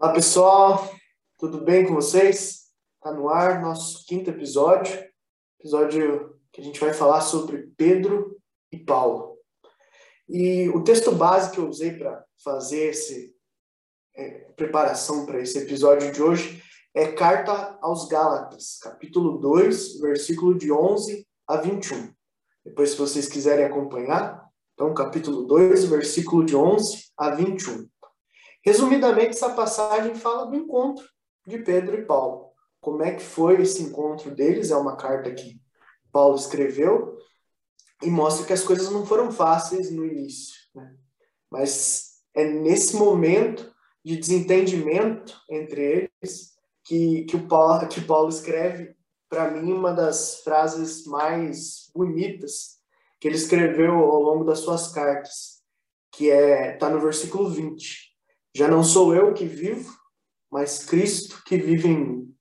Olá 0.00 0.12
pessoal, 0.12 0.88
tudo 1.36 1.60
bem 1.64 1.84
com 1.84 1.92
vocês? 1.92 2.68
Está 2.94 3.12
no 3.12 3.28
ar 3.28 3.60
nosso 3.60 4.06
quinto 4.06 4.30
episódio, 4.30 4.96
episódio 5.58 6.38
que 6.52 6.60
a 6.60 6.64
gente 6.64 6.78
vai 6.78 6.94
falar 6.94 7.20
sobre 7.20 7.72
Pedro 7.76 8.40
e 8.70 8.78
Paulo. 8.78 9.36
E 10.28 10.68
o 10.68 10.84
texto 10.84 11.10
base 11.10 11.50
que 11.50 11.58
eu 11.58 11.68
usei 11.68 11.98
para 11.98 12.24
fazer 12.44 12.90
essa 12.90 13.12
é, 14.14 14.52
preparação 14.54 15.26
para 15.26 15.40
esse 15.40 15.58
episódio 15.58 16.12
de 16.12 16.22
hoje 16.22 16.62
é 16.94 17.10
Carta 17.10 17.76
aos 17.82 18.06
Gálatas, 18.06 18.78
capítulo 18.80 19.38
2, 19.38 19.98
versículo 19.98 20.56
de 20.56 20.70
11 20.70 21.26
a 21.44 21.56
21. 21.56 22.14
Depois, 22.64 22.90
se 22.90 22.96
vocês 22.96 23.26
quiserem 23.26 23.64
acompanhar, 23.64 24.48
então, 24.74 24.94
capítulo 24.94 25.42
2, 25.44 25.86
versículo 25.86 26.44
de 26.44 26.54
11 26.54 27.10
a 27.16 27.30
21. 27.30 27.88
Resumidamente, 28.64 29.30
essa 29.30 29.50
passagem 29.50 30.14
fala 30.14 30.46
do 30.46 30.56
encontro 30.56 31.08
de 31.46 31.58
Pedro 31.58 31.96
e 31.96 32.04
Paulo. 32.04 32.52
Como 32.80 33.02
é 33.02 33.12
que 33.12 33.22
foi 33.22 33.62
esse 33.62 33.82
encontro 33.82 34.34
deles? 34.34 34.70
É 34.70 34.76
uma 34.76 34.96
carta 34.96 35.32
que 35.32 35.60
Paulo 36.12 36.36
escreveu 36.36 37.16
e 38.02 38.10
mostra 38.10 38.46
que 38.46 38.52
as 38.52 38.62
coisas 38.62 38.90
não 38.90 39.06
foram 39.06 39.30
fáceis 39.32 39.90
no 39.90 40.04
início. 40.04 40.54
Né? 40.74 40.94
Mas 41.50 42.20
é 42.34 42.44
nesse 42.44 42.96
momento 42.96 43.72
de 44.04 44.16
desentendimento 44.16 45.40
entre 45.50 46.10
eles 46.22 46.52
que, 46.84 47.24
que, 47.24 47.36
o 47.36 47.46
Paulo, 47.46 47.86
que 47.88 48.00
Paulo 48.00 48.28
escreve, 48.28 48.96
para 49.28 49.50
mim, 49.50 49.72
uma 49.72 49.92
das 49.92 50.40
frases 50.40 51.04
mais 51.04 51.90
bonitas 51.94 52.78
que 53.20 53.28
ele 53.28 53.36
escreveu 53.36 53.94
ao 53.94 54.22
longo 54.22 54.44
das 54.44 54.60
suas 54.60 54.92
cartas, 54.92 55.62
que 56.12 56.30
é 56.30 56.74
está 56.74 56.88
no 56.88 57.00
versículo 57.00 57.50
20 57.50 58.07
já 58.58 58.66
não 58.66 58.82
sou 58.82 59.14
eu 59.14 59.32
que 59.32 59.44
vivo, 59.44 59.96
mas 60.50 60.84
Cristo 60.84 61.40
que 61.46 61.56
vive 61.56 61.86
em 61.86 61.96
mim. 61.96 62.34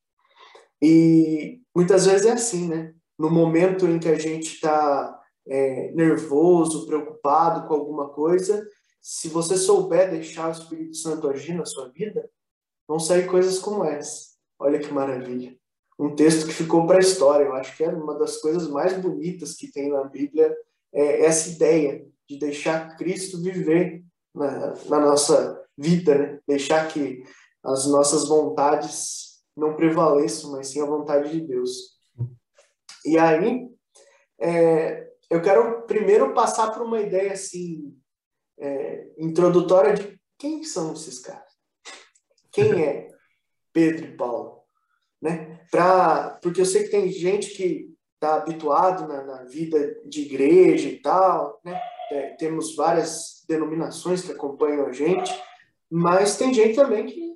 E 0.81 1.61
muitas 1.75 2.07
vezes 2.07 2.25
é 2.25 2.31
assim, 2.31 2.67
né? 2.67 2.95
No 3.19 3.29
momento 3.29 3.85
em 3.85 3.99
que 3.99 4.07
a 4.09 4.17
gente 4.17 4.55
está 4.55 5.21
é, 5.47 5.91
nervoso, 5.91 6.87
preocupado 6.87 7.67
com 7.67 7.75
alguma 7.75 8.09
coisa, 8.09 8.67
se 8.99 9.29
você 9.29 9.55
souber 9.55 10.09
deixar 10.09 10.49
o 10.49 10.51
Espírito 10.51 10.97
Santo 10.97 11.29
agir 11.29 11.53
na 11.53 11.65
sua 11.65 11.89
vida, 11.89 12.27
vão 12.87 12.99
sair 12.99 13.27
coisas 13.27 13.59
como 13.59 13.85
essa. 13.85 14.37
Olha 14.57 14.79
que 14.79 14.91
maravilha. 14.91 15.55
Um 15.99 16.15
texto 16.15 16.47
que 16.47 16.53
ficou 16.53 16.87
para 16.87 16.97
a 16.97 17.02
história. 17.02 17.45
Eu 17.45 17.53
acho 17.53 17.77
que 17.77 17.83
é 17.83 17.89
uma 17.89 18.17
das 18.17 18.37
coisas 18.37 18.67
mais 18.67 18.99
bonitas 18.99 19.53
que 19.53 19.71
tem 19.71 19.91
na 19.91 20.03
Bíblia, 20.03 20.52
é 20.91 21.25
essa 21.25 21.49
ideia 21.49 22.07
de 22.27 22.39
deixar 22.39 22.97
Cristo 22.97 23.39
viver 23.39 24.03
na, 24.38 24.73
na 24.85 24.99
nossa 24.99 25.66
vida, 25.77 26.17
né? 26.17 26.39
Deixar 26.47 26.88
que 26.88 27.23
as 27.63 27.85
nossas 27.88 28.27
vontades 28.27 29.41
não 29.55 29.75
prevaleçam, 29.75 30.52
mas 30.52 30.67
sim 30.67 30.81
a 30.81 30.85
vontade 30.85 31.31
de 31.31 31.41
Deus. 31.41 31.97
E 33.05 33.17
aí, 33.17 33.67
é, 34.39 35.08
eu 35.30 35.41
quero 35.41 35.81
primeiro 35.83 36.33
passar 36.33 36.71
por 36.71 36.83
uma 36.83 37.02
ideia 37.02 37.33
assim 37.33 37.97
é, 38.59 39.08
introdutória 39.17 39.93
de 39.93 40.19
quem 40.38 40.63
são 40.63 40.93
esses 40.93 41.19
caras. 41.19 41.52
Quem 42.52 42.83
é 42.83 43.08
Pedro 43.73 44.05
e 44.05 44.15
Paulo, 44.15 44.63
né? 45.21 45.59
Pra, 45.69 46.39
porque 46.41 46.61
eu 46.61 46.65
sei 46.65 46.83
que 46.83 46.89
tem 46.89 47.11
gente 47.11 47.52
que 47.52 47.93
está 48.15 48.35
habituado 48.35 49.08
na, 49.08 49.23
na, 49.23 49.43
vida 49.43 49.95
de 50.05 50.21
igreja 50.21 50.89
e 50.89 50.99
tal, 50.99 51.59
né? 51.63 51.80
É, 52.11 52.35
temos 52.35 52.75
várias 52.75 53.36
denominações 53.47 54.23
que 54.23 54.31
acompanham 54.31 54.87
a 54.87 54.91
gente, 54.91 55.31
mas 55.89 56.37
tem 56.37 56.53
gente 56.53 56.75
também 56.75 57.05
que 57.05 57.35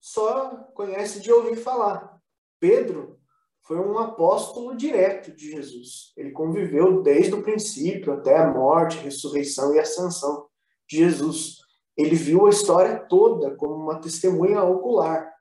só 0.00 0.50
conhece 0.74 1.20
de 1.20 1.30
ouvir 1.30 1.56
falar. 1.56 2.18
Pedro 2.58 3.18
foi 3.62 3.78
um 3.78 3.98
apóstolo 3.98 4.74
direto 4.74 5.30
de 5.32 5.50
Jesus. 5.50 6.12
Ele 6.16 6.32
conviveu 6.32 7.02
desde 7.02 7.34
o 7.34 7.42
princípio 7.42 8.12
até 8.12 8.36
a 8.36 8.50
morte, 8.50 8.98
ressurreição 8.98 9.74
e 9.74 9.78
ascensão 9.78 10.46
de 10.88 10.96
Jesus. 10.96 11.58
Ele 11.96 12.16
viu 12.16 12.46
a 12.46 12.50
história 12.50 12.98
toda 12.98 13.54
como 13.56 13.74
uma 13.74 14.00
testemunha 14.00 14.62
ocular. 14.62 15.32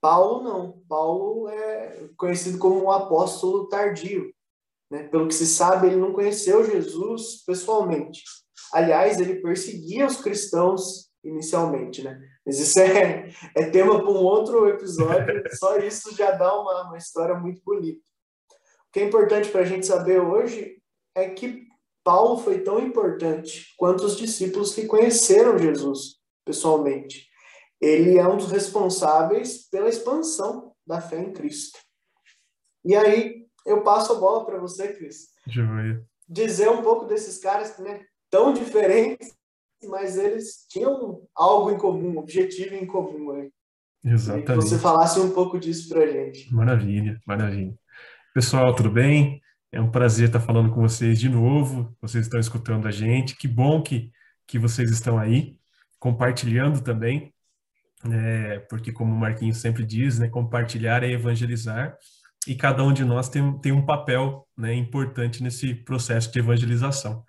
Paulo 0.00 0.44
não. 0.44 0.82
Paulo 0.88 1.48
é 1.48 2.08
conhecido 2.16 2.58
como 2.58 2.84
um 2.84 2.90
apóstolo 2.90 3.68
tardio. 3.68 4.32
Né? 4.90 5.04
Pelo 5.04 5.26
que 5.26 5.34
se 5.34 5.46
sabe, 5.46 5.88
ele 5.88 5.96
não 5.96 6.12
conheceu 6.12 6.64
Jesus 6.64 7.42
pessoalmente. 7.44 8.22
Aliás, 8.72 9.18
ele 9.18 9.36
perseguia 9.36 10.06
os 10.06 10.20
cristãos 10.20 11.08
inicialmente, 11.24 12.02
né? 12.02 12.18
Mas 12.44 12.58
isso 12.58 12.78
é, 12.78 13.30
é 13.54 13.70
tema 13.70 14.00
para 14.00 14.10
um 14.10 14.22
outro 14.22 14.68
episódio, 14.68 15.42
só 15.58 15.78
isso 15.78 16.14
já 16.14 16.30
dá 16.32 16.58
uma, 16.58 16.88
uma 16.88 16.98
história 16.98 17.34
muito 17.34 17.62
bonita. 17.64 18.00
O 18.88 18.92
que 18.92 19.00
é 19.00 19.04
importante 19.04 19.50
para 19.50 19.62
a 19.62 19.64
gente 19.64 19.86
saber 19.86 20.20
hoje 20.20 20.80
é 21.14 21.28
que 21.28 21.66
Paulo 22.02 22.38
foi 22.38 22.60
tão 22.60 22.78
importante 22.80 23.74
quanto 23.76 24.04
os 24.04 24.16
discípulos 24.16 24.74
que 24.74 24.86
conheceram 24.86 25.58
Jesus 25.58 26.16
pessoalmente. 26.44 27.28
Ele 27.80 28.16
é 28.16 28.26
um 28.26 28.36
dos 28.36 28.50
responsáveis 28.50 29.68
pela 29.68 29.88
expansão 29.88 30.74
da 30.86 31.00
fé 31.00 31.20
em 31.20 31.32
Cristo. 31.32 31.78
E 32.84 32.96
aí, 32.96 33.46
eu 33.66 33.82
passo 33.82 34.12
a 34.12 34.16
bola 34.16 34.46
para 34.46 34.58
você, 34.58 34.94
Cris. 34.94 35.28
Joia. 35.46 36.02
Dizer 36.26 36.70
um 36.70 36.82
pouco 36.82 37.04
desses 37.04 37.38
caras 37.38 37.76
né, 37.78 38.02
tão 38.30 38.52
diferentes 38.52 39.38
mas 39.86 40.16
eles 40.16 40.66
tinham 40.68 41.22
algo 41.34 41.70
em 41.70 41.78
comum, 41.78 42.14
um 42.14 42.18
objetivo 42.18 42.74
em 42.74 42.86
comum. 42.86 43.32
Aí. 43.32 43.50
Exatamente. 44.04 44.46
que 44.46 44.54
você 44.54 44.78
falasse 44.78 45.20
um 45.20 45.30
pouco 45.30 45.58
disso 45.58 45.88
para 45.88 46.06
gente. 46.06 46.52
Maravilha, 46.52 47.20
maravilha. 47.26 47.74
Pessoal, 48.34 48.74
tudo 48.74 48.90
bem? 48.90 49.40
É 49.70 49.80
um 49.80 49.90
prazer 49.90 50.28
estar 50.28 50.40
falando 50.40 50.72
com 50.72 50.80
vocês 50.80 51.20
de 51.20 51.28
novo. 51.28 51.94
Vocês 52.00 52.24
estão 52.24 52.40
escutando 52.40 52.88
a 52.88 52.90
gente. 52.90 53.36
Que 53.36 53.46
bom 53.46 53.82
que, 53.82 54.10
que 54.46 54.58
vocês 54.58 54.90
estão 54.90 55.18
aí, 55.18 55.56
compartilhando 55.98 56.82
também, 56.82 57.32
né? 58.04 58.60
porque, 58.60 58.92
como 58.92 59.12
o 59.12 59.18
Marquinhos 59.18 59.58
sempre 59.58 59.84
diz, 59.84 60.18
né? 60.18 60.28
compartilhar 60.28 61.02
é 61.02 61.10
evangelizar. 61.10 61.96
E 62.46 62.54
cada 62.54 62.82
um 62.82 62.92
de 62.92 63.04
nós 63.04 63.28
tem, 63.28 63.58
tem 63.58 63.72
um 63.72 63.84
papel 63.84 64.46
né, 64.56 64.72
importante 64.72 65.42
nesse 65.42 65.74
processo 65.74 66.32
de 66.32 66.38
evangelização. 66.38 67.22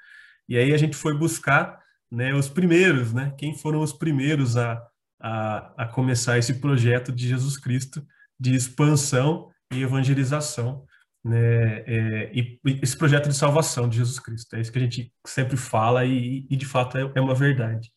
E 0.50 0.58
aí 0.58 0.74
a 0.74 0.78
gente 0.78 0.96
foi 0.96 1.16
buscar 1.16 1.80
né, 2.12 2.34
os 2.34 2.50
primeiros, 2.50 3.14
né, 3.14 3.32
quem 3.38 3.56
foram 3.56 3.82
os 3.82 3.94
primeiros 3.94 4.58
a, 4.58 4.84
a, 5.22 5.84
a 5.84 5.88
começar 5.88 6.40
esse 6.40 6.56
projeto 6.56 7.12
de 7.12 7.28
Jesus 7.28 7.56
Cristo 7.56 8.04
de 8.40 8.56
expansão 8.56 9.52
e 9.72 9.84
evangelização, 9.84 10.84
né, 11.24 11.84
é, 11.86 12.32
e, 12.34 12.60
e 12.66 12.80
esse 12.82 12.98
projeto 12.98 13.30
de 13.30 13.36
salvação 13.36 13.88
de 13.88 13.98
Jesus 13.98 14.20
Cristo. 14.20 14.56
É 14.56 14.62
isso 14.62 14.72
que 14.72 14.80
a 14.80 14.82
gente 14.82 15.14
sempre 15.28 15.56
fala 15.56 16.04
e, 16.04 16.48
e 16.50 16.56
de 16.56 16.66
fato 16.66 16.98
é, 16.98 17.12
é 17.14 17.22
uma 17.22 17.36
verdade. 17.36 17.92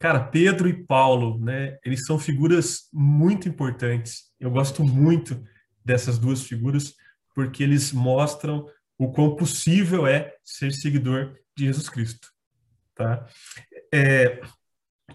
Cara, 0.00 0.18
Pedro 0.18 0.68
e 0.68 0.86
Paulo, 0.86 1.38
né, 1.38 1.76
eles 1.84 2.04
são 2.04 2.18
figuras 2.18 2.88
muito 2.92 3.48
importantes. 3.48 4.24
Eu 4.40 4.50
gosto 4.50 4.82
muito 4.82 5.40
dessas 5.84 6.18
duas 6.18 6.42
figuras 6.42 6.94
porque 7.34 7.62
eles 7.62 7.92
mostram 7.92 8.66
o 9.00 9.10
quão 9.10 9.34
possível 9.34 10.06
é 10.06 10.34
ser 10.44 10.72
seguidor 10.72 11.34
de 11.56 11.64
Jesus 11.64 11.88
Cristo. 11.88 12.28
Tá? 12.94 13.26
É, 13.92 14.42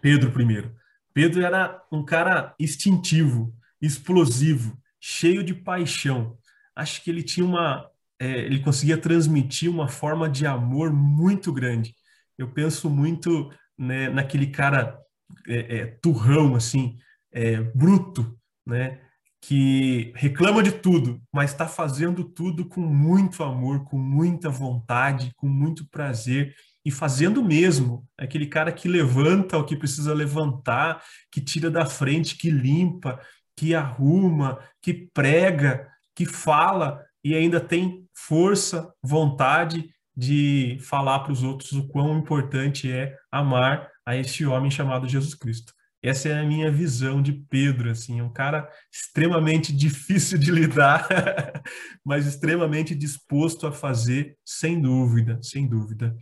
Pedro 0.01 0.31
primeiro. 0.31 0.75
Pedro 1.13 1.46
era 1.46 1.85
um 1.91 2.03
cara 2.03 2.56
instintivo, 2.59 3.56
explosivo, 3.79 4.75
cheio 5.00 5.44
de 5.44 5.53
paixão. 5.53 6.35
Acho 6.75 7.03
que 7.03 7.12
ele 7.12 7.22
tinha 7.22 7.46
uma, 7.46 7.88
é, 8.19 8.40
ele 8.40 8.59
conseguia 8.59 8.97
transmitir 8.97 9.70
uma 9.70 9.88
forma 9.88 10.28
de 10.28 10.47
amor 10.47 10.91
muito 10.91 11.53
grande. 11.53 11.93
Eu 12.40 12.52
penso 12.52 12.90
muito 12.90 13.53
né, 13.78 14.09
naquele 14.09 14.47
cara 14.47 14.99
é, 15.47 15.78
é, 15.78 15.85
turrão, 16.02 16.55
assim, 16.55 16.97
é, 17.31 17.61
bruto, 17.61 18.35
né, 18.66 18.99
que 19.47 20.12
reclama 20.16 20.64
de 20.64 20.72
tudo, 20.72 21.22
mas 21.32 21.52
está 21.52 21.68
fazendo 21.68 22.24
tudo 22.24 22.66
com 22.66 22.82
muito 22.82 23.44
amor, 23.44 23.84
com 23.84 23.96
muita 23.96 24.50
vontade, 24.50 25.32
com 25.36 25.47
muito 25.47 25.88
prazer 25.88 26.56
e 26.84 26.90
fazendo 26.90 27.44
mesmo. 27.44 28.08
É 28.20 28.24
aquele 28.24 28.47
cara 28.47 28.72
que 28.72 28.88
levanta 28.88 29.56
o 29.56 29.64
que 29.64 29.76
precisa 29.76 30.16
levantar, 30.16 31.00
que 31.32 31.40
tira 31.40 31.70
da 31.70 31.86
frente, 31.86 32.40
que 32.40 32.50
limpa, 32.50 33.20
que 33.56 33.76
arruma, 33.76 34.58
que 34.82 35.12
prega, 35.14 35.88
que 36.16 36.26
fala 36.26 37.06
e 37.24 37.36
ainda 37.36 37.59
tem 37.59 38.03
força, 38.16 38.91
vontade 39.03 39.91
de 40.18 40.80
falar 40.82 41.20
para 41.20 41.34
os 41.34 41.44
outros 41.44 41.72
o 41.74 41.88
quão 41.88 42.18
importante 42.18 42.91
é 42.91 43.16
amar 43.32 43.91
a 44.03 44.16
esse 44.16 44.44
homem 44.44 44.72
chamado 44.72 45.08
Jesus 45.08 45.36
Cristo. 45.36 45.75
Essa 46.05 46.29
é 46.29 46.40
a 46.40 46.46
minha 46.46 46.72
visão 46.72 47.19
de 47.19 47.34
Pedro, 47.34 47.90
assim, 47.90 48.22
um 48.22 48.31
cara 48.31 48.69
extremamente 48.93 49.73
difícil 49.75 50.37
de 50.37 50.52
lidar, 50.52 51.07
mas 52.05 52.28
extremamente 52.28 52.93
disposto 52.93 53.66
a 53.66 53.72
fazer, 53.72 54.37
sem 54.46 54.79
dúvida, 54.79 55.40
sem 55.41 55.67
dúvida. 55.67 56.16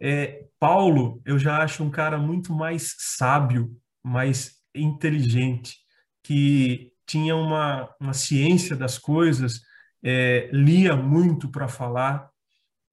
É, 0.00 0.44
Paulo, 0.58 1.22
eu 1.24 1.38
já 1.38 1.62
acho 1.62 1.84
um 1.84 1.90
cara 1.90 2.18
muito 2.18 2.52
mais 2.52 2.96
sábio, 2.98 3.70
mais 4.02 4.56
inteligente, 4.74 5.76
que 6.24 6.90
tinha 7.06 7.36
uma, 7.36 7.88
uma 8.00 8.14
ciência 8.14 8.74
das 8.74 8.98
coisas, 8.98 9.60
é, 10.02 10.50
lia 10.52 10.96
muito 10.96 11.48
para 11.48 11.68
falar, 11.68 12.28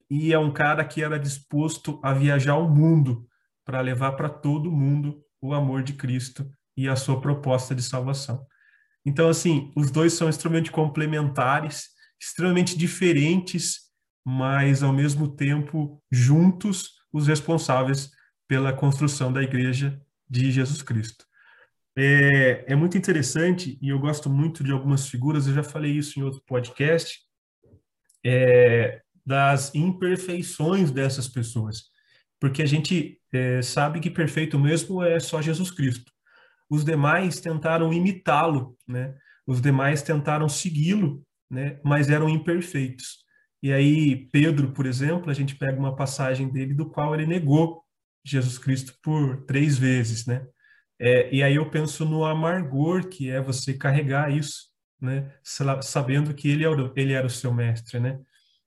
e 0.07 0.31
é 0.31 0.38
um 0.38 0.53
cara 0.53 0.86
que 0.86 1.01
era 1.01 1.18
disposto 1.18 2.00
a 2.03 2.13
viajar 2.13 2.56
o 2.57 2.69
mundo 2.69 3.27
para 3.65 3.81
levar 3.81 4.12
para 4.12 4.30
todo 4.30 4.71
mundo 4.71 5.25
o 5.45 5.53
amor 5.53 5.83
de 5.83 5.94
Cristo 5.94 6.50
e 6.75 6.88
a 6.88 6.95
sua 6.95 7.21
proposta 7.21 7.74
de 7.74 7.83
salvação. 7.83 8.45
Então, 9.06 9.30
assim, 9.30 9.71
os 9.75 9.92
dois 9.92 10.13
são 10.13 10.27
extremamente 10.27 10.71
complementares, 10.71 11.89
extremamente 12.19 12.77
diferentes, 12.77 13.81
mas 14.25 14.81
ao 14.81 14.92
mesmo 14.92 15.27
tempo 15.36 16.01
juntos 16.12 16.95
os 17.13 17.27
responsáveis 17.27 18.09
pela 18.47 18.74
construção 18.74 19.31
da 19.31 19.44
igreja 19.44 20.01
de 20.30 20.51
Jesus 20.51 20.81
Cristo. 20.81 21.25
É, 21.97 22.74
é 22.74 22.75
muito 22.75 22.97
interessante 22.97 23.77
e 23.81 23.89
eu 23.89 24.00
gosto 24.00 24.30
muito 24.30 24.63
de 24.63 24.71
algumas 24.71 25.07
figuras, 25.07 25.47
eu 25.47 25.53
já 25.53 25.63
falei 25.63 25.92
isso 25.92 26.19
em 26.19 26.24
outro 26.24 26.42
podcast, 26.45 27.19
é, 28.25 29.01
das 29.25 29.74
imperfeições 29.74 30.92
dessas 30.92 31.27
pessoas, 31.27 31.86
porque 32.40 32.62
a 32.62 32.66
gente 32.66 33.20
é, 33.34 33.62
sabe 33.62 34.00
que 34.00 34.10
perfeito 34.10 34.60
mesmo 34.60 35.04
é 35.04 35.20
só 35.20 35.42
Jesus 35.42 35.72
Cristo. 35.72 36.12
Os 36.70 36.84
demais 36.84 37.40
tentaram 37.40 37.94
imitá-lo, 37.94 38.78
né? 38.88 39.16
Os 39.46 39.62
demais 39.62 40.02
tentaram 40.02 40.50
segui-lo, 40.50 41.24
né? 41.50 41.80
Mas 41.84 42.10
eram 42.10 42.30
imperfeitos. 42.30 43.24
E 43.62 43.72
aí 43.72 44.28
Pedro, 44.32 44.72
por 44.72 44.86
exemplo, 44.86 45.30
a 45.30 45.34
gente 45.34 45.56
pega 45.56 45.80
uma 45.80 45.96
passagem 45.96 46.50
dele 46.52 46.74
do 46.74 46.90
qual 46.90 47.14
ele 47.14 47.26
negou 47.26 47.84
Jesus 48.24 48.58
Cristo 48.58 48.96
por 49.04 49.46
três 49.46 49.78
vezes, 49.78 50.26
né? 50.26 50.46
É, 51.00 51.34
e 51.34 51.44
aí 51.44 51.56
eu 51.56 51.70
penso 51.70 52.06
no 52.06 52.24
amargor 52.26 53.08
que 53.10 53.30
é 53.30 53.42
você 53.42 53.74
carregar 53.74 54.31
isso, 54.31 54.70
né? 55.00 55.31
Sabendo 55.44 56.34
que 56.34 56.50
ele 56.50 56.66
era, 56.66 56.94
ele 56.96 57.14
era 57.14 57.28
o 57.28 57.30
seu 57.30 57.54
mestre, 57.54 58.00
né? 58.00 58.20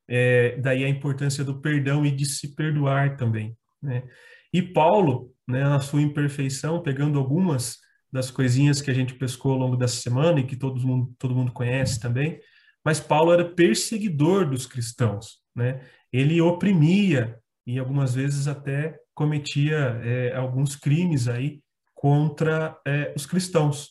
É, 0.09 0.57
daí 0.59 0.85
a 0.85 0.89
importância 0.89 1.45
do 1.45 1.61
perdão 1.61 2.05
e 2.05 2.11
de 2.11 2.25
se 2.25 2.55
perdoar 2.55 3.17
também, 3.17 3.57
né? 3.83 4.05
E 4.53 4.63
Paulo, 4.63 5.31
né, 5.47 5.63
na 5.63 5.81
sua 5.81 6.01
imperfeição, 6.01 6.83
pegando 6.83 7.19
algumas 7.19 7.77
das 8.11 8.31
coisinhas 8.31 8.81
que 8.81 8.91
a 8.91 8.95
gente 8.95 9.15
pescou 9.15 9.53
ao 9.53 9.59
longo 9.59 9.77
dessa 9.77 9.97
semana 9.97 10.41
e 10.41 10.47
que 10.47 10.57
todo 10.57 10.81
mundo, 10.81 11.15
todo 11.19 11.35
mundo 11.35 11.53
conhece 11.53 12.01
também, 12.01 12.41
mas 12.85 13.01
Paulo 13.01 13.33
era 13.33 13.45
perseguidor 13.45 14.49
dos 14.49 14.67
cristãos, 14.67 15.43
né? 15.55 15.83
Ele 16.11 16.41
oprimia 16.41 17.39
e 17.67 17.79
algumas 17.79 18.15
vezes 18.15 18.49
até 18.49 18.99
cometia 19.15 20.01
é, 20.03 20.35
alguns 20.35 20.75
crimes 20.75 21.29
aí 21.29 21.61
contra 21.95 22.79
é, 22.87 23.13
os 23.15 23.27
cristãos 23.27 23.91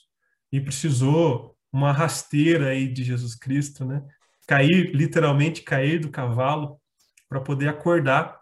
e 0.51 0.59
precisou 0.59 1.55
uma 1.71 1.91
rasteira 1.91 2.69
aí 2.69 2.87
de 2.87 3.03
Jesus 3.03 3.35
Cristo, 3.35 3.85
né? 3.85 4.01
Cair, 4.47 4.95
literalmente 4.95 5.61
cair 5.61 5.99
do 5.99 6.09
cavalo 6.09 6.79
para 7.27 7.41
poder 7.41 7.67
acordar 7.67 8.39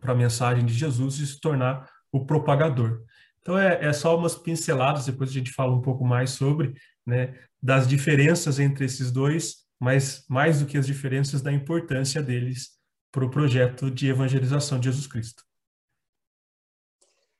para 0.00 0.12
a 0.12 0.16
mensagem 0.16 0.66
de 0.66 0.74
Jesus 0.74 1.18
e 1.18 1.26
se 1.26 1.40
tornar 1.40 1.88
o 2.12 2.26
propagador. 2.26 3.02
Então 3.40 3.56
é, 3.56 3.84
é 3.84 3.92
só 3.92 4.18
umas 4.18 4.34
pinceladas, 4.34 5.06
depois 5.06 5.30
a 5.30 5.32
gente 5.32 5.52
fala 5.52 5.72
um 5.72 5.80
pouco 5.80 6.04
mais 6.04 6.30
sobre, 6.30 6.74
né, 7.06 7.38
das 7.62 7.86
diferenças 7.86 8.58
entre 8.58 8.84
esses 8.84 9.12
dois, 9.12 9.64
mas 9.78 10.24
mais 10.28 10.60
do 10.60 10.66
que 10.66 10.76
as 10.76 10.86
diferenças 10.86 11.40
da 11.42 11.52
importância 11.52 12.20
deles 12.20 12.72
para 13.12 13.24
o 13.24 13.30
projeto 13.30 13.90
de 13.90 14.08
evangelização 14.08 14.80
de 14.80 14.86
Jesus 14.86 15.06
Cristo. 15.06 15.44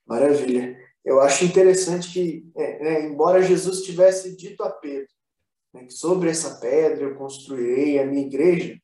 Maravilha. 0.07 0.79
Eu 1.05 1.21
acho 1.21 1.45
interessante 1.45 2.13
que, 2.13 2.51
é, 2.57 2.83
né, 2.83 3.09
embora 3.09 3.43
Jesus 3.43 3.83
tivesse 3.83 4.37
dito 4.37 4.63
a 4.63 4.71
Pedro 4.71 5.16
né, 5.73 5.85
que 5.85 5.93
sobre 5.93 6.31
essa 6.31 6.59
pedra 6.59 7.05
eu 7.05 7.17
construirei 7.17 7.99
a 7.99 8.07
minha 8.07 8.27
igreja, 8.27 8.79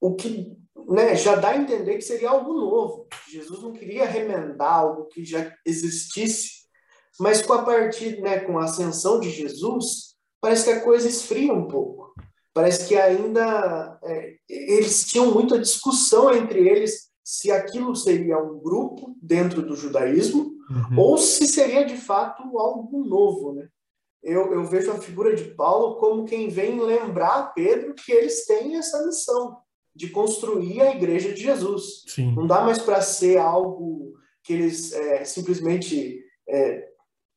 o 0.00 0.14
que 0.14 0.56
né, 0.88 1.14
já 1.14 1.36
dá 1.36 1.50
a 1.50 1.56
entender 1.56 1.96
que 1.96 2.02
seria 2.02 2.30
algo 2.30 2.52
novo. 2.52 3.06
Jesus 3.28 3.62
não 3.62 3.72
queria 3.72 4.06
remendar 4.06 4.72
algo 4.72 5.06
que 5.06 5.24
já 5.24 5.54
existisse, 5.64 6.60
mas 7.18 7.42
com 7.42 7.52
a 7.52 7.62
partir, 7.62 8.20
né, 8.20 8.40
com 8.40 8.58
a 8.58 8.64
ascensão 8.64 9.20
de 9.20 9.30
Jesus, 9.30 10.16
parece 10.40 10.64
que 10.64 10.70
a 10.70 10.80
coisa 10.82 11.08
esfria 11.08 11.52
um 11.52 11.68
pouco. 11.68 12.14
Parece 12.52 12.88
que 12.88 12.96
ainda 12.96 13.98
é, 14.02 14.34
eles 14.48 15.04
tinham 15.04 15.32
muita 15.32 15.58
discussão 15.58 16.34
entre 16.34 16.66
eles 16.68 17.10
se 17.22 17.50
aquilo 17.50 17.94
seria 17.94 18.38
um 18.38 18.58
grupo 18.58 19.16
dentro 19.22 19.62
do 19.62 19.76
judaísmo 19.76 20.52
uhum. 20.68 20.98
ou 20.98 21.18
se 21.18 21.46
seria 21.46 21.84
de 21.84 21.96
fato 21.96 22.58
algo 22.58 23.04
novo, 23.04 23.52
né? 23.52 23.68
Eu, 24.22 24.52
eu 24.52 24.64
vejo 24.64 24.90
a 24.90 24.98
figura 24.98 25.34
de 25.34 25.44
Paulo 25.54 25.96
como 25.96 26.26
quem 26.26 26.48
vem 26.48 26.78
lembrar 26.80 27.38
a 27.38 27.42
Pedro 27.44 27.94
que 27.94 28.12
eles 28.12 28.46
têm 28.46 28.76
essa 28.76 29.04
missão 29.06 29.58
de 29.94 30.10
construir 30.10 30.80
a 30.82 30.90
igreja 30.90 31.32
de 31.32 31.42
Jesus. 31.42 32.04
Sim. 32.06 32.34
Não 32.34 32.46
dá 32.46 32.60
mais 32.60 32.78
para 32.78 33.00
ser 33.00 33.38
algo 33.38 34.14
que 34.42 34.52
eles 34.52 34.92
é, 34.92 35.24
simplesmente 35.24 36.22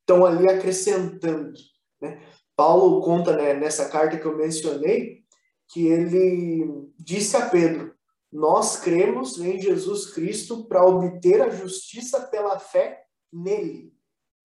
estão 0.00 0.26
é, 0.26 0.30
ali 0.30 0.48
acrescentando. 0.48 1.52
Né? 2.00 2.20
Paulo 2.56 3.00
conta 3.02 3.36
né, 3.36 3.54
nessa 3.54 3.88
carta 3.88 4.18
que 4.18 4.26
eu 4.26 4.36
mencionei 4.36 5.24
que 5.68 5.86
ele 5.86 6.90
disse 6.98 7.36
a 7.36 7.48
Pedro: 7.48 7.94
Nós 8.32 8.76
cremos 8.76 9.38
em 9.40 9.60
Jesus 9.60 10.12
Cristo 10.12 10.64
para 10.66 10.84
obter 10.84 11.42
a 11.42 11.50
justiça 11.50 12.20
pela 12.20 12.58
fé 12.58 13.04
nele 13.32 13.92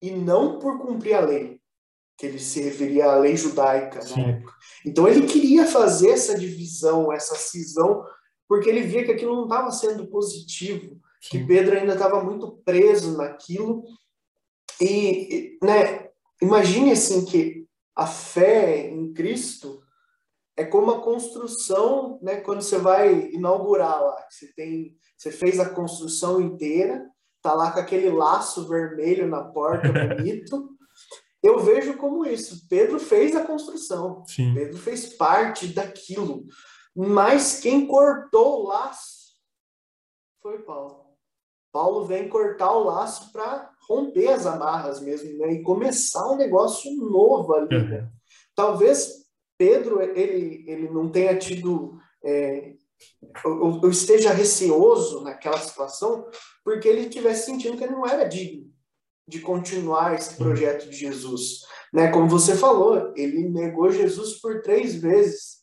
e 0.02 0.12
não 0.12 0.60
por 0.60 0.80
cumprir 0.80 1.14
a 1.14 1.20
lei, 1.20 1.59
que 2.20 2.26
ele 2.26 2.38
se 2.38 2.62
referia 2.62 3.06
à 3.06 3.16
lei 3.16 3.38
judaica 3.38 4.02
Sim. 4.02 4.22
na 4.22 4.28
época. 4.28 4.54
Então 4.86 5.08
ele 5.08 5.26
queria 5.26 5.66
fazer 5.66 6.10
essa 6.10 6.38
divisão, 6.38 7.14
essa 7.14 7.34
cisão, 7.36 8.04
porque 8.46 8.70
ele 8.70 8.82
via 8.82 9.06
que 9.06 9.12
aquilo 9.12 9.36
não 9.36 9.44
estava 9.44 9.72
sendo 9.72 10.06
positivo, 10.08 11.00
Sim. 11.22 11.30
que 11.30 11.46
Pedro 11.46 11.78
ainda 11.78 11.94
estava 11.94 12.22
muito 12.22 12.62
preso 12.66 13.16
naquilo. 13.18 13.86
E, 14.82 15.58
né, 15.64 16.10
imagine 16.42 16.92
assim 16.92 17.24
que 17.24 17.66
a 17.96 18.06
fé 18.06 18.90
em 18.90 19.14
Cristo 19.14 19.82
é 20.58 20.66
como 20.66 20.92
a 20.92 21.02
construção, 21.02 22.20
né, 22.22 22.42
quando 22.42 22.62
você 22.62 22.78
vai 22.78 23.30
inaugurar 23.32 24.02
lá, 24.02 24.26
você 24.30 24.52
tem, 24.54 24.94
você 25.18 25.32
fez 25.32 25.58
a 25.58 25.70
construção 25.70 26.42
inteira, 26.42 27.02
tá 27.42 27.54
lá 27.54 27.72
com 27.72 27.80
aquele 27.80 28.10
laço 28.10 28.68
vermelho 28.68 29.26
na 29.26 29.42
porta 29.42 29.88
bonito, 30.18 30.78
eu 31.42 31.60
vejo 31.60 31.98
como 31.98 32.26
isso. 32.26 32.68
Pedro 32.70 33.00
fez 33.00 33.36
a 33.36 33.46
construção, 33.46 34.24
Sim. 34.26 34.54
Pedro 34.54 34.78
fez 34.78 35.14
parte 35.14 35.68
daquilo, 35.68 36.46
mas 36.96 37.60
quem 37.60 37.88
cortou 37.88 38.62
o 38.62 38.68
laço 38.68 39.36
foi 40.42 40.60
Paulo. 40.60 41.10
Paulo 41.72 42.06
vem 42.06 42.28
cortar 42.28 42.72
o 42.72 42.84
laço 42.84 43.32
para 43.32 43.72
romper 43.88 44.30
as 44.30 44.46
amarras 44.46 45.00
mesmo, 45.00 45.38
né? 45.38 45.54
E 45.54 45.62
começar 45.62 46.28
um 46.32 46.36
negócio 46.36 46.92
novo 46.96 47.54
ali. 47.54 47.76
Uhum. 47.76 47.90
Né? 47.90 48.12
Talvez 48.56 49.26
Pedro 49.58 50.02
ele 50.02 50.64
ele 50.68 50.90
não 50.90 51.12
tenha 51.12 51.38
tido 51.38 52.00
é, 52.24 52.74
eu, 53.46 53.80
eu 53.84 53.90
esteja 53.90 54.32
receoso 54.32 55.22
naquela 55.22 55.58
situação 55.58 56.28
porque 56.64 56.88
ele 56.88 57.10
tivesse 57.10 57.46
sentindo 57.46 57.78
que 57.78 57.84
ele 57.84 57.94
não 57.94 58.06
era 58.06 58.26
digno 58.26 58.69
de 59.30 59.40
continuar 59.40 60.16
esse 60.16 60.36
projeto 60.36 60.90
de 60.90 60.98
Jesus. 60.98 61.62
Né? 61.94 62.12
Como 62.12 62.28
você 62.28 62.56
falou, 62.56 63.14
ele 63.16 63.48
negou 63.48 63.92
Jesus 63.92 64.40
por 64.42 64.62
três 64.62 64.96
vezes 64.96 65.60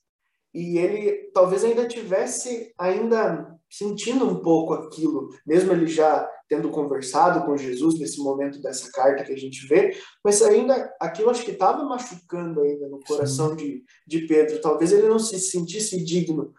e 0.54 0.78
ele 0.78 1.30
talvez 1.35 1.64
ainda 1.64 1.87
tivesse 1.87 2.73
ainda 2.78 3.54
sentindo 3.70 4.25
um 4.25 4.40
pouco 4.40 4.73
aquilo, 4.73 5.28
mesmo 5.44 5.73
ele 5.73 5.87
já 5.87 6.26
tendo 6.49 6.70
conversado 6.70 7.44
com 7.44 7.56
Jesus 7.56 7.99
nesse 7.99 8.20
momento 8.20 8.62
dessa 8.62 8.90
carta 8.92 9.25
que 9.25 9.32
a 9.32 9.37
gente 9.37 9.66
vê, 9.66 9.99
mas 10.25 10.40
ainda 10.40 10.94
aquilo 11.00 11.28
acho 11.28 11.44
que 11.44 11.50
estava 11.50 11.85
machucando 11.85 12.61
ainda 12.61 12.88
no 12.88 13.00
coração 13.00 13.56
de, 13.56 13.82
de 14.06 14.20
Pedro. 14.26 14.61
Talvez 14.61 14.92
ele 14.92 15.08
não 15.08 15.18
se 15.18 15.38
sentisse 15.40 16.02
digno. 16.04 16.54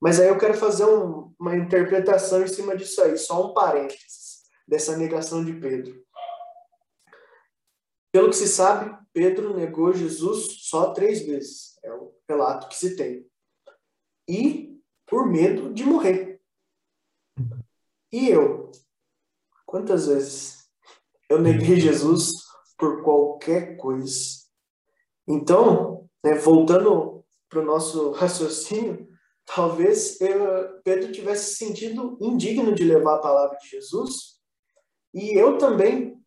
Mas 0.00 0.20
aí 0.20 0.28
eu 0.28 0.38
quero 0.38 0.54
fazer 0.54 0.84
um, 0.84 1.32
uma 1.38 1.56
interpretação 1.56 2.42
em 2.42 2.48
cima 2.48 2.76
disso 2.76 3.00
aí, 3.02 3.16
só 3.16 3.48
um 3.48 3.54
parênteses 3.54 4.38
dessa 4.66 4.96
negação 4.96 5.44
de 5.44 5.52
Pedro. 5.54 5.94
Pelo 8.12 8.30
que 8.30 8.36
se 8.36 8.48
sabe, 8.48 8.96
Pedro 9.12 9.56
negou 9.56 9.92
Jesus 9.92 10.68
só 10.68 10.92
três 10.92 11.24
vezes. 11.26 11.78
É 11.82 11.92
o 11.92 12.14
relato 12.28 12.68
que 12.68 12.76
se 12.76 12.96
tem. 12.96 13.26
E 14.28 14.78
por 15.06 15.26
medo 15.26 15.72
de 15.72 15.84
morrer. 15.84 16.40
E 18.12 18.28
eu? 18.28 18.70
Quantas 19.66 20.06
vezes 20.06 20.68
eu 21.28 21.40
neguei 21.40 21.78
Jesus 21.80 22.32
por 22.78 23.02
qualquer 23.02 23.76
coisa? 23.76 24.46
Então, 25.26 26.08
né, 26.24 26.34
voltando 26.34 27.24
para 27.48 27.60
o 27.60 27.64
nosso 27.64 28.12
raciocínio, 28.16 29.06
talvez 29.44 30.20
eu, 30.20 30.80
Pedro 30.82 31.12
tivesse 31.12 31.56
sentido 31.56 32.16
indigno 32.20 32.74
de 32.74 32.84
levar 32.84 33.16
a 33.16 33.20
palavra 33.20 33.58
de 33.58 33.68
Jesus. 33.68 34.38
E 35.12 35.38
eu 35.38 35.58
também 35.58 36.17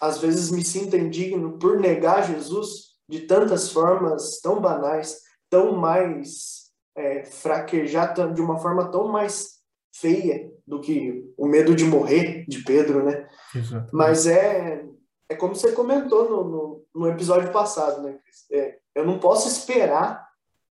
às 0.00 0.18
vezes 0.18 0.50
me 0.50 0.64
sinta 0.64 0.96
indigno 0.96 1.58
por 1.58 1.78
negar 1.78 2.26
Jesus 2.26 2.96
de 3.08 3.20
tantas 3.20 3.70
formas 3.70 4.40
tão 4.40 4.60
banais, 4.60 5.20
tão 5.48 5.76
mais 5.76 6.70
é, 6.96 7.24
fraquejar 7.24 8.14
de 8.32 8.40
uma 8.40 8.58
forma 8.58 8.90
tão 8.90 9.08
mais 9.08 9.56
feia 9.94 10.50
do 10.66 10.80
que 10.80 11.24
o 11.36 11.46
medo 11.46 11.74
de 11.74 11.84
morrer 11.84 12.44
de 12.46 12.62
Pedro, 12.64 13.04
né? 13.04 13.28
Exatamente. 13.54 13.94
Mas 13.94 14.26
é, 14.26 14.84
é 15.28 15.34
como 15.34 15.54
você 15.54 15.72
comentou 15.72 16.28
no, 16.28 16.44
no, 16.44 16.84
no 16.94 17.08
episódio 17.08 17.52
passado, 17.52 18.02
né? 18.02 18.18
É, 18.52 18.78
eu 18.94 19.06
não 19.06 19.18
posso 19.18 19.48
esperar 19.48 20.26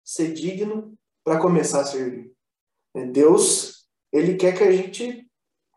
ser 0.03 0.33
digno 0.33 0.93
para 1.23 1.39
começar 1.39 1.81
a 1.81 1.85
servir. 1.85 2.33
É, 2.95 3.05
Deus, 3.05 3.87
ele 4.11 4.35
quer 4.35 4.57
que 4.57 4.63
a 4.63 4.71
gente 4.71 5.27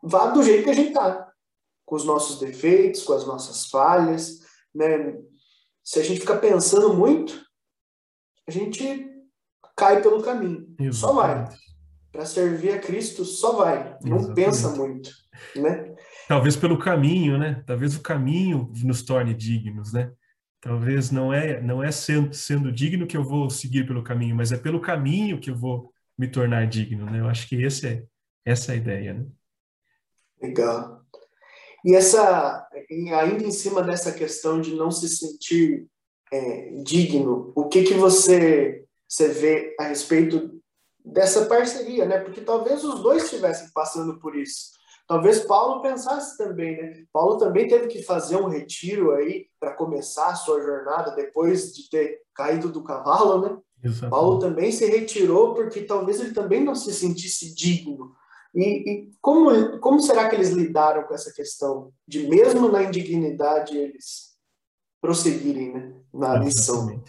vá 0.03 0.27
do 0.27 0.43
jeito 0.43 0.63
que 0.63 0.69
a 0.69 0.73
gente 0.73 0.93
tá, 0.93 1.26
com 1.87 1.95
os 1.95 2.03
nossos 2.03 2.37
defeitos, 2.37 3.01
com 3.03 3.13
as 3.13 3.25
nossas 3.25 3.67
falhas, 3.67 4.41
né? 4.75 5.17
Se 5.81 5.99
a 5.99 6.03
gente 6.03 6.19
ficar 6.19 6.35
pensando 6.35 6.93
muito, 6.93 7.41
a 8.45 8.51
gente 8.51 9.09
cai 9.73 10.01
pelo 10.01 10.21
caminho. 10.21 10.75
Exatamente. 10.77 10.95
Só 10.97 11.13
vai. 11.13 11.49
Para 12.11 12.25
servir 12.25 12.73
a 12.73 12.79
Cristo, 12.79 13.23
só 13.23 13.53
vai. 13.53 13.97
Não 14.03 14.17
Exatamente. 14.17 14.35
pensa 14.35 14.75
muito, 14.75 15.09
né? 15.55 15.95
Talvez 16.27 16.57
pelo 16.57 16.77
caminho, 16.77 17.37
né? 17.37 17.63
Talvez 17.65 17.95
o 17.95 18.01
caminho 18.01 18.69
nos 18.83 19.01
torne 19.01 19.33
dignos, 19.33 19.93
né? 19.93 20.11
Talvez 20.59 21.09
não 21.09 21.31
é 21.31 21.61
não 21.61 21.81
é 21.81 21.89
sendo, 21.89 22.33
sendo 22.33 22.69
digno 22.69 23.07
que 23.07 23.15
eu 23.15 23.23
vou 23.23 23.49
seguir 23.49 23.87
pelo 23.87 24.03
caminho, 24.03 24.35
mas 24.35 24.51
é 24.51 24.57
pelo 24.57 24.81
caminho 24.81 25.39
que 25.39 25.51
eu 25.51 25.55
vou 25.55 25.93
me 26.17 26.27
tornar 26.27 26.67
digno, 26.67 27.05
né? 27.05 27.21
Eu 27.21 27.29
acho 27.29 27.47
que 27.47 27.55
esse 27.63 27.87
é 27.87 28.03
essa 28.43 28.73
é 28.73 28.75
a 28.75 28.77
ideia, 28.77 29.13
né? 29.13 29.25
Legal. 30.41 31.06
E 31.87 31.95
essa, 31.95 32.67
ainda 33.17 33.45
em 33.45 33.51
cima 33.51 33.81
dessa 33.81 34.11
questão 34.11 34.59
de 34.59 34.75
não 34.75 34.91
se 34.91 35.07
sentir 35.07 35.87
é, 36.29 36.71
digno, 36.83 37.53
o 37.55 37.69
que 37.69 37.81
que 37.81 37.93
você, 37.93 38.83
você 39.07 39.29
vê 39.29 39.73
a 39.79 39.83
respeito 39.83 40.59
dessa 41.05 41.45
parceria, 41.45 42.05
né? 42.05 42.19
Porque 42.19 42.41
talvez 42.41 42.83
os 42.83 42.99
dois 42.99 43.23
estivessem 43.23 43.69
passando 43.73 44.19
por 44.19 44.35
isso. 44.35 44.71
Talvez 45.07 45.39
Paulo 45.45 45.81
pensasse 45.81 46.37
também, 46.37 46.75
né? 46.75 47.05
Paulo 47.13 47.37
também 47.37 47.69
teve 47.69 47.87
que 47.87 48.03
fazer 48.03 48.35
um 48.35 48.49
retiro 48.49 49.13
aí 49.13 49.45
para 49.57 49.71
começar 49.71 50.27
a 50.27 50.35
sua 50.35 50.61
jornada 50.61 51.15
depois 51.15 51.73
de 51.73 51.89
ter 51.89 52.19
caído 52.35 52.69
do 52.69 52.83
cavalo, 52.83 53.41
né? 53.43 53.57
Exatamente. 53.81 54.11
Paulo 54.11 54.39
também 54.39 54.73
se 54.73 54.85
retirou 54.87 55.53
porque 55.53 55.83
talvez 55.83 56.19
ele 56.19 56.33
também 56.33 56.61
não 56.61 56.75
se 56.75 56.93
sentisse 56.93 57.55
digno 57.55 58.13
e, 58.57 58.89
e, 58.89 59.11
como, 59.21 59.79
como 59.79 60.01
será 60.01 60.27
que 60.27 60.35
eles 60.35 60.49
lidaram 60.49 61.03
com 61.03 61.13
essa 61.13 61.31
questão 61.31 61.93
de, 62.07 62.27
mesmo 62.27 62.71
na 62.71 62.81
indignidade, 62.81 63.77
eles 63.77 64.35
prosseguirem 64.99 65.73
né, 65.73 65.93
na 66.11 66.39
missão? 66.39 67.03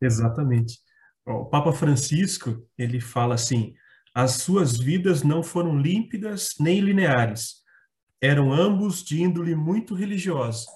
Exatamente. 0.00 0.80
O 1.24 1.44
Papa 1.44 1.72
Francisco, 1.72 2.60
ele 2.76 3.00
fala 3.00 3.36
assim, 3.36 3.72
as 4.12 4.32
suas 4.32 4.76
vidas 4.76 5.22
não 5.22 5.44
foram 5.44 5.78
límpidas 5.78 6.54
nem 6.58 6.80
lineares, 6.80 7.62
eram 8.20 8.52
ambos 8.52 9.04
de 9.04 9.22
índole 9.22 9.54
muito 9.54 9.94
religiosa. 9.94 10.66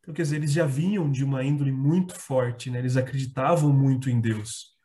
Então, 0.00 0.12
quer 0.12 0.22
dizer, 0.22 0.36
eles 0.36 0.52
já 0.52 0.66
vinham 0.66 1.08
de 1.08 1.22
uma 1.22 1.44
índole 1.44 1.70
muito 1.70 2.14
forte, 2.14 2.68
né? 2.68 2.80
eles 2.80 2.96
acreditavam 2.96 3.72
muito 3.72 4.10
em 4.10 4.20
Deus. 4.20 4.76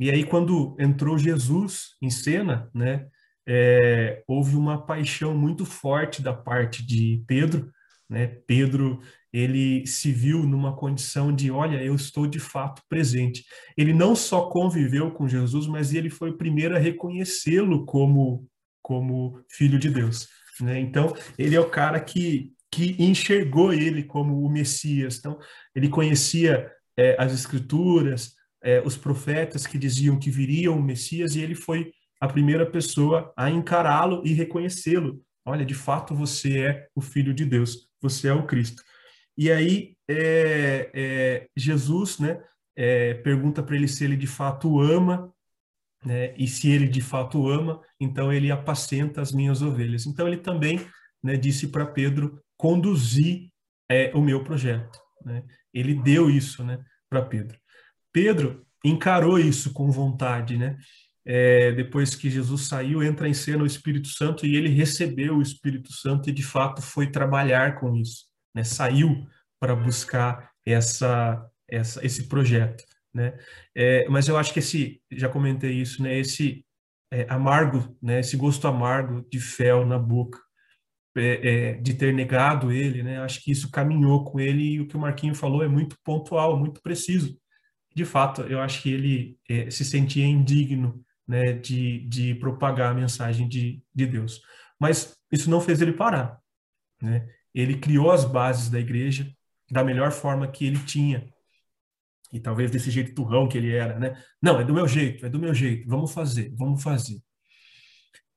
E 0.00 0.10
aí, 0.10 0.24
quando 0.24 0.74
entrou 0.78 1.18
Jesus 1.18 1.96
em 2.00 2.08
cena, 2.08 2.70
né, 2.74 3.08
é, 3.46 4.22
houve 4.26 4.56
uma 4.56 4.84
paixão 4.84 5.36
muito 5.36 5.64
forte 5.64 6.22
da 6.22 6.32
parte 6.32 6.84
de 6.84 7.22
Pedro, 7.26 7.70
né? 8.08 8.26
Pedro 8.46 9.00
ele 9.32 9.86
se 9.86 10.12
viu 10.12 10.42
numa 10.42 10.76
condição 10.76 11.34
de, 11.34 11.50
olha, 11.50 11.82
eu 11.82 11.94
estou 11.94 12.26
de 12.26 12.38
fato 12.38 12.82
presente. 12.88 13.46
Ele 13.76 13.94
não 13.94 14.14
só 14.14 14.50
conviveu 14.50 15.10
com 15.10 15.26
Jesus, 15.26 15.66
mas 15.66 15.94
ele 15.94 16.10
foi 16.10 16.30
o 16.30 16.36
primeiro 16.36 16.76
a 16.76 16.78
reconhecê-lo 16.78 17.86
como 17.86 18.46
como 18.82 19.40
filho 19.48 19.78
de 19.78 19.88
Deus. 19.88 20.28
Né? 20.60 20.80
Então 20.80 21.14
ele 21.38 21.56
é 21.56 21.60
o 21.60 21.70
cara 21.70 22.00
que 22.00 22.52
que 22.70 22.96
enxergou 22.98 23.72
ele 23.72 24.02
como 24.02 24.42
o 24.42 24.50
Messias. 24.50 25.18
Então 25.18 25.38
ele 25.74 25.88
conhecia 25.88 26.70
é, 26.96 27.16
as 27.18 27.32
Escrituras, 27.32 28.34
é, 28.62 28.80
os 28.80 28.96
profetas 28.96 29.66
que 29.66 29.78
diziam 29.78 30.18
que 30.18 30.30
viriam 30.30 30.78
o 30.78 30.82
Messias 30.82 31.36
e 31.36 31.40
ele 31.40 31.54
foi 31.54 31.92
a 32.22 32.28
primeira 32.28 32.64
pessoa 32.64 33.32
a 33.36 33.50
encará-lo 33.50 34.22
e 34.24 34.32
reconhecê-lo. 34.32 35.20
Olha, 35.44 35.66
de 35.66 35.74
fato 35.74 36.14
você 36.14 36.60
é 36.60 36.88
o 36.94 37.00
Filho 37.00 37.34
de 37.34 37.44
Deus, 37.44 37.88
você 38.00 38.28
é 38.28 38.32
o 38.32 38.46
Cristo. 38.46 38.80
E 39.36 39.50
aí 39.50 39.96
é, 40.08 40.88
é, 40.94 41.48
Jesus, 41.56 42.20
né, 42.20 42.40
é, 42.76 43.14
pergunta 43.14 43.60
para 43.60 43.74
ele 43.74 43.88
se 43.88 44.04
ele 44.04 44.16
de 44.16 44.28
fato 44.28 44.80
ama, 44.80 45.34
né, 46.04 46.32
e 46.36 46.46
se 46.46 46.70
ele 46.70 46.86
de 46.86 47.00
fato 47.00 47.48
ama, 47.48 47.80
então 47.98 48.32
ele 48.32 48.52
apacenta 48.52 49.20
as 49.20 49.32
minhas 49.32 49.60
ovelhas. 49.60 50.06
Então 50.06 50.28
ele 50.28 50.36
também 50.36 50.80
né, 51.20 51.36
disse 51.36 51.72
para 51.72 51.84
Pedro 51.84 52.40
conduzir 52.56 53.50
é, 53.90 54.12
o 54.14 54.20
meu 54.20 54.44
projeto. 54.44 54.96
Né? 55.24 55.42
Ele 55.74 55.92
deu 55.92 56.30
isso 56.30 56.62
né, 56.62 56.78
para 57.10 57.20
Pedro. 57.20 57.58
Pedro 58.12 58.64
encarou 58.84 59.40
isso 59.40 59.72
com 59.72 59.90
vontade, 59.90 60.56
né? 60.56 60.76
É, 61.24 61.72
depois 61.72 62.14
que 62.14 62.28
Jesus 62.28 62.62
saiu, 62.62 63.02
entra 63.02 63.28
em 63.28 63.34
cena 63.34 63.62
o 63.62 63.66
Espírito 63.66 64.08
Santo 64.08 64.44
e 64.44 64.56
ele 64.56 64.68
recebeu 64.68 65.36
o 65.36 65.42
Espírito 65.42 65.92
Santo 65.92 66.28
e 66.28 66.32
de 66.32 66.42
fato 66.42 66.82
foi 66.82 67.10
trabalhar 67.10 67.78
com 67.78 67.94
isso, 67.96 68.26
né? 68.54 68.64
Saiu 68.64 69.26
para 69.60 69.76
buscar 69.76 70.50
essa, 70.66 71.48
essa, 71.68 72.04
esse 72.04 72.28
projeto, 72.28 72.84
né? 73.14 73.38
É, 73.74 74.08
mas 74.08 74.26
eu 74.26 74.36
acho 74.36 74.52
que 74.52 74.58
esse, 74.58 75.00
já 75.12 75.28
comentei 75.28 75.72
isso, 75.72 76.02
né? 76.02 76.18
Esse 76.18 76.64
é, 77.12 77.26
amargo, 77.28 77.96
né? 78.02 78.18
Esse 78.20 78.36
gosto 78.36 78.66
amargo 78.66 79.24
de 79.30 79.38
fel 79.38 79.86
na 79.86 79.98
boca, 79.98 80.40
é, 81.16 81.48
é, 81.48 81.72
de 81.74 81.94
ter 81.94 82.12
negado 82.12 82.72
ele, 82.72 83.02
né? 83.04 83.20
Acho 83.20 83.40
que 83.42 83.52
isso 83.52 83.70
caminhou 83.70 84.24
com 84.24 84.40
ele 84.40 84.62
e 84.62 84.80
o 84.80 84.88
que 84.88 84.96
o 84.96 85.00
Marquinho 85.00 85.36
falou 85.36 85.62
é 85.62 85.68
muito 85.68 85.96
pontual, 86.02 86.58
muito 86.58 86.82
preciso. 86.82 87.38
De 87.94 88.04
fato, 88.04 88.42
eu 88.42 88.60
acho 88.60 88.82
que 88.82 88.90
ele 88.90 89.38
é, 89.48 89.70
se 89.70 89.84
sentia 89.84 90.26
indigno 90.26 91.04
né, 91.26 91.52
de, 91.52 92.00
de 92.08 92.34
propagar 92.36 92.90
a 92.90 92.94
mensagem 92.94 93.48
de, 93.48 93.82
de 93.94 94.06
Deus. 94.06 94.40
Mas 94.78 95.16
isso 95.30 95.48
não 95.50 95.60
fez 95.60 95.80
ele 95.80 95.92
parar. 95.92 96.38
Né? 97.00 97.28
Ele 97.54 97.78
criou 97.78 98.10
as 98.10 98.24
bases 98.24 98.68
da 98.68 98.80
igreja 98.80 99.32
da 99.70 99.82
melhor 99.82 100.12
forma 100.12 100.46
que 100.48 100.66
ele 100.66 100.78
tinha. 100.84 101.32
E 102.32 102.40
talvez 102.40 102.70
desse 102.70 102.90
jeito 102.90 103.14
turrão 103.14 103.48
que 103.48 103.58
ele 103.58 103.74
era, 103.74 103.98
né? 103.98 104.22
Não, 104.40 104.58
é 104.58 104.64
do 104.64 104.72
meu 104.72 104.88
jeito, 104.88 105.26
é 105.26 105.28
do 105.28 105.38
meu 105.38 105.54
jeito, 105.54 105.86
vamos 105.88 106.12
fazer, 106.12 106.50
vamos 106.56 106.82
fazer. 106.82 107.20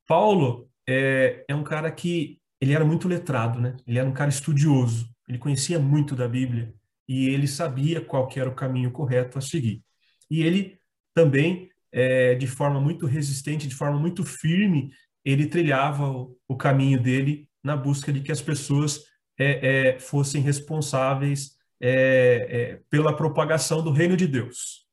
Paulo 0.06 0.70
é, 0.88 1.46
é 1.48 1.56
um 1.56 1.63
cara 1.63 1.89
que 1.92 2.39
ele 2.60 2.74
era 2.74 2.84
muito 2.84 3.08
letrado, 3.08 3.60
né? 3.60 3.75
Ele 3.88 3.98
era 3.98 4.08
um 4.08 4.13
cara 4.13 4.30
estudioso, 4.30 5.10
ele 5.27 5.38
conhecia 5.38 5.80
muito 5.80 6.15
da 6.15 6.27
Bíblia 6.27 6.74
e 7.08 7.30
ele 7.30 7.48
sabia 7.48 8.01
qual 8.01 8.30
era 8.36 8.50
o 8.50 8.56
caminho 8.56 8.92
correto 8.92 9.38
a 9.38 9.42
seguir. 9.42 9.84
E 10.30 10.44
ele 10.44 10.77
também 11.13 11.70
é, 11.95 12.35
de 12.35 12.45
forma 12.45 12.81
muito 12.81 13.05
resistente, 13.05 13.69
de 13.69 13.73
forma 13.73 13.97
muito 13.97 14.25
firme, 14.25 14.91
ele 15.23 15.47
trilhava 15.47 16.09
o, 16.09 16.37
o 16.45 16.57
caminho 16.57 17.01
dele 17.01 17.47
na 17.63 17.77
busca 17.77 18.11
de 18.11 18.19
que 18.19 18.33
as 18.33 18.41
pessoas 18.41 19.05
é, 19.39 19.93
é, 19.93 19.99
fossem 19.99 20.41
responsáveis 20.41 21.55
é, 21.81 22.47
é, 22.49 22.81
pela 22.89 23.15
propagação 23.15 23.81
do 23.81 23.91
reino 23.91 24.17
de 24.17 24.27
Deus. 24.27 24.85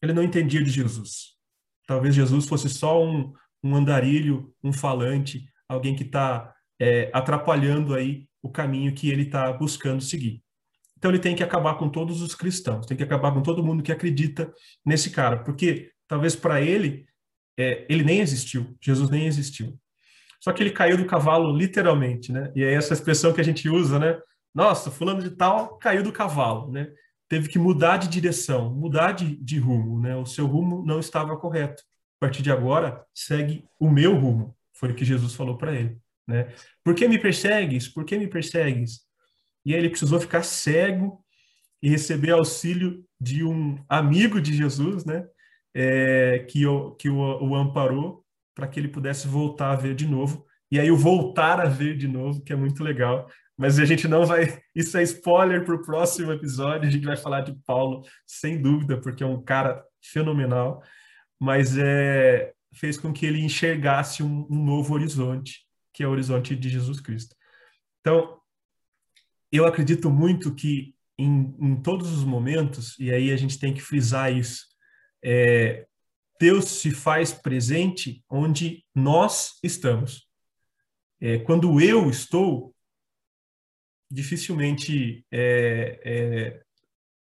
Ele 0.00 0.12
não 0.12 0.22
entendia 0.22 0.62
de 0.62 0.70
Jesus. 0.70 1.36
Talvez 1.84 2.14
Jesus 2.14 2.46
fosse 2.46 2.68
só 2.70 3.04
um, 3.04 3.32
um 3.62 3.74
andarilho, 3.74 4.54
um 4.62 4.72
falante, 4.72 5.44
alguém 5.68 5.96
que 5.96 6.04
está 6.04 6.54
é, 6.80 7.10
atrapalhando 7.12 7.92
aí 7.92 8.28
o 8.40 8.48
caminho 8.48 8.94
que 8.94 9.10
ele 9.10 9.22
está 9.22 9.52
buscando 9.52 10.00
seguir. 10.00 10.42
Então 10.96 11.10
ele 11.10 11.18
tem 11.18 11.34
que 11.34 11.42
acabar 11.42 11.74
com 11.74 11.88
todos 11.88 12.22
os 12.22 12.36
cristãos, 12.36 12.86
tem 12.86 12.96
que 12.96 13.02
acabar 13.02 13.32
com 13.32 13.42
todo 13.42 13.64
mundo 13.64 13.82
que 13.82 13.90
acredita 13.90 14.52
nesse 14.84 15.10
cara, 15.10 15.42
porque 15.42 15.90
talvez 16.10 16.34
para 16.34 16.60
ele, 16.60 17.06
é, 17.56 17.86
ele 17.88 18.02
nem 18.02 18.18
existiu, 18.18 18.76
Jesus 18.80 19.08
nem 19.08 19.26
existiu. 19.26 19.78
Só 20.40 20.52
que 20.52 20.60
ele 20.60 20.72
caiu 20.72 20.96
do 20.96 21.06
cavalo 21.06 21.56
literalmente, 21.56 22.32
né? 22.32 22.50
E 22.56 22.64
é 22.64 22.72
essa 22.74 22.94
expressão 22.94 23.32
que 23.32 23.40
a 23.40 23.44
gente 23.44 23.68
usa, 23.68 23.96
né? 23.96 24.18
Nossa, 24.52 24.90
fulano 24.90 25.22
de 25.22 25.30
tal 25.30 25.78
caiu 25.78 26.02
do 26.02 26.10
cavalo, 26.10 26.72
né? 26.72 26.90
Teve 27.28 27.48
que 27.48 27.60
mudar 27.60 27.98
de 27.98 28.08
direção, 28.08 28.74
mudar 28.74 29.12
de, 29.12 29.36
de 29.36 29.60
rumo, 29.60 30.00
né? 30.00 30.16
O 30.16 30.26
seu 30.26 30.46
rumo 30.46 30.84
não 30.84 30.98
estava 30.98 31.36
correto. 31.36 31.84
A 32.20 32.26
partir 32.26 32.42
de 32.42 32.50
agora, 32.50 33.04
segue 33.14 33.64
o 33.78 33.88
meu 33.88 34.16
rumo. 34.16 34.56
Foi 34.72 34.90
o 34.90 34.94
que 34.94 35.04
Jesus 35.04 35.34
falou 35.34 35.56
para 35.56 35.76
ele, 35.76 35.96
né? 36.26 36.52
Por 36.82 36.96
que 36.96 37.06
me 37.06 37.20
persegues? 37.20 37.86
Por 37.86 38.04
que 38.04 38.18
me 38.18 38.26
persegues? 38.26 39.02
E 39.64 39.74
aí 39.74 39.78
ele 39.78 39.90
precisou 39.90 40.18
ficar 40.18 40.42
cego 40.42 41.24
e 41.80 41.88
receber 41.88 42.32
auxílio 42.32 43.04
de 43.20 43.44
um 43.44 43.78
amigo 43.88 44.40
de 44.40 44.56
Jesus, 44.56 45.04
né? 45.04 45.24
É, 45.74 46.40
que, 46.48 46.66
o, 46.66 46.92
que 46.92 47.08
o, 47.08 47.16
o 47.16 47.54
amparou 47.54 48.24
para 48.54 48.66
que 48.68 48.78
ele 48.78 48.88
pudesse 48.88 49.26
voltar 49.28 49.72
a 49.72 49.76
ver 49.76 49.94
de 49.94 50.06
novo. 50.06 50.44
E 50.70 50.78
aí 50.78 50.90
o 50.90 50.96
voltar 50.96 51.60
a 51.60 51.66
ver 51.66 51.96
de 51.96 52.06
novo, 52.06 52.42
que 52.42 52.52
é 52.52 52.56
muito 52.56 52.84
legal, 52.84 53.28
mas 53.56 53.78
a 53.78 53.84
gente 53.84 54.06
não 54.06 54.24
vai. 54.24 54.60
Isso 54.74 54.96
é 54.96 55.02
spoiler 55.02 55.64
para 55.64 55.74
o 55.74 55.82
próximo 55.82 56.32
episódio. 56.32 56.88
A 56.88 56.90
gente 56.90 57.04
vai 57.04 57.16
falar 57.16 57.42
de 57.42 57.54
Paulo, 57.66 58.02
sem 58.26 58.60
dúvida, 58.60 59.00
porque 59.00 59.22
é 59.22 59.26
um 59.26 59.42
cara 59.42 59.84
fenomenal, 60.02 60.82
mas 61.38 61.76
é, 61.76 62.52
fez 62.74 62.96
com 62.96 63.12
que 63.12 63.26
ele 63.26 63.40
enxergasse 63.40 64.22
um, 64.22 64.46
um 64.50 64.64
novo 64.64 64.94
horizonte, 64.94 65.66
que 65.92 66.02
é 66.02 66.06
o 66.06 66.10
horizonte 66.10 66.54
de 66.56 66.68
Jesus 66.68 67.00
Cristo. 67.00 67.34
Então, 68.00 68.38
eu 69.52 69.66
acredito 69.66 70.08
muito 70.10 70.54
que 70.54 70.94
em, 71.18 71.54
em 71.60 71.76
todos 71.76 72.10
os 72.12 72.24
momentos, 72.24 72.98
e 72.98 73.12
aí 73.12 73.30
a 73.30 73.36
gente 73.36 73.58
tem 73.58 73.74
que 73.74 73.80
frisar 73.82 74.32
isso, 74.32 74.69
é, 75.22 75.86
Deus 76.40 76.66
se 76.66 76.90
faz 76.90 77.32
presente 77.32 78.24
onde 78.28 78.84
nós 78.94 79.58
estamos. 79.62 80.26
É, 81.20 81.38
quando 81.38 81.80
eu 81.80 82.08
estou, 82.08 82.74
dificilmente 84.10 85.24
é, 85.30 86.00
é, 86.04 86.62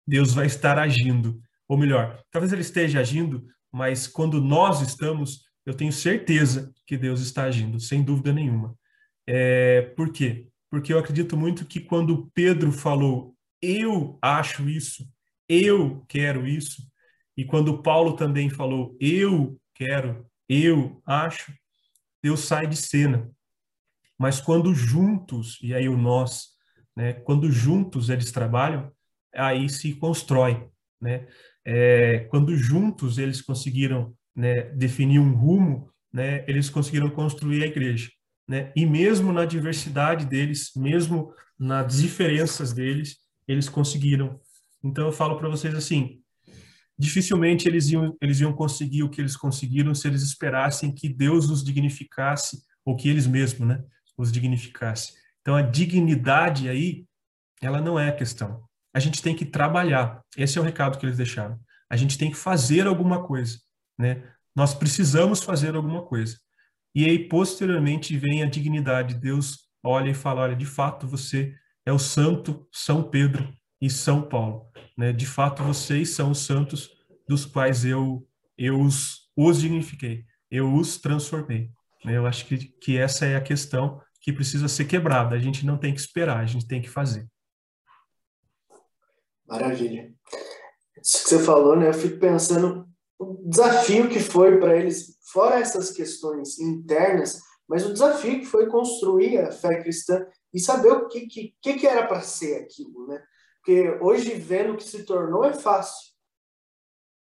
Deus 0.06 0.32
vai 0.32 0.46
estar 0.46 0.78
agindo. 0.78 1.42
Ou 1.68 1.76
melhor, 1.76 2.22
talvez 2.30 2.52
ele 2.52 2.62
esteja 2.62 3.00
agindo, 3.00 3.46
mas 3.70 4.06
quando 4.06 4.40
nós 4.40 4.80
estamos, 4.80 5.44
eu 5.66 5.74
tenho 5.74 5.92
certeza 5.92 6.72
que 6.86 6.96
Deus 6.96 7.20
está 7.20 7.44
agindo, 7.44 7.78
sem 7.78 8.02
dúvida 8.02 8.32
nenhuma. 8.32 8.74
É, 9.26 9.82
por 9.82 10.10
quê? 10.10 10.48
Porque 10.70 10.92
eu 10.92 10.98
acredito 10.98 11.36
muito 11.36 11.66
que 11.66 11.80
quando 11.80 12.30
Pedro 12.32 12.72
falou, 12.72 13.36
eu 13.60 14.18
acho 14.22 14.68
isso, 14.68 15.06
eu 15.46 16.04
quero 16.08 16.46
isso, 16.46 16.87
e 17.38 17.44
quando 17.44 17.80
Paulo 17.80 18.16
também 18.16 18.50
falou, 18.50 18.96
eu 19.00 19.56
quero, 19.72 20.26
eu 20.48 21.00
acho, 21.06 21.52
Deus 22.20 22.40
sai 22.40 22.66
de 22.66 22.74
cena. 22.74 23.30
Mas 24.18 24.40
quando 24.40 24.74
juntos, 24.74 25.56
e 25.62 25.72
aí 25.72 25.88
o 25.88 25.96
nós, 25.96 26.48
né, 26.96 27.12
quando 27.12 27.48
juntos 27.48 28.08
eles 28.08 28.32
trabalham, 28.32 28.90
aí 29.32 29.68
se 29.68 29.94
constrói. 29.94 30.68
Né? 31.00 31.28
É, 31.64 32.26
quando 32.28 32.56
juntos 32.56 33.18
eles 33.18 33.40
conseguiram 33.40 34.12
né, 34.34 34.62
definir 34.70 35.20
um 35.20 35.32
rumo, 35.32 35.92
né, 36.12 36.44
eles 36.48 36.68
conseguiram 36.68 37.08
construir 37.08 37.62
a 37.62 37.68
igreja. 37.68 38.10
Né? 38.48 38.72
E 38.74 38.84
mesmo 38.84 39.32
na 39.32 39.44
diversidade 39.44 40.26
deles, 40.26 40.72
mesmo 40.74 41.32
nas 41.56 42.00
diferenças 42.00 42.72
deles, 42.72 43.18
eles 43.46 43.68
conseguiram. 43.68 44.40
Então 44.82 45.06
eu 45.06 45.12
falo 45.12 45.38
para 45.38 45.48
vocês 45.48 45.72
assim, 45.72 46.20
dificilmente 46.98 47.68
eles 47.68 47.88
iam, 47.88 48.16
eles 48.20 48.40
iam 48.40 48.52
conseguir 48.52 49.02
o 49.02 49.08
que 49.08 49.20
eles 49.20 49.36
conseguiram 49.36 49.94
se 49.94 50.08
eles 50.08 50.22
esperassem 50.22 50.92
que 50.92 51.08
Deus 51.08 51.48
os 51.48 51.62
dignificasse, 51.62 52.62
ou 52.84 52.96
que 52.96 53.08
eles 53.08 53.26
mesmos 53.26 53.68
né, 53.68 53.84
os 54.16 54.32
dignificasse. 54.32 55.12
Então, 55.40 55.54
a 55.54 55.62
dignidade 55.62 56.68
aí, 56.68 57.06
ela 57.60 57.80
não 57.80 57.98
é 57.98 58.08
a 58.08 58.16
questão. 58.16 58.64
A 58.94 58.98
gente 58.98 59.22
tem 59.22 59.34
que 59.34 59.44
trabalhar. 59.44 60.22
Esse 60.36 60.58
é 60.58 60.60
o 60.60 60.64
recado 60.64 60.98
que 60.98 61.06
eles 61.06 61.16
deixaram. 61.16 61.58
A 61.90 61.96
gente 61.96 62.18
tem 62.18 62.30
que 62.30 62.36
fazer 62.36 62.86
alguma 62.86 63.22
coisa, 63.22 63.58
né? 63.98 64.22
Nós 64.54 64.74
precisamos 64.74 65.42
fazer 65.42 65.76
alguma 65.76 66.02
coisa. 66.04 66.38
E 66.94 67.04
aí, 67.04 67.28
posteriormente, 67.28 68.16
vem 68.16 68.42
a 68.42 68.46
dignidade. 68.46 69.14
Deus 69.14 69.68
olha 69.84 70.10
e 70.10 70.14
fala, 70.14 70.42
olha, 70.42 70.56
de 70.56 70.66
fato, 70.66 71.06
você 71.06 71.54
é 71.86 71.92
o 71.92 71.98
santo 71.98 72.66
São 72.72 73.02
Pedro 73.02 73.52
e 73.80 73.88
São 73.88 74.22
Paulo. 74.22 74.66
Né? 74.96 75.12
De 75.12 75.26
fato, 75.26 75.62
vocês 75.62 76.10
são 76.10 76.30
os 76.30 76.44
santos 76.44 76.90
dos 77.28 77.44
quais 77.44 77.84
eu, 77.84 78.26
eu 78.56 78.80
os, 78.80 79.30
os 79.36 79.60
dignifiquei, 79.60 80.24
eu 80.50 80.74
os 80.74 80.98
transformei. 80.98 81.70
Né? 82.04 82.16
Eu 82.16 82.26
acho 82.26 82.46
que, 82.46 82.58
que 82.58 82.96
essa 82.96 83.26
é 83.26 83.36
a 83.36 83.40
questão 83.40 84.00
que 84.20 84.32
precisa 84.32 84.68
ser 84.68 84.86
quebrada. 84.86 85.34
A 85.34 85.38
gente 85.38 85.64
não 85.64 85.78
tem 85.78 85.94
que 85.94 86.00
esperar, 86.00 86.38
a 86.38 86.46
gente 86.46 86.66
tem 86.66 86.82
que 86.82 86.88
fazer. 86.88 87.26
Maravilha. 89.46 90.12
Isso 91.02 91.22
que 91.22 91.28
você 91.30 91.38
falou, 91.38 91.76
né? 91.76 91.88
Eu 91.88 91.94
fico 91.94 92.18
pensando 92.18 92.86
o 93.18 93.48
desafio 93.48 94.08
que 94.08 94.20
foi 94.20 94.58
para 94.58 94.76
eles, 94.76 95.18
fora 95.32 95.58
essas 95.58 95.90
questões 95.90 96.58
internas, 96.58 97.40
mas 97.68 97.84
o 97.84 97.92
desafio 97.92 98.40
que 98.40 98.46
foi 98.46 98.66
construir 98.66 99.38
a 99.38 99.50
fé 99.50 99.82
cristã 99.82 100.26
e 100.52 100.60
saber 100.60 100.90
o 100.92 101.08
que, 101.08 101.26
que, 101.26 101.54
que 101.60 101.86
era 101.86 102.06
para 102.06 102.20
ser 102.20 102.62
aquilo, 102.62 103.06
né? 103.06 103.22
Porque 103.68 103.98
hoje, 104.00 104.32
vendo 104.32 104.72
o 104.72 104.76
que 104.78 104.82
se 104.82 105.04
tornou, 105.04 105.44
é 105.44 105.52
fácil 105.52 106.14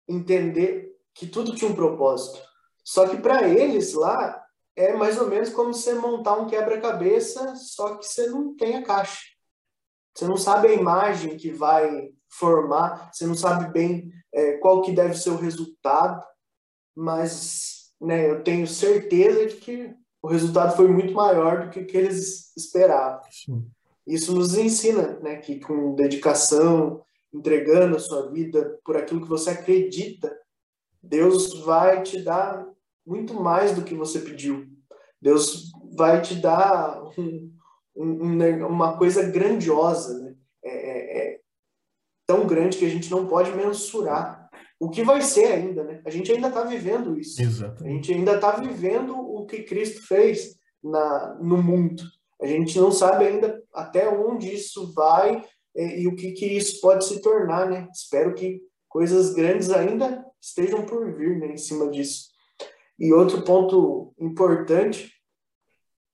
entender 0.09 0.97
que 1.13 1.27
tudo 1.27 1.57
tinha 1.57 1.69
um 1.69 1.75
propósito. 1.75 2.41
Só 2.85 3.09
que 3.09 3.17
para 3.17 3.49
eles 3.49 3.95
lá, 3.95 4.41
é 4.77 4.93
mais 4.95 5.21
ou 5.21 5.27
menos 5.27 5.49
como 5.51 5.75
você 5.75 5.93
montar 5.95 6.37
um 6.37 6.47
quebra-cabeça, 6.47 7.57
só 7.57 7.97
que 7.97 8.07
você 8.07 8.29
não 8.29 8.55
tem 8.55 8.77
a 8.77 8.85
caixa. 8.85 9.25
Você 10.15 10.25
não 10.25 10.37
sabe 10.37 10.69
a 10.69 10.73
imagem 10.73 11.37
que 11.37 11.51
vai 11.51 12.13
formar, 12.29 13.11
você 13.13 13.27
não 13.27 13.35
sabe 13.35 13.73
bem 13.73 14.13
é, 14.33 14.53
qual 14.59 14.83
que 14.83 14.93
deve 14.93 15.15
ser 15.15 15.31
o 15.31 15.37
resultado, 15.37 16.25
mas 16.95 17.93
né, 18.01 18.31
eu 18.31 18.45
tenho 18.45 18.69
certeza 18.69 19.47
de 19.47 19.57
que 19.57 19.93
o 20.23 20.29
resultado 20.29 20.77
foi 20.77 20.87
muito 20.87 21.13
maior 21.13 21.65
do 21.65 21.71
que, 21.71 21.85
que 21.85 21.97
eles 21.97 22.57
esperavam. 22.57 23.21
Sim. 23.33 23.69
Isso 24.11 24.35
nos 24.35 24.57
ensina 24.59 25.19
né, 25.21 25.37
que 25.37 25.61
com 25.61 25.95
dedicação, 25.95 27.01
entregando 27.33 27.97
a 27.97 28.01
sua 28.01 28.29
vida 28.31 28.79
por 28.85 28.97
aquilo 28.97 29.23
que 29.23 29.29
você 29.29 29.51
acredita, 29.51 30.37
Deus 31.01 31.61
vai 31.61 32.03
te 32.03 32.21
dar 32.21 32.67
muito 33.07 33.35
mais 33.35 33.73
do 33.73 33.85
que 33.85 33.95
você 33.95 34.19
pediu. 34.19 34.67
Deus 35.23 35.71
vai 35.97 36.21
te 36.21 36.35
dar 36.35 37.03
um, 37.17 37.53
um, 37.97 38.67
uma 38.67 38.99
coisa 38.99 39.23
grandiosa, 39.31 40.19
né? 40.19 40.35
É, 40.63 40.71
é, 40.71 41.19
é, 41.19 41.41
tão 42.27 42.47
grande 42.47 42.79
que 42.79 42.85
a 42.85 42.89
gente 42.89 43.11
não 43.11 43.27
pode 43.27 43.51
mensurar 43.53 44.51
o 44.79 44.91
que 44.91 45.03
vai 45.03 45.23
ser 45.23 45.47
ainda, 45.47 45.85
né? 45.85 46.03
A 46.05 46.11
gente 46.11 46.33
ainda 46.33 46.49
está 46.49 46.65
vivendo 46.65 47.19
isso. 47.19 47.41
Exatamente. 47.41 47.85
A 47.85 47.95
gente 47.95 48.13
ainda 48.13 48.35
está 48.35 48.53
vivendo 48.53 49.15
o 49.17 49.47
que 49.47 49.63
Cristo 49.63 50.07
fez 50.07 50.57
na, 50.83 51.39
no 51.41 51.63
mundo. 51.63 52.03
A 52.41 52.47
gente 52.47 52.79
não 52.79 52.91
sabe 52.91 53.27
ainda 53.27 53.63
até 53.73 54.09
onde 54.09 54.53
isso 54.53 54.93
vai 54.95 55.45
e, 55.75 56.03
e 56.03 56.09
o 56.09 56.17
que, 56.17 56.33
que 56.33 56.47
isso 56.47 56.81
pode 56.81 57.05
se 57.05 57.21
tornar, 57.21 57.69
né? 57.69 57.89
Espero 57.93 58.35
que 58.35 58.61
coisas 58.89 59.35
grandes 59.35 59.71
ainda 59.71 60.25
estejam 60.41 60.85
por 60.85 61.13
vir, 61.13 61.39
né, 61.39 61.53
em 61.53 61.57
cima 61.57 61.89
disso. 61.91 62.31
E 62.99 63.13
outro 63.13 63.43
ponto 63.43 64.13
importante 64.19 65.13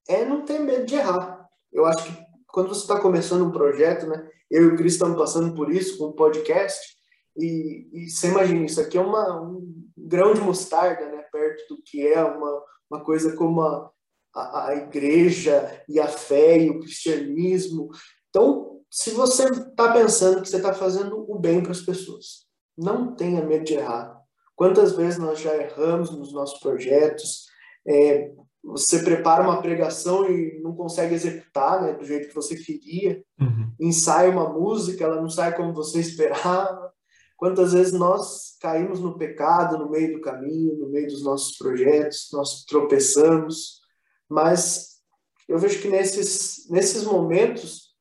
é 0.09 0.25
não 0.25 0.45
ter 0.45 0.59
medo 0.59 0.85
de 0.85 0.95
errar. 0.95 1.49
Eu 1.73 1.87
acho 1.87 2.05
que 2.05 2.27
quando 2.49 2.69
você 2.69 2.83
está 2.83 3.01
começando 3.01 3.45
um 3.45 3.53
projeto, 3.53 4.07
né? 4.07 4.29
Eu 4.51 4.62
e 4.62 4.67
o 4.69 4.77
Cris 4.77 4.93
estamos 4.95 5.19
passando 5.19 5.55
por 5.55 5.71
isso 5.73 5.99
com 5.99 6.05
o 6.05 6.12
podcast, 6.12 6.97
e, 7.37 7.89
e 7.93 8.09
você 8.09 8.29
imagina, 8.29 8.65
isso 8.65 8.81
aqui 8.81 8.97
é 8.97 9.01
uma, 9.01 9.43
um 9.43 9.85
grão 9.97 10.33
de 10.33 10.41
mostarda, 10.41 11.07
né? 11.11 11.23
Perto 11.31 11.75
do 11.75 11.83
que 11.83 12.07
é 12.07 12.23
uma, 12.23 12.62
uma 12.91 13.05
coisa 13.05 13.37
como 13.37 13.61
a, 13.61 13.91
a, 14.37 14.68
a 14.68 14.77
igreja 14.77 15.83
e 15.88 15.99
a 15.99 16.07
fé 16.07 16.59
e 16.59 16.70
o 16.70 16.81
cristianismo. 16.81 17.88
Então, 18.29 18.81
se 18.90 19.11
você 19.11 19.46
está 19.46 19.92
pensando 19.92 20.42
que 20.42 20.49
você 20.49 20.57
está 20.57 20.75
fazendo 20.75 21.25
o 21.29 21.38
bem 21.38 21.62
para 21.62 21.72
as 21.72 21.81
pessoas, 21.81 22.46
não 22.77 23.14
tenha 23.16 23.44
medo 23.44 23.64
de 23.64 23.75
errar. 23.75 24.14
Quantas 24.55 24.92
vezes 24.92 25.18
nós 25.18 25.40
já 25.40 25.55
erramos 25.57 26.11
nos 26.11 26.33
nossos 26.33 26.61
projetos? 26.61 27.46
É, 27.87 28.31
você 28.62 28.99
prepara 29.03 29.42
uma 29.42 29.62
pregação 29.62 30.31
e 30.31 30.61
não 30.62 30.75
consegue 30.75 31.14
executar 31.14 31.83
né, 31.83 31.92
do 31.94 32.05
jeito 32.05 32.29
que 32.29 32.35
você 32.35 32.57
queria. 32.57 33.22
Uhum. 33.40 33.72
Ensaia 33.81 34.31
uma 34.31 34.49
música, 34.49 35.05
ela 35.05 35.20
não 35.20 35.29
sai 35.29 35.57
como 35.57 35.72
você 35.72 36.01
esperava. 36.01 36.92
Quantas 37.37 37.75
vezes 37.75 37.92
nós 37.92 38.57
caímos 38.61 39.01
no 39.01 39.18
pecado 39.18 39.79
no 39.79 39.90
meio 39.90 40.14
do 40.14 40.20
caminho, 40.20 40.79
no 40.79 40.88
meio 40.88 41.07
dos 41.07 41.22
nossos 41.22 41.57
projetos, 41.57 42.29
nós 42.33 42.64
tropeçamos. 42.64 43.86
Mas 44.29 45.03
eu 45.49 45.59
vejo 45.59 45.81
que 45.81 45.89
nesses, 45.89 46.69
nesses 46.69 47.05
momentos 47.05 47.97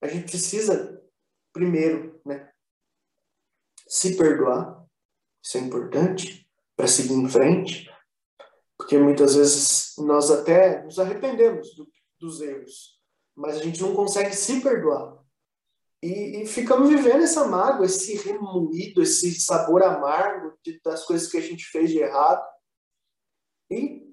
a 0.00 0.08
gente 0.08 0.30
precisa, 0.30 1.02
primeiro, 1.52 2.20
né, 2.24 2.50
se 3.86 4.16
perdoar 4.16 4.76
isso 5.46 5.58
é 5.58 5.60
importante 5.60 6.44
para 6.76 6.88
seguir 6.88 7.14
em 7.14 7.28
frente, 7.28 7.88
porque 8.76 8.98
muitas 8.98 9.36
vezes 9.36 9.94
nós 9.96 10.28
até 10.28 10.82
nos 10.82 10.98
arrependemos 10.98 11.72
do, 11.76 11.88
dos 12.18 12.40
erros, 12.40 13.00
mas 13.32 13.56
a 13.56 13.62
gente 13.62 13.80
não 13.80 13.94
consegue 13.94 14.34
se 14.34 14.60
perdoar. 14.60 15.24
E, 16.02 16.42
e, 16.42 16.46
ficamos 16.46 16.88
vivendo 16.88 17.22
essa 17.22 17.46
mágoa, 17.46 17.86
esse 17.86 18.16
remoído, 18.16 19.00
esse 19.00 19.40
sabor 19.40 19.84
amargo 19.84 20.58
de, 20.64 20.80
das 20.84 21.04
coisas 21.04 21.30
que 21.30 21.38
a 21.38 21.40
gente 21.40 21.64
fez 21.66 21.90
de 21.90 21.98
errado. 21.98 22.44
E 23.70 24.05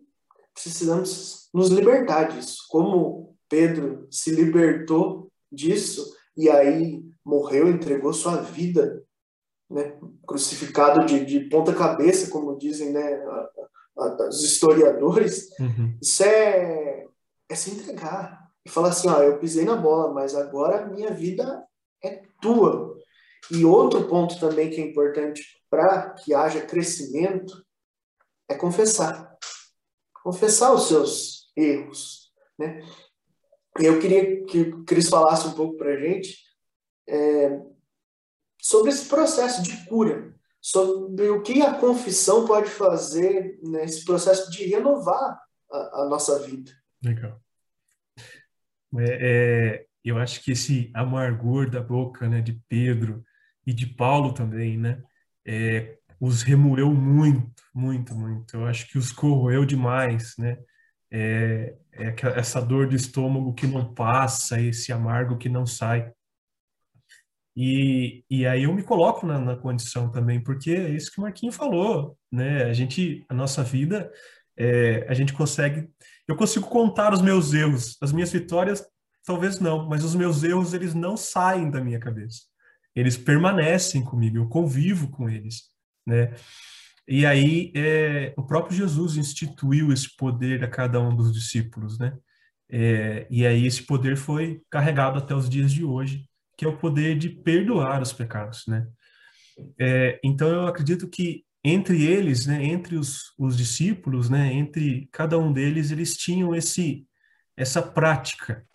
precisamos 0.53 1.49
nos 1.53 1.69
libertar 1.69 2.25
disso. 2.25 2.65
Como 2.69 3.35
Pedro 3.49 4.07
se 4.11 4.31
libertou 4.31 5.31
disso 5.51 6.15
e 6.35 6.49
aí 6.49 7.03
morreu, 7.23 7.69
entregou 7.69 8.13
sua 8.13 8.37
vida 8.37 9.03
né, 9.69 9.97
crucificado 10.27 11.05
de, 11.05 11.25
de 11.25 11.41
ponta 11.41 11.73
cabeça, 11.73 12.29
como 12.29 12.57
dizem 12.57 12.91
né, 12.91 13.13
a, 13.15 13.49
a, 13.97 14.27
os 14.27 14.43
historiadores, 14.43 15.49
uhum. 15.59 15.97
isso 16.01 16.23
é, 16.23 17.07
é 17.49 17.55
se 17.55 17.71
entregar, 17.71 18.43
e 18.65 18.69
falar 18.69 18.89
assim, 18.89 19.09
ó, 19.09 19.21
eu 19.21 19.39
pisei 19.39 19.65
na 19.65 19.75
bola, 19.75 20.13
mas 20.13 20.35
agora 20.35 20.83
a 20.83 20.85
minha 20.85 21.11
vida 21.11 21.65
é 22.03 22.21
tua. 22.41 22.97
E 23.51 23.65
outro 23.65 24.07
ponto 24.07 24.39
também 24.39 24.69
que 24.69 24.79
é 24.79 24.85
importante 24.85 25.43
para 25.69 26.11
que 26.11 26.33
haja 26.33 26.61
crescimento 26.61 27.65
é 28.47 28.55
confessar. 28.55 29.32
Confessar 30.23 30.73
os 30.73 30.87
seus 30.87 31.51
erros, 31.55 32.31
né? 32.57 32.81
Eu 33.79 33.99
queria 33.99 34.45
que 34.45 34.61
o 34.61 34.85
Cris 34.85 35.09
falasse 35.09 35.47
um 35.47 35.53
pouco 35.53 35.77
para 35.77 35.93
a 35.93 35.99
gente 35.99 36.37
é, 37.09 37.59
sobre 38.61 38.91
esse 38.91 39.09
processo 39.09 39.61
de 39.63 39.85
cura, 39.87 40.33
sobre 40.61 41.29
o 41.29 41.41
que 41.41 41.61
a 41.61 41.73
confissão 41.73 42.45
pode 42.45 42.69
fazer 42.69 43.59
nesse 43.61 44.05
processo 44.05 44.49
de 44.51 44.65
renovar 44.65 45.39
a, 45.71 46.03
a 46.03 46.07
nossa 46.09 46.39
vida. 46.39 46.71
Legal. 47.03 47.41
É, 48.95 49.81
é, 49.81 49.85
eu 50.05 50.17
acho 50.17 50.41
que 50.43 50.51
esse 50.51 50.91
amargor 50.93 51.69
da 51.69 51.81
boca 51.81 52.29
né, 52.29 52.41
de 52.41 52.53
Pedro 52.69 53.23
e 53.65 53.73
de 53.73 53.87
Paulo 53.87 54.33
também, 54.33 54.77
né, 54.77 55.03
é, 55.45 55.97
os 56.25 56.41
remoeu 56.41 56.93
muito, 56.93 57.61
muito, 57.75 58.15
muito. 58.15 58.55
Eu 58.55 58.65
acho 58.65 58.87
que 58.87 58.97
os 58.97 59.11
corroeu 59.11 59.65
demais, 59.65 60.33
né? 60.37 60.57
É, 61.11 61.75
é 61.91 62.15
essa 62.37 62.61
dor 62.61 62.87
do 62.87 62.95
estômago 62.95 63.53
que 63.53 63.67
não 63.67 63.93
passa, 63.93 64.57
esse 64.61 64.93
amargo 64.93 65.37
que 65.37 65.49
não 65.49 65.65
sai. 65.65 66.13
E, 67.53 68.23
e 68.29 68.47
aí 68.47 68.63
eu 68.63 68.73
me 68.73 68.83
coloco 68.83 69.25
na, 69.25 69.37
na 69.37 69.57
condição 69.57 70.09
também, 70.09 70.41
porque 70.41 70.71
é 70.71 70.91
isso 70.91 71.11
que 71.11 71.19
o 71.19 71.23
Marquinho 71.23 71.51
falou, 71.51 72.17
né? 72.31 72.63
A 72.63 72.73
gente, 72.73 73.25
a 73.27 73.33
nossa 73.33 73.61
vida, 73.61 74.09
é, 74.55 75.05
a 75.09 75.13
gente 75.13 75.33
consegue, 75.33 75.89
eu 76.25 76.37
consigo 76.37 76.69
contar 76.69 77.11
os 77.11 77.21
meus 77.21 77.53
erros, 77.53 77.97
as 78.01 78.13
minhas 78.13 78.31
vitórias 78.31 78.81
talvez 79.25 79.59
não, 79.59 79.89
mas 79.89 80.05
os 80.05 80.15
meus 80.15 80.41
erros 80.41 80.73
eles 80.73 80.93
não 80.93 81.17
saem 81.17 81.69
da 81.69 81.81
minha 81.81 81.99
cabeça, 81.99 82.43
eles 82.95 83.17
permanecem 83.17 84.01
comigo, 84.05 84.37
eu 84.37 84.47
convivo 84.47 85.09
com 85.09 85.29
eles, 85.29 85.72
né? 86.05 86.33
E 87.07 87.25
aí 87.25 87.71
é, 87.75 88.33
o 88.37 88.43
próprio 88.43 88.75
Jesus 88.75 89.17
instituiu 89.17 89.91
esse 89.91 90.15
poder 90.15 90.63
a 90.63 90.67
cada 90.69 91.01
um 91.01 91.15
dos 91.15 91.33
discípulos, 91.33 91.99
né? 91.99 92.17
É, 92.69 93.27
e 93.29 93.45
aí 93.45 93.65
esse 93.65 93.83
poder 93.83 94.15
foi 94.15 94.61
carregado 94.69 95.19
até 95.19 95.35
os 95.35 95.49
dias 95.49 95.71
de 95.71 95.83
hoje, 95.83 96.27
que 96.57 96.65
é 96.65 96.67
o 96.67 96.77
poder 96.77 97.17
de 97.17 97.29
perdoar 97.29 98.01
os 98.01 98.13
pecados, 98.13 98.63
né? 98.67 98.87
É, 99.79 100.19
então 100.23 100.47
eu 100.49 100.67
acredito 100.67 101.07
que 101.07 101.43
entre 101.63 102.03
eles, 102.03 102.45
né, 102.45 102.63
entre 102.63 102.95
os, 102.95 103.33
os 103.37 103.55
discípulos, 103.55 104.29
né, 104.29 104.51
entre 104.51 105.07
cada 105.11 105.37
um 105.37 105.53
deles, 105.53 105.91
eles 105.91 106.17
tinham 106.17 106.53
esse 106.55 107.05
essa 107.55 107.81
prática. 107.81 108.65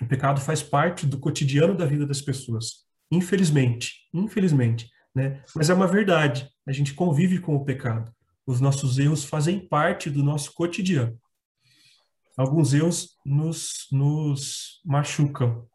O 0.00 0.06
pecado 0.06 0.40
faz 0.40 0.62
parte 0.62 1.06
do 1.06 1.18
cotidiano 1.18 1.74
da 1.74 1.84
vida 1.84 2.06
das 2.06 2.20
pessoas, 2.22 2.84
infelizmente, 3.10 4.08
infelizmente, 4.14 4.88
né? 5.16 5.42
Mas 5.54 5.70
é 5.70 5.74
uma 5.74 5.86
verdade. 5.86 6.46
A 6.66 6.72
gente 6.72 6.92
convive 6.92 7.38
com 7.38 7.56
o 7.56 7.64
pecado. 7.64 8.12
Os 8.46 8.60
nossos 8.60 8.98
erros 8.98 9.24
fazem 9.24 9.58
parte 9.58 10.10
do 10.10 10.22
nosso 10.22 10.52
cotidiano. 10.52 11.18
Alguns 12.36 12.74
erros 12.74 13.16
nos, 13.24 13.88
nos 13.90 14.82
machucam. 14.84 15.66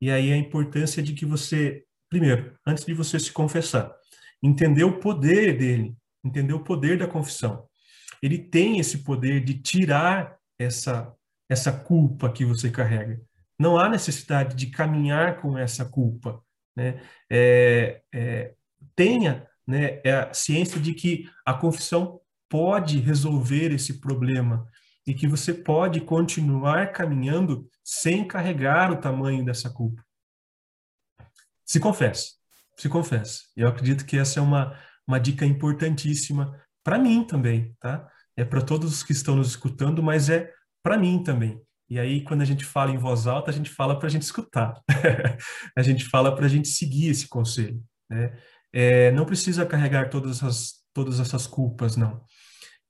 E 0.00 0.08
aí 0.08 0.32
a 0.32 0.36
importância 0.36 1.02
de 1.02 1.14
que 1.14 1.26
você, 1.26 1.82
primeiro, 2.08 2.56
antes 2.64 2.84
de 2.84 2.94
você 2.94 3.18
se 3.18 3.32
confessar, 3.32 3.92
entender 4.40 4.84
o 4.84 5.00
poder 5.00 5.58
dele, 5.58 5.96
entender 6.24 6.52
o 6.52 6.62
poder 6.62 6.96
da 6.96 7.08
confissão. 7.08 7.66
Ele 8.22 8.38
tem 8.38 8.78
esse 8.78 8.98
poder 8.98 9.42
de 9.42 9.54
tirar 9.54 10.36
essa, 10.56 11.12
essa 11.48 11.72
culpa 11.72 12.30
que 12.30 12.44
você 12.44 12.70
carrega. 12.70 13.20
Não 13.58 13.76
há 13.76 13.88
necessidade 13.88 14.54
de 14.54 14.68
caminhar 14.68 15.40
com 15.40 15.58
essa 15.58 15.84
culpa. 15.84 16.40
Né? 16.76 17.02
É, 17.28 18.00
é, 18.14 18.54
tenha 18.94 19.46
né, 19.66 20.00
é 20.04 20.12
a 20.12 20.34
ciência 20.34 20.80
de 20.80 20.94
que 20.94 21.28
a 21.44 21.54
confissão 21.54 22.20
pode 22.48 22.98
resolver 22.98 23.72
esse 23.72 24.00
problema 24.00 24.66
e 25.06 25.14
que 25.14 25.26
você 25.26 25.54
pode 25.54 26.00
continuar 26.00 26.92
caminhando 26.92 27.68
sem 27.84 28.26
carregar 28.26 28.90
o 28.90 28.96
tamanho 28.96 29.44
dessa 29.44 29.70
culpa. 29.70 30.04
Se 31.64 31.78
confesse, 31.78 32.32
se 32.76 32.88
confesse. 32.88 33.44
Eu 33.56 33.68
acredito 33.68 34.04
que 34.04 34.18
essa 34.18 34.40
é 34.40 34.42
uma, 34.42 34.76
uma 35.06 35.20
dica 35.20 35.46
importantíssima 35.46 36.60
para 36.82 36.98
mim 36.98 37.24
também, 37.24 37.74
tá? 37.80 38.08
É 38.36 38.44
para 38.44 38.62
todos 38.62 38.92
os 38.92 39.02
que 39.02 39.12
estão 39.12 39.36
nos 39.36 39.48
escutando, 39.48 40.02
mas 40.02 40.28
é 40.28 40.52
para 40.82 40.98
mim 40.98 41.22
também. 41.22 41.60
E 41.88 41.98
aí, 41.98 42.22
quando 42.22 42.42
a 42.42 42.44
gente 42.44 42.64
fala 42.64 42.90
em 42.90 42.98
voz 42.98 43.26
alta, 43.26 43.50
a 43.50 43.54
gente 43.54 43.68
fala 43.68 43.98
para 43.98 44.06
a 44.06 44.10
gente 44.10 44.22
escutar. 44.22 44.80
a 45.76 45.82
gente 45.82 46.04
fala 46.04 46.34
para 46.34 46.46
a 46.46 46.48
gente 46.48 46.68
seguir 46.68 47.08
esse 47.08 47.28
conselho. 47.28 47.82
Né? 48.08 48.32
É, 48.72 49.10
não 49.12 49.24
precisa 49.24 49.66
carregar 49.66 50.10
todas 50.10 50.38
essas, 50.38 50.74
todas 50.92 51.20
essas 51.20 51.46
culpas, 51.46 51.96
não. 51.96 52.24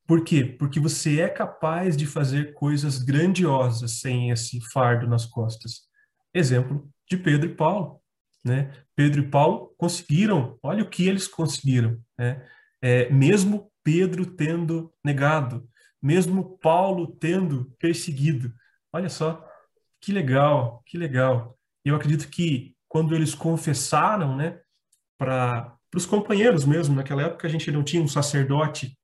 Por 0.07 0.25
quê? 0.25 0.45
Porque 0.45 0.81
você 0.81 1.21
é 1.21 1.29
capaz 1.29 1.97
de 1.97 2.07
fazer 2.07 2.53
coisas 2.55 2.99
grandiosas 2.99 4.01
sem 4.01 4.31
esse 4.31 4.61
fardo 4.73 5.07
nas 5.07 5.25
costas. 5.25 5.83
Exemplo 6.35 6.90
de 7.09 7.16
Pedro 7.16 7.49
e 7.49 7.55
Paulo. 7.55 8.01
Né? 8.45 8.73
Pedro 8.97 9.21
e 9.23 9.29
Paulo 9.29 9.75
conseguiram, 9.77 10.59
olha 10.62 10.83
o 10.83 10.88
que 10.88 11.07
eles 11.07 11.29
conseguiram. 11.29 12.01
Né? 12.19 12.45
É, 12.83 13.11
mesmo 13.11 13.71
Pedro 13.85 14.27
tendo 14.27 14.93
negado, 15.05 15.69
mesmo 16.03 16.59
Paulo 16.59 17.07
tendo 17.07 17.73
perseguido. 17.79 18.53
Olha 18.93 19.09
só, 19.09 19.47
que 20.01 20.12
legal, 20.12 20.83
que 20.87 20.99
legal. 20.99 21.57
Eu 21.85 21.95
acredito 21.95 22.29
que 22.29 22.75
quando 22.88 23.14
eles 23.14 23.35
confessaram, 23.35 24.37
né, 24.37 24.59
para 25.21 25.77
os 25.95 26.07
companheiros 26.07 26.65
mesmo. 26.65 26.95
Naquela 26.95 27.25
época 27.25 27.47
a 27.47 27.51
gente 27.51 27.71
não 27.71 27.85
tinha 27.85 28.03
um 28.03 28.09
sacerdote 28.09 28.99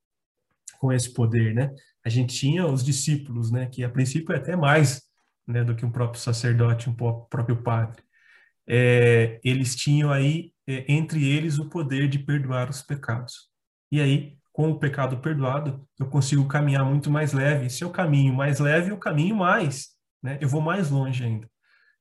com 0.78 0.90
esse 0.90 1.12
poder, 1.12 1.54
né? 1.54 1.70
A 2.02 2.08
gente 2.08 2.34
tinha 2.34 2.66
os 2.66 2.82
discípulos, 2.82 3.50
né? 3.50 3.66
Que 3.66 3.84
a 3.84 3.90
princípio 3.90 4.34
é 4.34 4.38
até 4.38 4.56
mais 4.56 5.02
né, 5.46 5.62
do 5.62 5.76
que 5.76 5.84
um 5.84 5.90
próprio 5.90 6.20
sacerdote, 6.20 6.88
um 6.88 6.94
próprio 6.94 7.62
padre. 7.62 8.02
É, 8.66 9.38
eles 9.44 9.76
tinham 9.76 10.10
aí 10.10 10.52
é, 10.66 10.90
entre 10.90 11.28
eles 11.28 11.58
o 11.58 11.68
poder 11.68 12.08
de 12.08 12.18
perdoar 12.18 12.70
os 12.70 12.82
pecados. 12.82 13.50
E 13.92 14.00
aí, 14.00 14.36
com 14.52 14.70
o 14.70 14.78
pecado 14.78 15.18
perdoado, 15.18 15.86
eu 16.00 16.08
consigo 16.08 16.48
caminhar 16.48 16.84
muito 16.84 17.10
mais 17.10 17.32
leve. 17.32 17.68
Se 17.68 17.84
eu 17.84 17.90
caminho 17.90 18.34
mais 18.34 18.58
leve, 18.58 18.90
eu 18.90 18.98
caminho 18.98 19.36
mais, 19.36 19.90
né? 20.22 20.38
Eu 20.40 20.48
vou 20.48 20.62
mais 20.62 20.90
longe 20.90 21.22
ainda. 21.22 21.48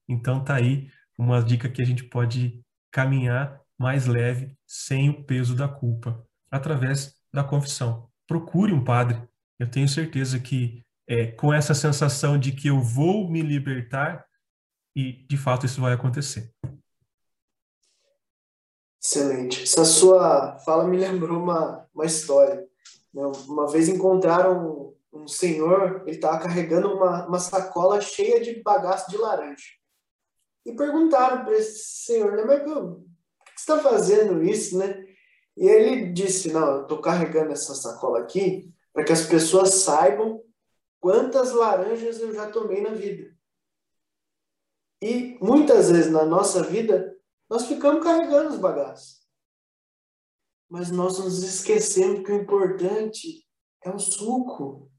Então 0.08 0.44
tá 0.44 0.56
aí 0.56 0.90
uma 1.18 1.44
dica 1.44 1.70
que 1.70 1.82
a 1.82 1.86
gente 1.86 2.04
pode 2.06 2.64
caminhar 2.92 3.65
mais 3.78 4.06
leve, 4.06 4.58
sem 4.66 5.10
o 5.10 5.24
peso 5.24 5.56
da 5.56 5.68
culpa, 5.68 6.24
através 6.50 7.16
da 7.34 7.44
confissão. 7.44 8.10
Procure 8.28 8.74
um 8.74 8.84
padre. 8.84 9.22
Eu 9.60 9.70
tenho 9.70 9.88
certeza 9.88 10.40
que 10.40 10.84
é, 11.08 11.28
com 11.28 11.54
essa 11.54 11.74
sensação 11.74 12.38
de 12.38 12.52
que 12.52 12.68
eu 12.68 12.80
vou 12.80 13.30
me 13.30 13.42
libertar, 13.42 14.26
e 14.96 15.14
de 15.28 15.38
fato 15.38 15.66
isso 15.66 15.82
vai 15.82 15.94
acontecer. 15.94 16.52
Excelente. 19.02 19.64
Essa 19.64 19.86
sua 19.86 20.58
fala 20.60 20.88
me 20.88 20.98
lembrou 20.98 21.40
uma, 21.40 21.88
uma 21.94 22.06
história. 22.06 22.66
Né? 23.14 23.24
Uma 23.48 23.68
vez 23.68 23.88
encontraram 23.88 24.96
um, 25.14 25.28
senhor, 25.28 26.02
ele 26.08 26.16
estava 26.16 26.40
carregando 26.40 26.92
uma, 26.92 27.28
uma 27.28 27.40
sacola 27.40 28.02
cheia 28.02 28.42
de 28.42 28.62
bagaço 28.64 29.10
de 29.12 29.18
laranja. 29.18 29.64
E 30.66 30.74
perguntaram 30.74 31.46
para 31.46 31.56
esse 31.56 32.06
senhor, 32.06 32.32
né, 32.32 32.44
mas 32.44 32.64
está 33.72 33.80
fazendo 33.80 34.44
isso, 34.44 34.78
né? 34.78 35.04
E 35.58 35.68
ele 35.68 36.12
disse: 36.12 36.52
Não, 36.52 36.68
eu 36.68 36.82
estou 36.84 37.02
carregando 37.02 37.52
essa 37.52 37.74
sacola 37.74 38.20
aqui 38.20 38.72
para 38.94 39.04
que 39.04 39.12
as 39.12 39.26
pessoas 39.26 39.74
saibam 39.76 40.42
quantas 41.00 41.52
laranjas 41.52 42.20
eu 42.20 42.34
já 42.34 42.50
tomei 42.50 42.82
na 42.82 42.92
vida. 42.92 43.36
E 45.02 45.38
muitas 45.42 45.92
vezes 45.92 46.12
na 46.12 46.26
nossa 46.26 46.64
vida, 46.64 47.16
nós 47.50 47.66
ficamos 47.66 48.04
carregando 48.04 48.50
os 48.50 48.58
bagaços. 48.58 49.26
Mas 50.70 50.90
nós 50.90 51.20
nos 51.20 51.44
esquecemos 51.44 52.24
que 52.24 52.32
o 52.32 52.42
importante 52.42 53.46
é 53.84 53.90
o 53.90 54.00
suco. 54.00 54.90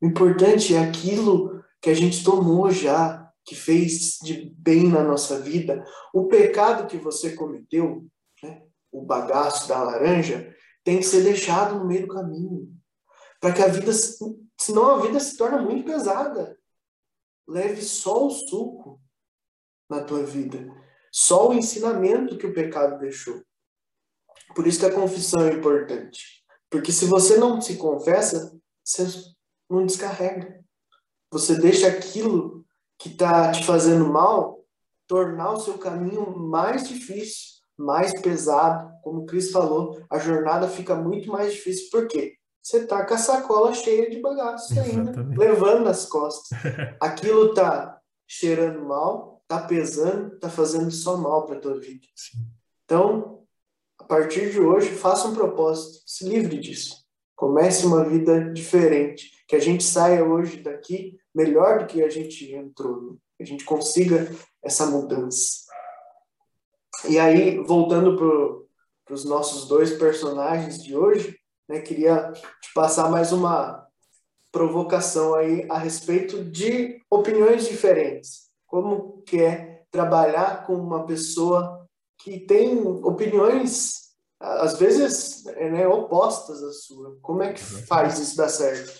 O 0.00 0.06
importante 0.06 0.74
é 0.74 0.78
aquilo 0.78 1.64
que 1.80 1.88
a 1.88 1.94
gente 1.94 2.22
tomou 2.22 2.70
já, 2.70 3.23
que 3.44 3.54
fez 3.54 4.18
de 4.22 4.50
bem 4.56 4.88
na 4.88 5.02
nossa 5.02 5.38
vida, 5.40 5.84
o 6.12 6.26
pecado 6.26 6.86
que 6.86 6.96
você 6.96 7.34
cometeu, 7.34 8.06
né, 8.42 8.62
o 8.90 9.02
bagaço 9.02 9.68
da 9.68 9.82
laranja, 9.82 10.54
tem 10.82 10.98
que 10.98 11.04
ser 11.04 11.22
deixado 11.22 11.78
no 11.78 11.86
meio 11.86 12.06
do 12.06 12.14
caminho. 12.14 12.72
Para 13.40 13.52
que 13.52 13.62
a 13.62 13.68
vida, 13.68 13.92
senão 14.58 14.86
a 14.86 15.00
vida 15.00 15.20
se 15.20 15.36
torna 15.36 15.60
muito 15.60 15.84
pesada. 15.84 16.58
Leve 17.46 17.82
só 17.82 18.26
o 18.26 18.30
suco 18.30 19.00
na 19.88 20.02
tua 20.02 20.22
vida, 20.22 20.66
só 21.12 21.50
o 21.50 21.54
ensinamento 21.54 22.38
que 22.38 22.46
o 22.46 22.54
pecado 22.54 22.98
deixou. 22.98 23.42
Por 24.54 24.66
isso 24.66 24.80
que 24.80 24.86
a 24.86 24.94
confissão 24.94 25.46
é 25.46 25.52
importante. 25.52 26.42
Porque 26.70 26.90
se 26.90 27.04
você 27.04 27.36
não 27.36 27.60
se 27.60 27.76
confessa, 27.76 28.58
você 28.82 29.06
não 29.68 29.84
descarrega. 29.84 30.64
Você 31.30 31.56
deixa 31.56 31.88
aquilo 31.88 32.63
que 33.04 33.10
está 33.10 33.52
te 33.52 33.62
fazendo 33.66 34.06
mal, 34.06 34.64
tornar 35.06 35.52
o 35.52 35.60
seu 35.60 35.76
caminho 35.76 36.34
mais 36.38 36.88
difícil, 36.88 37.60
mais 37.76 38.18
pesado. 38.22 38.90
Como 39.02 39.20
o 39.20 39.26
Cris 39.26 39.50
falou, 39.50 40.02
a 40.08 40.18
jornada 40.18 40.66
fica 40.66 40.94
muito 40.94 41.30
mais 41.30 41.52
difícil. 41.52 41.90
Por 41.90 42.08
quê? 42.08 42.32
Você 42.62 42.78
está 42.78 43.04
com 43.04 43.12
a 43.12 43.18
sacola 43.18 43.74
cheia 43.74 44.08
de 44.08 44.22
bagaço 44.22 44.72
ainda, 44.80 45.12
levando 45.36 45.84
nas 45.84 46.06
costas. 46.06 46.58
Aquilo 46.98 47.50
está 47.50 48.00
cheirando 48.26 48.82
mal, 48.86 49.42
está 49.42 49.60
pesando, 49.60 50.36
está 50.36 50.48
fazendo 50.48 50.90
só 50.90 51.18
mal 51.18 51.44
para 51.44 51.58
a 51.58 51.60
tua 51.60 51.78
vida. 51.78 52.06
Sim. 52.16 52.38
Então, 52.86 53.42
a 54.00 54.04
partir 54.04 54.50
de 54.50 54.60
hoje, 54.60 54.88
faça 54.88 55.28
um 55.28 55.34
propósito, 55.34 56.02
se 56.06 56.26
livre 56.26 56.58
disso. 56.58 57.03
Comece 57.36 57.86
uma 57.86 58.04
vida 58.04 58.52
diferente. 58.52 59.30
Que 59.46 59.56
a 59.56 59.60
gente 59.60 59.84
saia 59.84 60.24
hoje 60.24 60.58
daqui 60.58 61.18
melhor 61.34 61.80
do 61.80 61.86
que 61.86 62.02
a 62.02 62.08
gente 62.08 62.52
entrou. 62.52 63.02
Né? 63.02 63.16
Que 63.36 63.42
a 63.42 63.46
gente 63.46 63.64
consiga 63.64 64.30
essa 64.62 64.86
mudança. 64.86 65.64
E 67.08 67.18
aí, 67.18 67.58
voltando 67.58 68.16
para 68.16 69.14
os 69.14 69.24
nossos 69.24 69.68
dois 69.68 69.92
personagens 69.92 70.82
de 70.82 70.96
hoje, 70.96 71.36
né, 71.68 71.80
queria 71.80 72.32
te 72.32 72.72
passar 72.74 73.10
mais 73.10 73.32
uma 73.32 73.86
provocação 74.50 75.34
aí 75.34 75.66
a 75.68 75.76
respeito 75.76 76.44
de 76.44 77.02
opiniões 77.10 77.66
diferentes. 77.68 78.48
Como 78.66 79.22
que 79.22 79.42
é 79.42 79.82
trabalhar 79.90 80.66
com 80.66 80.74
uma 80.76 81.04
pessoa 81.04 81.86
que 82.18 82.40
tem 82.40 82.80
opiniões 82.80 84.03
às 84.44 84.78
vezes 84.78 85.44
né, 85.44 85.86
opostas 85.86 86.62
à 86.62 86.72
sua. 86.72 87.16
Como 87.22 87.42
é 87.42 87.52
que 87.52 87.60
faz 87.60 88.18
isso 88.18 88.36
dar 88.36 88.48
certo? 88.48 88.92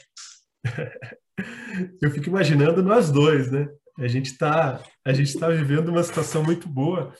Eu 2.00 2.10
fico 2.10 2.28
imaginando 2.28 2.82
nós 2.82 3.10
dois, 3.10 3.50
né? 3.50 3.68
A 3.98 4.08
gente 4.08 4.32
está 4.32 4.80
a 5.04 5.12
gente 5.12 5.38
tá 5.38 5.48
vivendo 5.48 5.88
uma 5.88 6.02
situação 6.02 6.42
muito 6.42 6.68
boa 6.68 7.12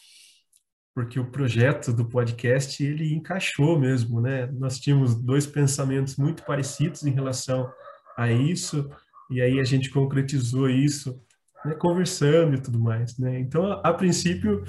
porque 0.95 1.19
o 1.19 1.31
projeto 1.31 1.93
do 1.93 2.09
podcast 2.09 2.83
ele 2.83 3.13
encaixou 3.15 3.79
mesmo, 3.79 4.21
né? 4.21 4.47
Nós 4.47 4.79
tínhamos 4.79 5.15
dois 5.15 5.45
pensamentos 5.45 6.17
muito 6.17 6.45
parecidos 6.45 7.03
em 7.03 7.11
relação 7.11 7.71
a 8.17 8.31
isso 8.31 8.89
e 9.31 9.41
aí 9.41 9.59
a 9.59 9.65
gente 9.65 9.91
concretizou 9.91 10.71
isso, 10.71 11.21
né? 11.65 11.75
conversando 11.75 12.55
e 12.55 12.61
tudo 12.61 12.79
mais, 12.79 13.19
né? 13.19 13.39
Então, 13.41 13.67
a, 13.67 13.81
a 13.81 13.93
princípio 13.93 14.63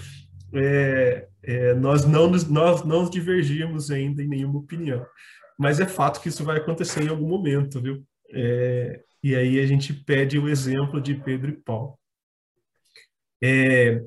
é, 0.56 1.28
é, 1.44 1.74
nós 1.74 2.06
não 2.06 2.30
nós 2.30 2.84
não 2.84 3.10
divergimos 3.10 3.91
ainda 3.91 4.24
em 4.24 4.28
nenhuma 4.28 4.60
opinião, 4.60 5.06
mas 5.58 5.80
é 5.80 5.86
fato 5.86 6.22
que 6.22 6.30
isso 6.30 6.44
vai 6.44 6.58
acontecer 6.58 7.04
em 7.04 7.10
algum 7.10 7.28
momento, 7.28 7.82
viu? 7.82 8.06
É, 8.32 9.04
e 9.24 9.36
aí 9.36 9.60
a 9.60 9.65
gente 9.65 9.94
pede 9.94 10.38
o 10.38 10.50
exemplo 10.50 11.02
de 11.02 11.15
Pedro 11.15 11.52
e 11.52 11.56
Paulo. 11.56 11.98
É, 13.44 14.02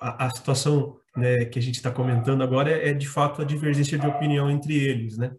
a, 0.00 0.26
a, 0.26 0.30
situação 0.30 0.98
né, 1.16 1.44
que 1.44 1.58
a 1.58 1.62
gente 1.62 1.76
está 1.76 1.90
comentando 1.90 2.42
agora 2.42 2.70
é, 2.70 2.90
é, 2.90 2.92
de 2.92 3.08
fato 3.08 3.42
a 3.42 3.44
divergência 3.44 3.98
de 3.98 4.06
opinião 4.06 4.50
entre 4.50 4.74
eles, 4.74 5.16
né? 5.16 5.32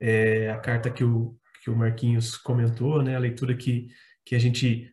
É, 0.00 0.50
a 0.50 0.58
carta 0.58 0.90
que 0.90 1.04
o, 1.04 1.36
que 1.62 1.70
o 1.70 1.76
Marquinhos 1.76 2.36
comentou, 2.36 3.02
né, 3.02 3.14
a 3.14 3.20
leitura 3.20 3.56
que, 3.56 3.88
que 4.24 4.34
a 4.34 4.38
gente 4.38 4.92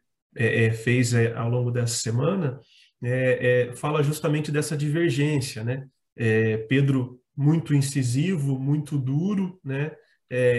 fez 0.83 1.13
ao 1.35 1.49
longo 1.49 1.71
dessa 1.71 1.95
semana, 1.95 2.61
é, 3.01 3.71
fala 3.75 4.03
justamente 4.03 4.51
dessa 4.51 4.75
divergência, 4.75 5.63
né? 5.63 5.87
Pedro 6.67 7.21
muito 7.35 7.73
incisivo, 7.73 8.59
muito 8.59 8.97
duro, 8.97 9.57
né, 9.63 9.93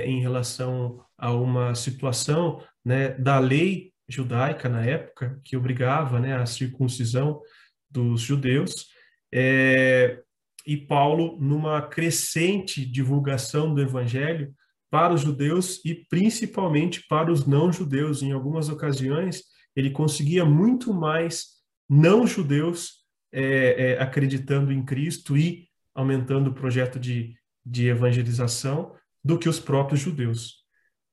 em 0.06 0.22
relação 0.22 1.04
a 1.18 1.30
uma 1.34 1.74
situação 1.74 2.62
né, 2.82 3.10
da 3.10 3.38
lei 3.38 3.92
judaica 4.08 4.70
na 4.70 4.82
época 4.82 5.38
que 5.44 5.56
obrigava 5.56 6.18
né, 6.18 6.34
a 6.34 6.46
circuncisão 6.46 7.42
dos 7.90 8.22
judeus, 8.22 8.88
é, 9.32 10.20
e 10.66 10.76
Paulo 10.76 11.38
numa 11.40 11.82
crescente 11.82 12.84
divulgação 12.84 13.74
do 13.74 13.80
evangelho 13.80 14.52
para 14.90 15.14
os 15.14 15.20
judeus 15.20 15.80
e 15.84 15.94
principalmente 15.94 17.06
para 17.08 17.30
os 17.30 17.46
não 17.46 17.72
judeus. 17.72 18.22
Em 18.22 18.32
algumas 18.32 18.68
ocasiões, 18.68 19.44
ele 19.74 19.90
conseguia 19.90 20.44
muito 20.44 20.92
mais 20.92 21.59
não 21.90 22.26
judeus 22.26 23.04
é, 23.32 23.92
é, 23.92 24.00
acreditando 24.00 24.72
em 24.72 24.84
Cristo 24.84 25.36
e 25.36 25.68
aumentando 25.94 26.50
o 26.50 26.54
projeto 26.54 26.98
de, 26.98 27.34
de 27.66 27.88
evangelização 27.88 28.94
do 29.22 29.38
que 29.38 29.48
os 29.48 29.58
próprios 29.58 30.00
judeus. 30.00 30.64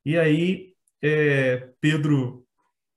E 0.05 0.17
aí, 0.17 0.73
é, 1.01 1.71
Pedro 1.81 2.45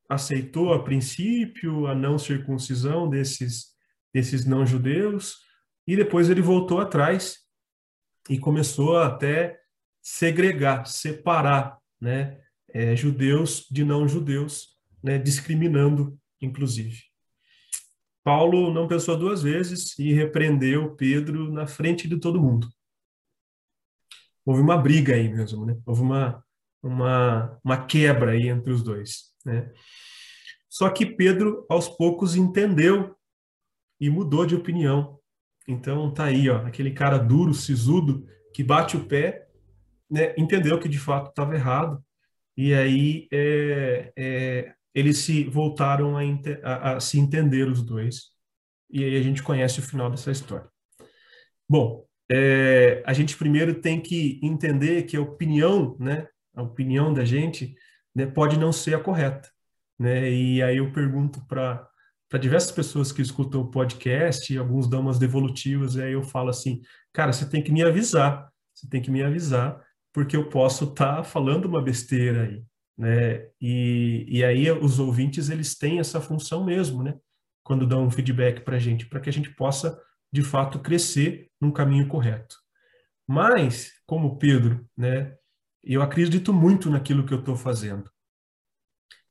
aceitou 0.09 0.75
a 0.75 0.85
princípio 0.85 1.87
a 1.87 1.95
não 1.95 2.19
circuncisão 2.19 3.09
desses 3.09 3.71
desses 4.13 4.45
não 4.45 4.67
judeus, 4.67 5.39
e 5.87 5.97
depois 5.97 6.29
ele 6.29 6.43
voltou 6.43 6.81
atrás 6.81 7.39
e 8.29 8.39
começou 8.39 8.99
até 8.99 9.59
segregar, 10.03 10.87
separar, 10.87 11.79
né, 12.01 12.41
é, 12.73 12.95
judeus 12.95 13.67
de 13.71 13.85
não 13.85 14.09
judeus, 14.09 14.79
né, 15.03 15.19
discriminando, 15.19 16.19
inclusive. 16.41 17.10
Paulo 18.23 18.73
não 18.73 18.87
pensou 18.87 19.17
duas 19.17 19.43
vezes 19.43 19.99
e 19.99 20.13
repreendeu 20.13 20.95
Pedro 20.95 21.51
na 21.51 21.67
frente 21.67 22.07
de 22.07 22.19
todo 22.19 22.41
mundo. 22.41 22.69
Houve 24.45 24.61
uma 24.61 24.77
briga 24.77 25.15
aí 25.15 25.29
mesmo, 25.29 25.65
né? 25.65 25.79
Houve 25.87 26.03
uma, 26.03 26.45
uma, 26.83 27.59
uma 27.65 27.87
quebra 27.87 28.33
aí 28.33 28.49
entre 28.49 28.73
os 28.73 28.83
dois, 28.83 29.33
né? 29.45 29.73
Só 30.69 30.89
que 30.89 31.05
Pedro, 31.05 31.67
aos 31.69 31.89
poucos, 31.89 32.37
entendeu 32.37 33.17
e 34.01 34.09
mudou 34.09 34.47
de 34.47 34.55
opinião. 34.55 35.19
Então 35.67 36.13
tá 36.13 36.25
aí, 36.25 36.49
ó, 36.49 36.65
aquele 36.67 36.93
cara 36.93 37.19
duro, 37.19 37.53
sisudo, 37.53 38.27
que 38.55 38.65
bate 38.65 38.97
o 38.97 39.07
pé, 39.07 39.47
né, 40.11 40.35
entendeu 40.37 40.79
que 40.79 40.89
de 40.89 40.99
fato 40.99 41.31
estava 41.31 41.55
errado, 41.55 42.03
e 42.57 42.75
aí 42.75 43.29
é, 43.33 44.13
é, 44.17 44.75
eles 44.95 45.19
se 45.19 45.45
voltaram 45.45 46.17
a, 46.17 46.23
a, 46.63 46.93
a, 46.93 47.01
se 47.01 47.19
entender 47.19 47.69
os 47.69 47.83
dois, 47.83 48.31
e 48.91 49.05
aí 49.05 49.17
a 49.17 49.23
gente 49.23 49.43
conhece 49.43 49.79
o 49.79 49.83
final 49.83 50.11
dessa 50.11 50.31
história. 50.31 50.69
Bom, 51.69 52.05
é, 52.31 53.03
a 53.07 53.13
gente 53.13 53.37
primeiro 53.37 53.81
tem 53.81 54.01
que 54.01 54.41
entender 54.43 55.05
que 55.05 55.17
a 55.17 55.21
opinião, 55.21 55.97
né, 55.99 56.27
a 56.55 56.63
opinião 56.63 57.13
da 57.13 57.25
gente, 57.25 57.75
né, 58.15 58.27
pode 58.27 58.59
não 58.59 58.73
ser 58.73 58.95
a 58.95 59.01
correta, 59.01 59.49
né, 59.99 60.31
e 60.31 60.63
aí 60.63 60.79
eu 60.79 60.93
pergunto 60.93 61.45
para 61.47 61.89
para 62.31 62.39
diversas 62.39 62.71
pessoas 62.71 63.11
que 63.11 63.21
escutam 63.21 63.61
o 63.61 63.71
podcast, 63.73 64.57
alguns 64.57 64.89
dão 64.89 65.01
umas 65.01 65.19
devolutivas, 65.19 65.97
e 65.97 66.03
aí 66.03 66.13
eu 66.13 66.23
falo 66.23 66.49
assim, 66.49 66.81
cara, 67.13 67.33
você 67.33 67.45
tem 67.45 67.61
que 67.61 67.73
me 67.73 67.83
avisar, 67.83 68.49
você 68.73 68.89
tem 68.89 69.03
que 69.03 69.11
me 69.11 69.21
avisar, 69.21 69.83
porque 70.13 70.37
eu 70.37 70.49
posso 70.49 70.85
estar 70.85 71.17
tá 71.17 71.25
falando 71.25 71.65
uma 71.65 71.83
besteira 71.83 72.45
aí, 72.45 72.63
né? 73.01 73.49
E, 73.59 74.27
e 74.29 74.45
aí 74.45 74.71
os 74.71 74.99
ouvintes, 74.99 75.49
eles 75.49 75.75
têm 75.75 76.01
essa 76.01 76.21
função 76.21 76.63
mesmo, 76.63 77.03
né? 77.03 77.19
Quando 77.65 77.87
dão 77.87 78.05
um 78.05 78.11
feedback 78.11 78.61
para 78.61 78.77
a 78.77 78.79
gente, 78.79 79.07
para 79.07 79.21
que 79.21 79.31
a 79.31 79.33
gente 79.33 79.49
possa, 79.55 79.99
de 80.31 80.43
fato, 80.43 80.79
crescer 80.79 81.51
num 81.59 81.73
caminho 81.73 82.07
correto. 82.07 82.57
Mas, 83.27 83.91
como 84.07 84.37
Pedro, 84.37 84.87
né? 84.95 85.35
Eu 85.83 86.03
acredito 86.03 86.53
muito 86.53 86.91
naquilo 86.91 87.25
que 87.25 87.33
eu 87.33 87.39
estou 87.39 87.57
fazendo. 87.57 88.11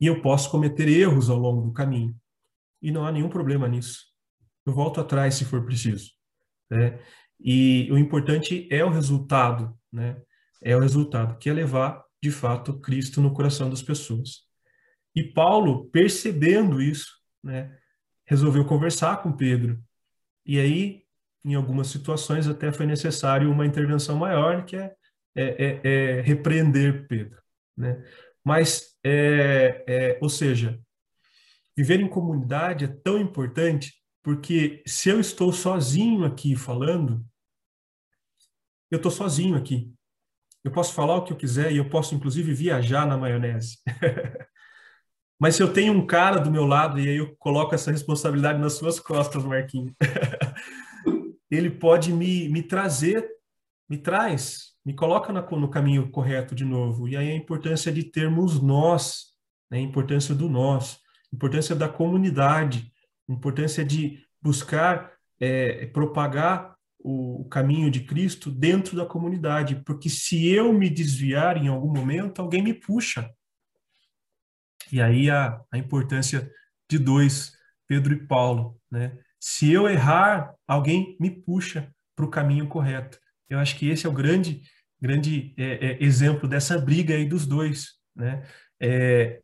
E 0.01 0.07
eu 0.07 0.19
posso 0.19 0.49
cometer 0.49 0.87
erros 0.87 1.29
ao 1.29 1.37
longo 1.37 1.61
do 1.61 1.71
caminho 1.71 2.19
e 2.81 2.89
não 2.89 3.05
há 3.05 3.11
nenhum 3.11 3.29
problema 3.29 3.67
nisso. 3.67 3.99
Eu 4.65 4.73
volto 4.73 4.99
atrás 4.99 5.35
se 5.35 5.45
for 5.45 5.63
preciso. 5.63 6.09
Né? 6.71 6.99
E 7.39 7.87
o 7.91 7.99
importante 7.99 8.67
é 8.71 8.83
o 8.83 8.89
resultado, 8.89 9.77
né? 9.93 10.19
É 10.59 10.75
o 10.75 10.79
resultado, 10.79 11.37
que 11.37 11.49
é 11.49 11.53
levar, 11.53 12.03
de 12.21 12.31
fato, 12.31 12.79
Cristo 12.79 13.21
no 13.21 13.33
coração 13.33 13.69
das 13.69 13.81
pessoas. 13.81 14.47
E 15.15 15.23
Paulo, 15.23 15.89
percebendo 15.89 16.81
isso, 16.81 17.07
né, 17.43 17.77
resolveu 18.25 18.65
conversar 18.65 19.21
com 19.21 19.31
Pedro. 19.31 19.81
E 20.45 20.59
aí, 20.59 21.03
em 21.43 21.55
algumas 21.55 21.87
situações, 21.87 22.47
até 22.47 22.71
foi 22.71 22.85
necessário 22.85 23.51
uma 23.51 23.65
intervenção 23.65 24.17
maior, 24.17 24.65
que 24.65 24.75
é, 24.75 24.95
é, 25.35 25.43
é, 25.43 25.81
é 25.83 26.21
repreender 26.21 27.07
Pedro. 27.07 27.41
Né? 27.75 28.03
Mas, 28.43 28.97
é, 29.03 29.83
é, 29.87 30.19
ou 30.21 30.29
seja, 30.29 30.79
Viver 31.79 32.01
em 32.01 32.09
comunidade 32.09 32.83
é 32.83 32.87
tão 32.89 33.17
importante 33.17 33.93
porque 34.21 34.83
se 34.85 35.07
eu 35.07 35.17
estou 35.17 35.53
sozinho 35.53 36.25
aqui 36.25 36.53
falando, 36.53 37.25
eu 38.91 38.97
estou 38.97 39.09
sozinho 39.09 39.55
aqui. 39.55 39.89
Eu 40.63 40.71
posso 40.71 40.93
falar 40.93 41.15
o 41.15 41.23
que 41.23 41.31
eu 41.31 41.37
quiser 41.37 41.71
e 41.71 41.77
eu 41.77 41.89
posso, 41.89 42.13
inclusive, 42.15 42.53
viajar 42.53 43.05
na 43.05 43.17
maionese. 43.17 43.77
Mas 45.39 45.55
se 45.55 45.63
eu 45.63 45.71
tenho 45.71 45.93
um 45.93 46.05
cara 46.05 46.39
do 46.39 46.51
meu 46.51 46.65
lado, 46.65 46.99
e 46.99 47.07
aí 47.07 47.17
eu 47.17 47.33
coloco 47.37 47.73
essa 47.73 47.91
responsabilidade 47.91 48.59
nas 48.59 48.73
suas 48.73 48.99
costas, 48.99 49.43
Marquinhos, 49.45 49.93
ele 51.49 51.69
pode 51.69 52.11
me, 52.11 52.49
me 52.49 52.61
trazer, 52.61 53.25
me 53.89 53.97
traz, 53.97 54.73
me 54.85 54.93
coloca 54.93 55.31
no 55.31 55.69
caminho 55.69 56.11
correto 56.11 56.53
de 56.53 56.65
novo. 56.65 57.07
E 57.07 57.15
aí 57.15 57.31
a 57.31 57.35
importância 57.35 57.91
de 57.91 58.03
termos 58.03 58.61
nós, 58.61 59.27
né? 59.71 59.77
a 59.77 59.81
importância 59.81 60.35
do 60.35 60.49
nós 60.49 60.99
importância 61.33 61.75
da 61.75 61.87
comunidade, 61.87 62.91
importância 63.27 63.85
de 63.85 64.23
buscar 64.41 65.13
é, 65.39 65.85
propagar 65.87 66.75
o, 66.99 67.45
caminho 67.45 67.89
de 67.89 68.01
Cristo 68.01 68.51
dentro 68.51 68.95
da 68.95 69.05
comunidade, 69.05 69.81
porque 69.85 70.09
se 70.09 70.47
eu 70.47 70.73
me 70.73 70.89
desviar 70.89 71.57
em 71.57 71.67
algum 71.67 71.91
momento, 71.91 72.41
alguém 72.41 72.61
me 72.61 72.73
puxa. 72.73 73.29
E 74.91 75.01
aí 75.01 75.29
a, 75.29 75.61
a 75.71 75.77
importância 75.77 76.51
de 76.89 76.97
dois, 76.99 77.53
Pedro 77.87 78.13
e 78.13 78.27
Paulo, 78.27 78.79
né? 78.91 79.17
Se 79.39 79.71
eu 79.71 79.87
errar, 79.87 80.53
alguém 80.67 81.15
me 81.19 81.29
puxa 81.29 81.93
para 82.15 82.25
o 82.25 82.29
caminho 82.29 82.67
correto. 82.67 83.17
Eu 83.49 83.57
acho 83.57 83.77
que 83.77 83.87
esse 83.87 84.05
é 84.05 84.09
o 84.09 84.13
grande, 84.13 84.61
grande 85.01 85.53
é, 85.57 85.91
é, 85.91 86.03
exemplo 86.03 86.47
dessa 86.47 86.77
briga 86.77 87.15
aí 87.15 87.25
dos 87.25 87.45
dois, 87.45 87.93
né? 88.15 88.45
É, 88.79 89.41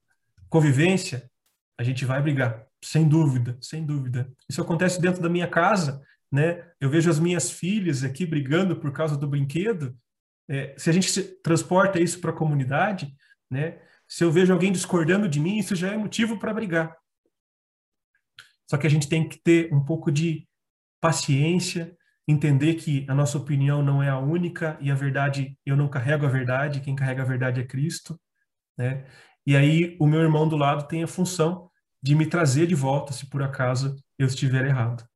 convivência, 0.50 1.30
a 1.78 1.84
gente 1.84 2.06
vai 2.06 2.22
brigar, 2.22 2.66
sem 2.84 3.08
dúvida, 3.08 3.58
sem 3.62 3.86
dúvida. 3.86 4.30
Isso 4.50 4.62
acontece 4.62 5.00
dentro 5.02 5.22
da 5.22 5.30
minha 5.30 5.48
casa, 5.48 6.02
né? 6.32 6.70
Eu 6.80 6.90
vejo 6.90 7.10
as 7.10 7.20
minhas 7.20 7.52
filhas 7.52 8.04
aqui 8.04 8.26
brigando 8.26 8.76
por 8.76 8.92
causa 8.92 9.18
do 9.18 9.28
brinquedo. 9.28 9.98
É, 10.48 10.76
se 10.78 10.90
a 10.90 10.94
gente 10.94 11.22
transporta 11.42 12.00
isso 12.00 12.20
para 12.20 12.32
a 12.32 12.36
comunidade, 12.36 13.16
né? 13.50 13.80
Se 14.08 14.24
eu 14.24 14.32
vejo 14.32 14.54
alguém 14.54 14.72
discordando 14.72 15.28
de 15.28 15.40
mim, 15.40 15.58
isso 15.58 15.76
já 15.76 15.92
é 15.92 15.98
motivo 15.98 16.38
para 16.38 16.54
brigar. 16.54 16.96
Só 18.70 18.78
que 18.78 18.88
a 18.88 18.90
gente 18.90 19.08
tem 19.08 19.28
que 19.28 19.38
ter 19.42 19.74
um 19.74 19.84
pouco 19.84 20.12
de 20.12 20.48
paciência, 21.00 21.96
entender 22.28 22.76
que 22.76 23.06
a 23.08 23.14
nossa 23.14 23.38
opinião 23.38 23.84
não 23.84 24.02
é 24.02 24.10
a 24.10 24.18
única 24.18 24.78
e 24.82 24.90
a 24.92 24.96
verdade, 24.96 25.58
eu 25.66 25.78
não 25.78 25.88
carrego 25.88 26.26
a 26.26 26.30
verdade, 26.30 26.82
quem 26.82 26.96
carrega 26.96 27.22
a 27.22 27.26
verdade 27.26 27.62
é 27.62 27.66
Cristo, 27.66 28.20
né? 28.78 29.06
E 29.46 29.56
aí 29.56 29.96
o 30.00 30.08
meu 30.08 30.22
irmão 30.22 30.48
do 30.50 30.58
lado 30.58 30.88
tem 30.88 31.04
a 31.04 31.08
função 31.08 31.70
de 32.02 32.16
me 32.16 32.26
trazer 32.26 32.66
de 32.68 32.76
volta 32.76 33.14
se 33.14 33.30
por 33.30 33.44
acaso 33.44 33.96
eu 34.18 34.26
estiver 34.26 34.66
errado. 34.66 35.08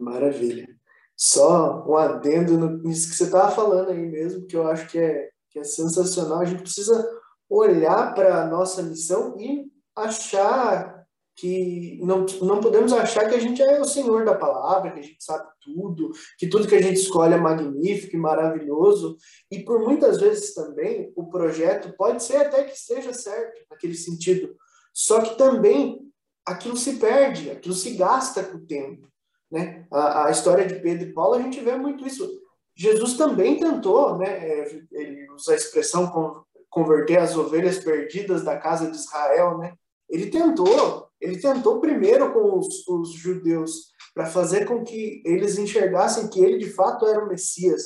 Maravilha. 0.00 0.68
Só 1.16 1.84
um 1.86 1.96
adendo 1.96 2.78
nisso 2.82 3.10
que 3.10 3.16
você 3.16 3.24
estava 3.24 3.50
falando 3.50 3.90
aí 3.90 4.06
mesmo, 4.06 4.46
que 4.46 4.56
eu 4.56 4.66
acho 4.66 4.88
que 4.88 4.98
é, 4.98 5.28
que 5.50 5.58
é 5.58 5.64
sensacional. 5.64 6.40
A 6.40 6.46
gente 6.46 6.62
precisa 6.62 7.06
olhar 7.48 8.14
para 8.14 8.42
a 8.42 8.46
nossa 8.46 8.82
missão 8.82 9.38
e 9.38 9.66
achar 9.94 11.00
que 11.36 11.98
não, 12.02 12.26
não 12.42 12.60
podemos 12.60 12.92
achar 12.92 13.28
que 13.28 13.34
a 13.34 13.38
gente 13.38 13.62
é 13.62 13.80
o 13.80 13.84
senhor 13.84 14.24
da 14.24 14.34
palavra, 14.34 14.92
que 14.92 15.00
a 15.00 15.02
gente 15.02 15.22
sabe 15.22 15.48
tudo, 15.60 16.10
que 16.38 16.46
tudo 16.46 16.68
que 16.68 16.74
a 16.74 16.82
gente 16.82 17.00
escolhe 17.00 17.34
é 17.34 17.38
magnífico 17.38 18.14
e 18.14 18.18
maravilhoso. 18.18 19.16
E 19.50 19.60
por 19.60 19.80
muitas 19.80 20.20
vezes 20.20 20.54
também 20.54 21.12
o 21.16 21.28
projeto 21.28 21.94
pode 21.96 22.22
ser 22.22 22.36
até 22.36 22.64
que 22.64 22.74
esteja 22.74 23.12
certo 23.12 23.60
naquele 23.70 23.94
sentido. 23.94 24.54
Só 24.92 25.22
que 25.22 25.36
também 25.36 26.00
aquilo 26.44 26.76
se 26.76 26.96
perde, 26.96 27.50
aquilo 27.50 27.74
se 27.74 27.92
gasta 27.92 28.44
com 28.44 28.58
o 28.58 28.66
tempo. 28.66 29.08
Né? 29.50 29.86
A, 29.90 30.26
a 30.26 30.30
história 30.30 30.66
de 30.66 30.76
Pedro 30.76 31.08
e 31.08 31.12
Paulo, 31.12 31.34
a 31.34 31.42
gente 31.42 31.60
vê 31.60 31.76
muito 31.76 32.06
isso. 32.06 32.28
Jesus 32.74 33.16
também 33.16 33.58
tentou, 33.58 34.16
né? 34.16 34.26
É, 34.26 34.80
ele 34.92 35.30
usa 35.32 35.52
a 35.52 35.56
expressão 35.56 36.44
converter 36.70 37.18
as 37.18 37.36
ovelhas 37.36 37.78
perdidas 37.78 38.44
da 38.44 38.56
casa 38.56 38.90
de 38.90 38.96
Israel, 38.96 39.58
né? 39.58 39.74
Ele 40.08 40.30
tentou, 40.30 41.08
ele 41.20 41.38
tentou 41.38 41.80
primeiro 41.80 42.32
com 42.32 42.58
os, 42.58 42.86
os 42.88 43.12
judeus 43.12 43.90
para 44.14 44.26
fazer 44.26 44.66
com 44.66 44.82
que 44.82 45.22
eles 45.24 45.58
enxergassem 45.58 46.28
que 46.28 46.40
ele 46.40 46.58
de 46.58 46.70
fato 46.70 47.06
era 47.06 47.24
o 47.24 47.28
Messias. 47.28 47.82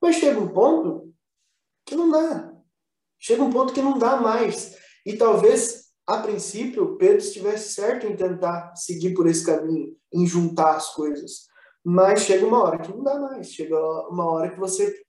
Mas 0.00 0.16
chega 0.16 0.38
um 0.38 0.48
ponto 0.48 1.12
que 1.84 1.96
não 1.96 2.10
dá. 2.10 2.52
Chega 3.18 3.42
um 3.42 3.50
ponto 3.50 3.72
que 3.72 3.82
não 3.82 3.98
dá 3.98 4.20
mais. 4.20 4.76
E 5.04 5.16
talvez, 5.16 5.87
a 6.08 6.22
princípio, 6.22 6.96
Pedro 6.96 7.18
estivesse 7.18 7.74
certo 7.74 8.06
em 8.06 8.16
tentar 8.16 8.74
seguir 8.74 9.12
por 9.12 9.26
esse 9.26 9.44
caminho, 9.44 9.94
em 10.10 10.26
juntar 10.26 10.74
as 10.74 10.94
coisas. 10.94 11.48
Mas 11.84 12.22
chega 12.22 12.46
uma 12.46 12.62
hora 12.62 12.78
que 12.78 12.90
não 12.90 13.04
dá 13.04 13.20
mais. 13.20 13.52
Chega 13.52 13.78
uma 14.08 14.24
hora 14.24 14.48
que 14.50 14.58
você 14.58 15.04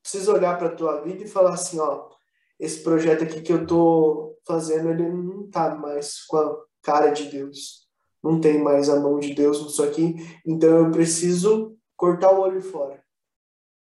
precisa 0.00 0.32
olhar 0.32 0.56
para 0.56 0.68
a 0.68 0.76
tua 0.76 1.00
vida 1.00 1.24
e 1.24 1.28
falar 1.28 1.54
assim, 1.54 1.80
ó, 1.80 2.08
esse 2.56 2.84
projeto 2.84 3.24
aqui 3.24 3.42
que 3.42 3.52
eu 3.52 3.66
tô 3.66 4.38
fazendo, 4.46 4.90
ele 4.90 5.08
não 5.08 5.50
tá 5.50 5.74
mais 5.74 6.24
com 6.26 6.36
a 6.36 6.56
cara 6.82 7.10
de 7.10 7.28
Deus. 7.28 7.88
Não 8.22 8.40
tem 8.40 8.62
mais 8.62 8.88
a 8.88 9.00
mão 9.00 9.18
de 9.18 9.34
Deus 9.34 9.60
nisso 9.60 9.82
aqui. 9.82 10.14
Então 10.46 10.86
eu 10.86 10.90
preciso 10.92 11.76
cortar 11.96 12.30
o 12.30 12.42
olho 12.42 12.62
fora. 12.62 13.02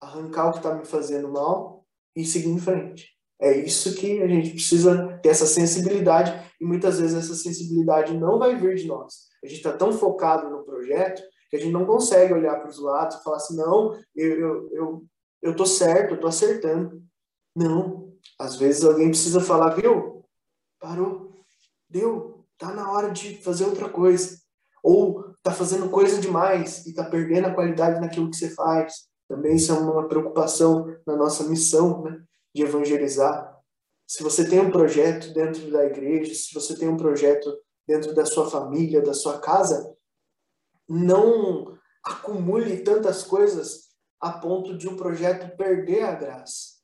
Arrancar 0.00 0.50
o 0.50 0.52
que 0.52 0.58
está 0.58 0.72
me 0.72 0.84
fazendo 0.84 1.32
mal 1.32 1.84
e 2.14 2.24
seguir 2.24 2.50
em 2.50 2.60
frente. 2.60 3.17
É 3.40 3.56
isso 3.56 3.94
que 3.94 4.20
a 4.20 4.26
gente 4.26 4.50
precisa 4.50 5.18
ter 5.22 5.28
essa 5.28 5.46
sensibilidade 5.46 6.32
e 6.60 6.64
muitas 6.64 6.98
vezes 6.98 7.16
essa 7.16 7.34
sensibilidade 7.34 8.16
não 8.16 8.38
vai 8.38 8.56
vir 8.56 8.74
de 8.74 8.86
nós. 8.86 9.28
A 9.42 9.46
gente 9.46 9.58
está 9.58 9.72
tão 9.72 9.92
focado 9.92 10.50
no 10.50 10.64
projeto 10.64 11.22
que 11.48 11.56
a 11.56 11.60
gente 11.60 11.72
não 11.72 11.86
consegue 11.86 12.32
olhar 12.32 12.56
para 12.56 12.68
os 12.68 12.80
lados 12.80 13.16
e 13.16 13.22
falar 13.22 13.36
assim, 13.36 13.56
não, 13.56 13.94
eu, 14.14 14.40
eu, 14.40 14.70
eu, 14.72 15.04
eu 15.40 15.56
tô 15.56 15.64
certo, 15.64 16.14
eu 16.14 16.20
tô 16.20 16.26
acertando. 16.26 17.02
Não, 17.54 18.12
às 18.38 18.56
vezes 18.56 18.84
alguém 18.84 19.08
precisa 19.08 19.40
falar, 19.40 19.74
viu? 19.74 20.24
Parou, 20.80 21.32
deu, 21.88 22.44
tá 22.58 22.72
na 22.72 22.90
hora 22.90 23.10
de 23.10 23.36
fazer 23.42 23.64
outra 23.64 23.88
coisa. 23.88 24.38
Ou 24.82 25.34
tá 25.42 25.52
fazendo 25.52 25.88
coisa 25.90 26.20
demais 26.20 26.86
e 26.86 26.94
tá 26.94 27.04
perdendo 27.04 27.46
a 27.46 27.54
qualidade 27.54 28.00
naquilo 28.00 28.30
que 28.30 28.36
você 28.36 28.50
faz. 28.50 29.08
Também 29.28 29.56
isso 29.56 29.72
é 29.72 29.78
uma 29.78 30.08
preocupação 30.08 30.86
na 31.06 31.16
nossa 31.16 31.44
missão, 31.44 32.02
né, 32.02 32.22
de 32.54 32.62
evangelizar. 32.62 33.56
Se 34.06 34.22
você 34.22 34.48
tem 34.48 34.60
um 34.60 34.70
projeto 34.70 35.32
dentro 35.32 35.70
da 35.70 35.84
igreja, 35.84 36.34
se 36.34 36.52
você 36.54 36.76
tem 36.76 36.88
um 36.88 36.96
projeto 36.96 37.56
dentro 37.86 38.14
da 38.14 38.24
sua 38.24 38.50
família, 38.50 39.02
da 39.02 39.14
sua 39.14 39.38
casa, 39.38 39.94
não 40.88 41.78
acumule 42.02 42.82
tantas 42.82 43.22
coisas 43.22 43.88
a 44.20 44.32
ponto 44.32 44.76
de 44.76 44.88
um 44.88 44.96
projeto 44.96 45.56
perder 45.56 46.02
a 46.02 46.14
graça. 46.14 46.78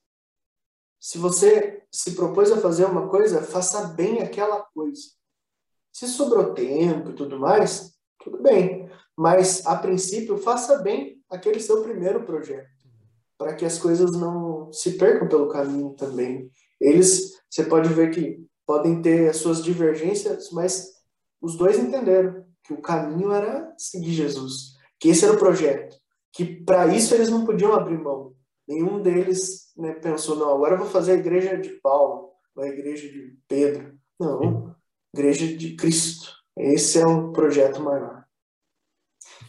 Se 1.00 1.18
você 1.18 1.82
se 1.90 2.14
propôs 2.14 2.50
a 2.50 2.60
fazer 2.60 2.84
uma 2.84 3.08
coisa, 3.08 3.42
faça 3.42 3.88
bem 3.88 4.22
aquela 4.22 4.62
coisa. 4.62 5.02
Se 5.92 6.08
sobrou 6.08 6.54
tempo 6.54 7.10
e 7.10 7.14
tudo 7.14 7.38
mais, 7.38 7.94
tudo 8.22 8.42
bem. 8.42 8.90
Mas, 9.16 9.66
a 9.66 9.76
princípio, 9.76 10.38
faça 10.38 10.78
bem 10.78 11.22
aquele 11.28 11.60
seu 11.60 11.82
primeiro 11.82 12.24
projeto, 12.24 12.70
para 13.44 13.54
que 13.54 13.66
as 13.66 13.78
coisas 13.78 14.10
não 14.12 14.72
se 14.72 14.92
percam 14.92 15.28
pelo 15.28 15.50
caminho 15.50 15.90
também. 15.90 16.50
Eles, 16.80 17.42
você 17.50 17.62
pode 17.62 17.90
ver 17.90 18.10
que 18.10 18.42
podem 18.66 19.02
ter 19.02 19.28
as 19.28 19.36
suas 19.36 19.62
divergências, 19.62 20.50
mas 20.50 20.94
os 21.42 21.54
dois 21.54 21.78
entenderam 21.78 22.42
que 22.62 22.72
o 22.72 22.80
caminho 22.80 23.30
era 23.30 23.70
seguir 23.76 24.12
Jesus, 24.12 24.78
que 24.98 25.10
esse 25.10 25.26
era 25.26 25.34
o 25.34 25.38
projeto, 25.38 25.94
que 26.32 26.64
para 26.64 26.86
isso 26.86 27.14
eles 27.14 27.28
não 27.28 27.44
podiam 27.44 27.74
abrir 27.74 27.98
mão. 27.98 28.34
Nenhum 28.66 29.02
deles 29.02 29.70
né, 29.76 29.92
pensou, 29.92 30.36
não, 30.36 30.54
agora 30.54 30.76
eu 30.76 30.78
vou 30.78 30.88
fazer 30.88 31.12
a 31.12 31.16
igreja 31.16 31.58
de 31.58 31.68
Paulo, 31.82 32.30
a 32.56 32.66
igreja 32.66 33.06
de 33.06 33.36
Pedro. 33.46 33.94
Não, 34.18 34.74
Igreja 35.12 35.54
de 35.54 35.76
Cristo. 35.76 36.32
Esse 36.56 36.98
é 36.98 37.06
o 37.06 37.30
projeto 37.30 37.82
maior. 37.82 38.24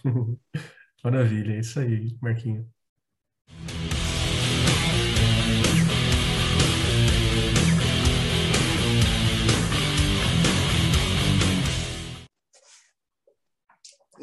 Maravilha, 1.01 1.53
é 1.53 1.59
isso 1.59 1.79
aí, 1.79 2.17
Marquinho. 2.21 2.74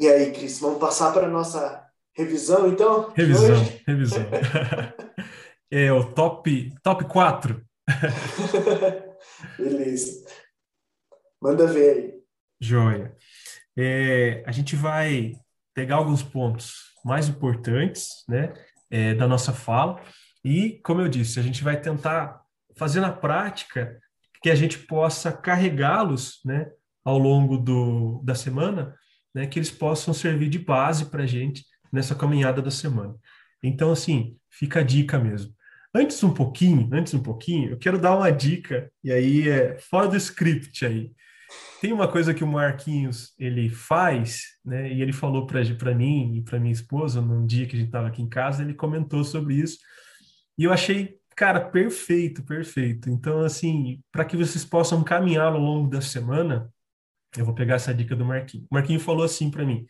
E 0.03 0.07
aí, 0.09 0.33
Cris, 0.33 0.59
vamos 0.59 0.79
passar 0.79 1.13
para 1.13 1.27
a 1.27 1.29
nossa 1.29 1.81
revisão, 2.13 2.67
então? 2.67 3.13
Revisão, 3.15 3.55
revisão. 3.87 4.25
é 5.71 5.93
o 5.93 6.03
top, 6.11 6.75
top 6.83 7.05
4. 7.05 7.65
Beleza. 9.57 10.25
Manda 11.41 11.67
ver 11.67 11.89
aí. 11.89 12.13
Joia. 12.59 13.15
É, 13.77 14.43
a 14.45 14.51
gente 14.51 14.75
vai 14.75 15.37
pegar 15.73 15.95
alguns 15.95 16.21
pontos 16.21 16.91
mais 17.05 17.29
importantes 17.29 18.25
né, 18.27 18.53
é, 18.91 19.13
da 19.13 19.25
nossa 19.25 19.53
fala 19.53 20.01
e, 20.43 20.81
como 20.83 20.99
eu 20.99 21.07
disse, 21.07 21.39
a 21.39 21.41
gente 21.41 21.63
vai 21.63 21.79
tentar 21.79 22.41
fazer 22.75 22.99
na 22.99 23.13
prática 23.13 23.97
que 24.41 24.49
a 24.49 24.55
gente 24.55 24.79
possa 24.79 25.31
carregá-los 25.31 26.41
né, 26.43 26.69
ao 27.05 27.17
longo 27.17 27.57
do, 27.57 28.21
da 28.21 28.35
semana, 28.35 28.93
né, 29.33 29.47
que 29.47 29.57
eles 29.57 29.71
possam 29.71 30.13
servir 30.13 30.49
de 30.49 30.59
base 30.59 31.05
para 31.05 31.23
a 31.23 31.27
gente 31.27 31.65
nessa 31.91 32.15
caminhada 32.15 32.61
da 32.61 32.71
semana. 32.71 33.15
Então, 33.61 33.91
assim, 33.91 34.37
fica 34.49 34.79
a 34.79 34.83
dica 34.83 35.19
mesmo. 35.19 35.53
Antes 35.93 36.23
um 36.23 36.33
pouquinho, 36.33 36.89
antes 36.91 37.13
um 37.13 37.21
pouquinho, 37.21 37.71
eu 37.71 37.77
quero 37.77 37.99
dar 37.99 38.17
uma 38.17 38.31
dica, 38.31 38.91
e 39.03 39.11
aí 39.11 39.47
é 39.47 39.77
fora 39.77 40.07
do 40.07 40.17
script 40.17 40.85
aí. 40.85 41.11
Tem 41.79 41.93
uma 41.93 42.07
coisa 42.07 42.33
que 42.33 42.43
o 42.43 42.47
Marquinhos 42.47 43.33
ele 43.37 43.69
faz, 43.69 44.41
né? 44.65 44.91
E 44.91 45.01
ele 45.01 45.13
falou 45.13 45.45
para 45.45 45.93
mim 45.93 46.37
e 46.37 46.41
para 46.41 46.59
minha 46.59 46.73
esposa 46.73 47.21
num 47.21 47.45
dia 47.45 47.67
que 47.67 47.75
a 47.75 47.79
gente 47.79 47.89
estava 47.89 48.07
aqui 48.07 48.21
em 48.23 48.29
casa, 48.29 48.63
ele 48.63 48.73
comentou 48.73 49.23
sobre 49.23 49.55
isso. 49.55 49.77
E 50.57 50.63
eu 50.63 50.73
achei 50.73 51.19
Cara, 51.35 51.59
perfeito, 51.59 52.43
perfeito. 52.43 53.09
Então, 53.09 53.41
assim, 53.41 54.01
para 54.11 54.25
que 54.25 54.37
vocês 54.37 54.63
possam 54.63 55.03
caminhar 55.03 55.53
ao 55.53 55.59
longo 55.59 55.89
da 55.89 56.01
semana, 56.01 56.71
eu 57.37 57.45
vou 57.45 57.53
pegar 57.53 57.75
essa 57.75 57.93
dica 57.93 58.15
do 58.15 58.25
Marquinho. 58.25 58.65
O 58.69 58.75
Marquinho 58.75 58.99
falou 58.99 59.23
assim 59.23 59.49
para 59.49 59.65
mim: 59.65 59.85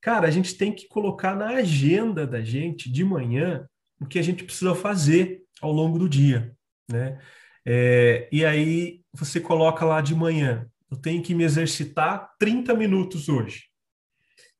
Cara, 0.00 0.28
a 0.28 0.30
gente 0.30 0.54
tem 0.54 0.72
que 0.72 0.86
colocar 0.86 1.34
na 1.34 1.48
agenda 1.48 2.26
da 2.26 2.42
gente 2.42 2.90
de 2.90 3.04
manhã 3.04 3.66
o 4.00 4.06
que 4.06 4.18
a 4.18 4.22
gente 4.22 4.44
precisa 4.44 4.74
fazer 4.74 5.42
ao 5.60 5.72
longo 5.72 5.98
do 5.98 6.08
dia, 6.08 6.54
né? 6.90 7.18
É, 7.66 8.28
e 8.30 8.44
aí 8.44 9.00
você 9.12 9.40
coloca 9.40 9.84
lá 9.84 10.00
de 10.00 10.14
manhã, 10.14 10.68
eu 10.90 10.96
tenho 10.96 11.22
que 11.22 11.34
me 11.34 11.44
exercitar 11.44 12.34
30 12.38 12.74
minutos 12.74 13.28
hoje. 13.28 13.64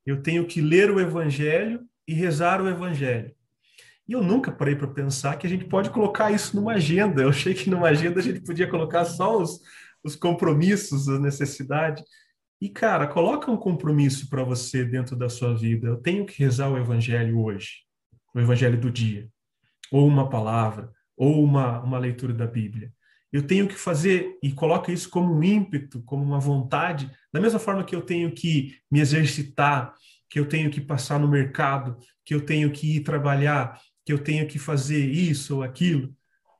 Eu 0.06 0.22
tenho 0.22 0.46
que 0.46 0.60
ler 0.60 0.90
o 0.90 1.00
evangelho 1.00 1.80
e 2.08 2.14
rezar 2.14 2.60
o 2.62 2.68
evangelho. 2.68 3.34
E 4.06 4.12
eu 4.12 4.22
nunca 4.22 4.52
parei 4.52 4.76
para 4.76 4.88
pensar 4.88 5.36
que 5.38 5.46
a 5.46 5.50
gente 5.50 5.64
pode 5.64 5.90
colocar 5.90 6.30
isso 6.30 6.54
numa 6.56 6.74
agenda. 6.74 7.22
Eu 7.22 7.30
achei 7.30 7.54
que 7.54 7.70
numa 7.70 7.88
agenda 7.88 8.20
a 8.20 8.22
gente 8.22 8.40
podia 8.40 8.68
colocar 8.68 9.04
só 9.04 9.40
os, 9.40 9.60
os 10.02 10.14
compromissos, 10.14 11.08
a 11.08 11.18
necessidade. 11.18 12.02
E, 12.64 12.70
cara, 12.70 13.06
coloca 13.06 13.50
um 13.50 13.58
compromisso 13.58 14.30
para 14.30 14.42
você 14.42 14.86
dentro 14.86 15.14
da 15.14 15.28
sua 15.28 15.54
vida. 15.54 15.86
Eu 15.86 15.98
tenho 15.98 16.24
que 16.24 16.42
rezar 16.42 16.70
o 16.70 16.78
evangelho 16.78 17.38
hoje, 17.38 17.82
o 18.34 18.40
evangelho 18.40 18.80
do 18.80 18.90
dia, 18.90 19.28
ou 19.92 20.08
uma 20.08 20.30
palavra, 20.30 20.90
ou 21.14 21.44
uma, 21.44 21.82
uma 21.82 21.98
leitura 21.98 22.32
da 22.32 22.46
Bíblia. 22.46 22.90
Eu 23.30 23.46
tenho 23.46 23.68
que 23.68 23.74
fazer, 23.74 24.38
e 24.42 24.50
coloca 24.50 24.90
isso 24.90 25.10
como 25.10 25.34
um 25.34 25.44
ímpeto, 25.44 26.02
como 26.04 26.24
uma 26.24 26.40
vontade, 26.40 27.10
da 27.30 27.38
mesma 27.38 27.58
forma 27.58 27.84
que 27.84 27.94
eu 27.94 28.00
tenho 28.00 28.32
que 28.32 28.78
me 28.90 28.98
exercitar, 28.98 29.92
que 30.30 30.40
eu 30.40 30.48
tenho 30.48 30.70
que 30.70 30.80
passar 30.80 31.20
no 31.20 31.28
mercado, 31.28 31.98
que 32.24 32.34
eu 32.34 32.46
tenho 32.46 32.72
que 32.72 32.96
ir 32.96 33.00
trabalhar, 33.00 33.78
que 34.06 34.12
eu 34.14 34.18
tenho 34.18 34.48
que 34.48 34.58
fazer 34.58 35.04
isso 35.04 35.56
ou 35.56 35.62
aquilo. 35.62 36.16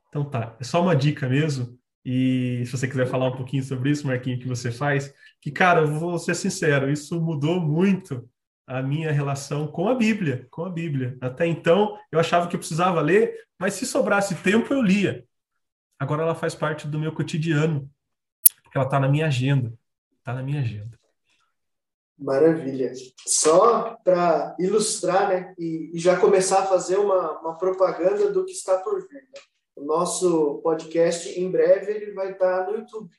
Então 0.09 0.23
tá, 0.23 0.55
é 0.59 0.63
só 0.63 0.83
uma 0.83 0.95
dica 0.95 1.27
mesmo. 1.27 1.75
E 2.05 2.63
se 2.65 2.71
você 2.71 2.87
quiser 2.87 3.07
falar 3.07 3.29
um 3.29 3.35
pouquinho 3.35 3.63
sobre 3.63 3.89
isso, 3.89 4.05
Marquinhos, 4.05 4.39
que 4.39 4.47
você 4.47 4.71
faz, 4.71 5.11
que, 5.41 5.51
cara, 5.51 5.81
eu 5.81 5.87
vou 5.87 6.19
ser 6.19 6.35
sincero, 6.35 6.91
isso 6.91 7.19
mudou 7.19 7.59
muito 7.59 8.29
a 8.67 8.81
minha 8.81 9.11
relação 9.11 9.67
com 9.67 9.89
a 9.89 9.95
Bíblia, 9.95 10.47
com 10.51 10.65
a 10.65 10.69
Bíblia. 10.69 11.17
Até 11.19 11.47
então, 11.47 11.97
eu 12.11 12.19
achava 12.19 12.47
que 12.47 12.55
eu 12.55 12.59
precisava 12.59 13.01
ler, 13.01 13.35
mas 13.57 13.73
se 13.73 13.85
sobrasse 13.87 14.35
tempo, 14.35 14.71
eu 14.71 14.81
lia. 14.81 15.25
Agora 15.99 16.21
ela 16.21 16.35
faz 16.35 16.53
parte 16.53 16.87
do 16.87 16.99
meu 16.99 17.11
cotidiano, 17.11 17.89
porque 18.63 18.77
ela 18.77 18.85
está 18.85 18.99
na 18.99 19.07
minha 19.07 19.25
agenda. 19.25 19.73
Está 20.19 20.33
na 20.33 20.43
minha 20.43 20.61
agenda. 20.61 20.97
Maravilha. 22.17 22.91
Só 23.25 23.97
para 24.03 24.55
ilustrar, 24.59 25.29
né, 25.29 25.53
e, 25.57 25.91
e, 25.93 25.99
já 25.99 26.19
começar 26.19 26.59
a 26.59 26.65
fazer 26.65 26.97
uma, 26.97 27.39
uma 27.39 27.57
propaganda 27.57 28.31
do 28.31 28.45
que 28.45 28.51
está 28.51 28.77
por 28.77 29.01
vir. 29.01 29.21
Né? 29.21 29.39
O 29.75 29.83
nosso 29.83 30.59
podcast, 30.63 31.39
em 31.39 31.51
breve, 31.51 31.91
ele 31.91 32.13
vai 32.13 32.31
estar 32.31 32.65
no 32.65 32.77
YouTube. 32.77 33.09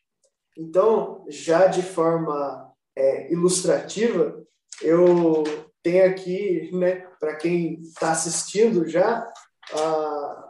Então, 0.56 1.24
já 1.28 1.66
de 1.66 1.82
forma 1.82 2.72
é, 2.96 3.30
ilustrativa, 3.30 4.42
eu 4.80 5.44
tenho 5.82 6.06
aqui, 6.08 6.70
né, 6.72 7.06
para 7.20 7.36
quem 7.36 7.80
está 7.82 8.12
assistindo 8.12 8.88
já, 8.88 9.30
a, 9.72 10.48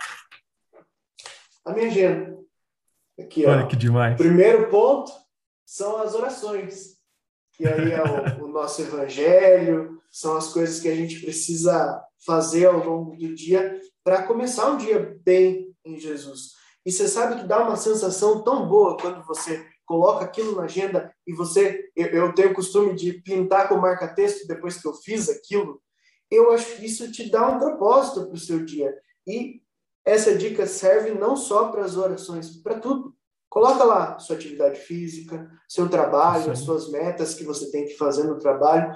a 1.67 1.73
minha 1.73 1.89
agenda. 1.89 2.39
Aqui, 3.19 3.45
Olha 3.47 3.65
ó. 3.65 3.67
que 3.67 3.77
demais. 3.77 4.17
Primeiro 4.17 4.69
ponto 4.71 5.11
são 5.65 5.97
as 5.97 6.15
orações. 6.15 6.97
E 7.59 7.67
aí 7.67 7.93
é 7.93 8.03
o, 8.03 8.45
o 8.45 8.49
nosso 8.49 8.83
evangelho, 8.83 10.01
são 10.11 10.37
as 10.37 10.53
coisas 10.53 10.79
que 10.81 10.89
a 10.89 10.95
gente 10.95 11.21
precisa 11.21 12.03
fazer 12.25 12.67
ao 12.67 12.85
longo 12.85 13.17
do 13.17 13.35
dia 13.35 13.81
para 14.05 14.23
começar 14.23 14.71
um 14.71 14.77
dia 14.77 15.19
bem 15.25 15.66
em 15.87 15.99
Jesus. 15.99 16.53
E 16.85 16.93
você 16.93 17.09
sabe 17.09 17.41
que 17.41 17.47
dá 17.47 17.65
uma 17.65 17.77
sensação 17.77 18.43
tão 18.43 18.69
boa 18.69 18.97
quando 18.97 19.25
você 19.25 19.67
coloca 19.85 20.25
aquilo 20.25 20.57
na 20.57 20.65
agenda 20.65 21.13
e 21.27 21.33
você. 21.33 21.91
Eu, 21.97 22.07
eu 22.09 22.35
tenho 22.35 22.51
o 22.51 22.55
costume 22.55 22.95
de 22.95 23.15
pintar 23.15 23.69
com 23.69 23.77
marca-texto 23.77 24.47
depois 24.47 24.81
que 24.81 24.87
eu 24.87 24.95
fiz 24.95 25.29
aquilo. 25.29 25.81
Eu 26.31 26.53
acho 26.53 26.77
que 26.77 26.87
isso 26.87 27.11
te 27.11 27.31
dá 27.31 27.49
um 27.49 27.59
propósito 27.59 28.27
para 28.27 28.35
o 28.35 28.39
seu 28.39 28.65
dia. 28.65 28.93
E 29.27 29.61
essa 30.05 30.37
dica 30.37 30.67
serve 30.67 31.13
não 31.13 31.37
só 31.37 31.71
para 31.71 31.85
as 31.85 31.97
orações, 31.97 32.57
para 32.57 32.79
tudo. 32.79 33.15
Coloca 33.49 33.85
lá 33.85 34.19
sua 34.19 34.37
atividade 34.37 34.79
física, 34.81 35.51
seu 35.69 35.89
trabalho, 35.89 36.45
Sim. 36.45 36.51
as 36.51 36.59
suas 36.61 36.91
metas 36.91 37.35
que 37.35 37.45
você 37.45 37.71
tem 37.71 37.87
que 37.87 37.97
fazer 37.97 38.25
no 38.25 38.39
trabalho 38.39 38.93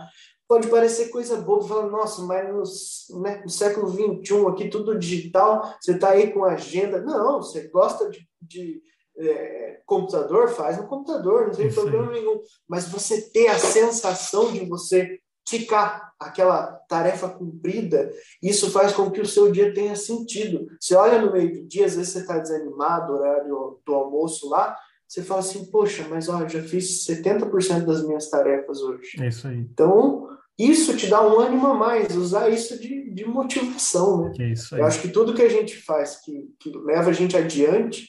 pode 0.51 0.67
parecer 0.67 1.11
coisa 1.11 1.37
boba, 1.37 1.69
fala, 1.69 1.89
nossa, 1.89 2.23
mas 2.23 3.09
no, 3.09 3.23
né, 3.23 3.41
no 3.45 3.49
século 3.49 3.89
XXI, 3.89 4.47
aqui 4.49 4.69
tudo 4.69 4.99
digital, 4.99 5.77
você 5.81 5.93
está 5.93 6.11
aí 6.11 6.33
com 6.33 6.45
agenda. 6.45 7.01
Não, 7.01 7.41
você 7.41 7.69
gosta 7.69 8.11
de, 8.11 8.29
de 8.43 8.83
é, 9.17 9.81
computador, 9.87 10.49
faz 10.49 10.77
no 10.77 10.89
computador, 10.89 11.47
não 11.47 11.55
tem 11.55 11.69
Isso 11.69 11.81
problema 11.81 12.11
aí. 12.11 12.19
nenhum. 12.21 12.41
Mas 12.69 12.89
você 12.89 13.31
ter 13.31 13.47
a 13.47 13.61
sensação 13.61 14.51
de 14.51 14.65
você 14.65 15.21
ficar 15.49 16.11
aquela 16.19 16.67
tarefa 16.89 17.29
cumprida, 17.29 18.11
isso 18.43 18.73
faz 18.73 18.93
com 18.93 19.09
que 19.09 19.21
o 19.21 19.27
seu 19.27 19.53
dia 19.53 19.73
tenha 19.73 19.95
sentido. 19.95 20.67
Você 20.81 20.97
olha 20.97 21.23
no 21.23 21.31
meio 21.31 21.61
do 21.61 21.69
dia, 21.69 21.87
às 21.87 21.95
vezes 21.95 22.13
você 22.13 22.23
está 22.23 22.39
desanimado, 22.39 23.13
horário 23.13 23.79
do 23.87 23.95
almoço 23.95 24.49
lá, 24.49 24.77
você 25.07 25.23
fala 25.23 25.41
assim, 25.41 25.69
poxa, 25.71 26.07
mas 26.09 26.29
ó, 26.29 26.47
já 26.49 26.63
fiz 26.63 27.05
70% 27.07 27.85
das 27.85 28.05
minhas 28.05 28.29
tarefas 28.31 28.81
hoje. 28.81 29.21
É 29.21 29.29
isso 29.29 29.47
aí. 29.47 29.59
Então, 29.59 30.30
isso 30.69 30.97
te 30.97 31.07
dá 31.07 31.23
um 31.23 31.39
ânimo 31.39 31.67
a 31.69 31.75
mais, 31.75 32.17
usar 32.17 32.49
isso 32.49 32.79
de, 32.81 33.11
de 33.11 33.25
motivação, 33.25 34.25
né? 34.25 34.33
Que 34.35 34.45
isso 34.45 34.75
aí. 34.75 34.81
Eu 34.81 34.87
acho 34.87 35.01
que 35.01 35.09
tudo 35.09 35.35
que 35.35 35.43
a 35.43 35.49
gente 35.49 35.77
faz 35.77 36.21
que, 36.21 36.51
que 36.59 36.71
leva 36.71 37.11
a 37.11 37.13
gente 37.13 37.37
adiante 37.37 38.09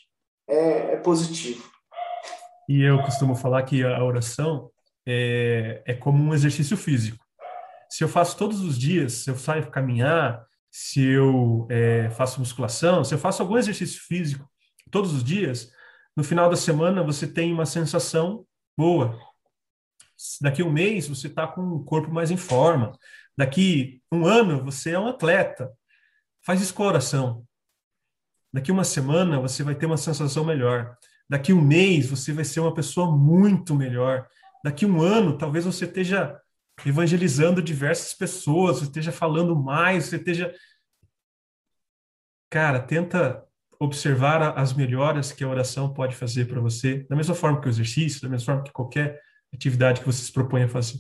é, 0.49 0.93
é 0.93 0.97
positivo. 0.97 1.63
E 2.67 2.81
eu 2.81 3.01
costumo 3.03 3.35
falar 3.35 3.63
que 3.63 3.83
a 3.83 4.03
oração 4.03 4.69
é, 5.05 5.81
é 5.85 5.93
como 5.93 6.23
um 6.23 6.33
exercício 6.33 6.77
físico. 6.77 7.23
Se 7.89 8.03
eu 8.03 8.07
faço 8.07 8.37
todos 8.37 8.61
os 8.61 8.77
dias, 8.77 9.13
se 9.13 9.29
eu 9.29 9.35
saio 9.35 9.69
caminhar, 9.69 10.45
se 10.71 11.05
eu 11.05 11.67
é, 11.69 12.09
faço 12.11 12.39
musculação, 12.39 13.03
se 13.03 13.13
eu 13.13 13.19
faço 13.19 13.41
algum 13.41 13.57
exercício 13.57 14.01
físico 14.01 14.49
todos 14.89 15.13
os 15.13 15.23
dias, 15.23 15.69
no 16.15 16.23
final 16.23 16.49
da 16.49 16.55
semana 16.55 17.03
você 17.03 17.27
tem 17.27 17.51
uma 17.51 17.65
sensação 17.65 18.45
boa, 18.77 19.17
Daqui 20.41 20.61
um 20.63 20.72
mês 20.72 21.07
você 21.07 21.28
está 21.28 21.47
com 21.47 21.61
o 21.61 21.84
corpo 21.84 22.11
mais 22.11 22.32
em 22.32 22.38
forma. 22.38 22.97
Daqui 23.38 24.01
um 24.11 24.26
ano 24.26 24.63
você 24.63 24.91
é 24.91 24.99
um 24.99 25.07
atleta. 25.07 25.72
Faz 26.43 26.61
isso 26.61 26.74
com 26.74 26.84
oração. 26.84 27.45
Daqui 28.53 28.72
uma 28.72 28.84
semana 28.84 29.39
você 29.39 29.63
vai 29.63 29.76
ter 29.76 29.86
uma 29.86 29.97
sensação 29.97 30.43
melhor. 30.43 30.97
Daqui 31.30 31.53
um 31.53 31.61
mês 31.61 32.07
você 32.07 32.34
vai 32.34 32.43
ser 32.43 32.59
uma 32.59 32.74
pessoa 32.74 33.15
muito 33.15 33.74
melhor. 33.74 34.28
Daqui 34.63 34.86
um 34.86 35.01
ano 35.01 35.38
talvez 35.38 35.65
você 35.65 35.86
esteja 35.86 36.39
evangelizando 36.86 37.61
diversas 37.61 38.13
pessoas, 38.13 38.80
você 38.80 38.86
esteja 38.86 39.11
falando 39.11 39.55
mais, 39.55 40.05
você 40.05 40.17
esteja. 40.17 40.53
Cara, 42.49 42.80
tenta 42.80 43.45
observar 43.80 44.57
as 44.59 44.74
melhoras 44.74 45.32
que 45.32 45.43
a 45.43 45.47
oração 45.47 45.93
pode 45.93 46.15
fazer 46.15 46.45
para 46.45 46.59
você, 46.59 47.05
da 47.09 47.15
mesma 47.15 47.34
forma 47.34 47.59
que 47.59 47.67
o 47.67 47.69
exercício, 47.69 48.22
da 48.22 48.30
mesma 48.30 48.45
forma 48.45 48.63
que 48.63 48.72
qualquer 48.72 49.19
atividade 49.53 50.01
que 50.01 50.05
você 50.05 50.23
se 50.23 50.31
propõe 50.31 50.63
a 50.63 50.67
fazer. 50.67 50.99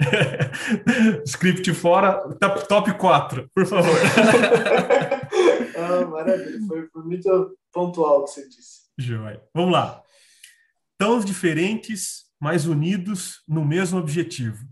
Script 1.26 1.72
fora, 1.74 2.18
top, 2.38 2.68
top 2.68 2.94
4, 2.94 3.50
por 3.54 3.66
favor. 3.66 3.94
ah, 5.76 6.06
maravilha, 6.06 6.58
foi, 6.66 6.88
foi 6.88 7.02
muito 7.04 7.58
pontual 7.72 8.20
o 8.20 8.24
que 8.24 8.30
você 8.30 8.48
disse. 8.48 8.80
Joia. 8.98 9.42
Vamos 9.54 9.72
lá. 9.72 10.02
Tão 10.98 11.20
diferentes, 11.20 12.24
mas 12.40 12.66
unidos 12.66 13.42
no 13.46 13.64
mesmo 13.64 13.98
objetivo. 13.98 14.66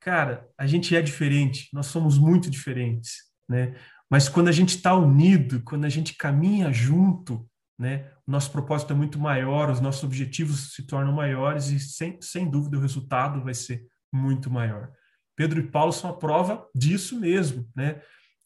Cara, 0.00 0.48
a 0.56 0.66
gente 0.66 0.96
é 0.96 1.02
diferente, 1.02 1.68
nós 1.72 1.86
somos 1.86 2.16
muito 2.16 2.50
diferentes, 2.50 3.24
né? 3.48 3.76
Mas 4.08 4.28
quando 4.28 4.48
a 4.48 4.52
gente 4.52 4.70
está 4.70 4.94
unido, 4.94 5.62
quando 5.62 5.84
a 5.84 5.88
gente 5.88 6.14
caminha 6.14 6.72
junto, 6.72 7.48
né? 7.80 8.10
O 8.26 8.30
nosso 8.30 8.52
propósito 8.52 8.92
é 8.92 8.96
muito 8.96 9.18
maior, 9.18 9.70
os 9.70 9.80
nossos 9.80 10.04
objetivos 10.04 10.74
se 10.74 10.86
tornam 10.86 11.14
maiores 11.14 11.70
e, 11.70 11.80
sem, 11.80 12.20
sem 12.20 12.48
dúvida, 12.48 12.76
o 12.76 12.80
resultado 12.80 13.42
vai 13.42 13.54
ser 13.54 13.86
muito 14.12 14.50
maior. 14.50 14.92
Pedro 15.34 15.58
e 15.58 15.66
Paulo 15.66 15.90
são 15.90 16.10
a 16.10 16.16
prova 16.16 16.68
disso 16.74 17.18
mesmo, 17.18 17.66
né? 17.74 18.02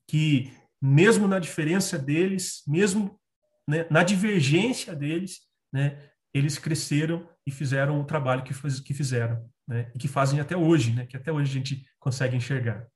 Que 0.09 0.53
mesmo 0.81 1.27
na 1.27 1.41
diferença 1.41 1.99
deles, 1.99 2.63
mesmo 2.65 3.19
né, 3.67 3.87
na 3.91 4.05
divergência 4.05 4.95
deles, 4.95 5.41
né, 5.73 5.99
eles 6.33 6.57
cresceram 6.57 7.29
e 7.45 7.51
fizeram 7.51 8.01
o 8.01 8.05
trabalho 8.05 8.45
que, 8.45 8.55
faz, 8.55 8.79
que 8.79 8.95
fizeram, 8.95 9.45
né, 9.67 9.91
e 9.95 9.99
que 9.99 10.07
fazem 10.07 10.39
até 10.39 10.57
hoje, 10.57 10.95
né, 10.95 11.07
que 11.07 11.17
até 11.17 11.33
hoje 11.33 11.51
a 11.51 11.55
gente 11.55 11.85
consegue 11.99 12.37
enxergar. 12.37 12.87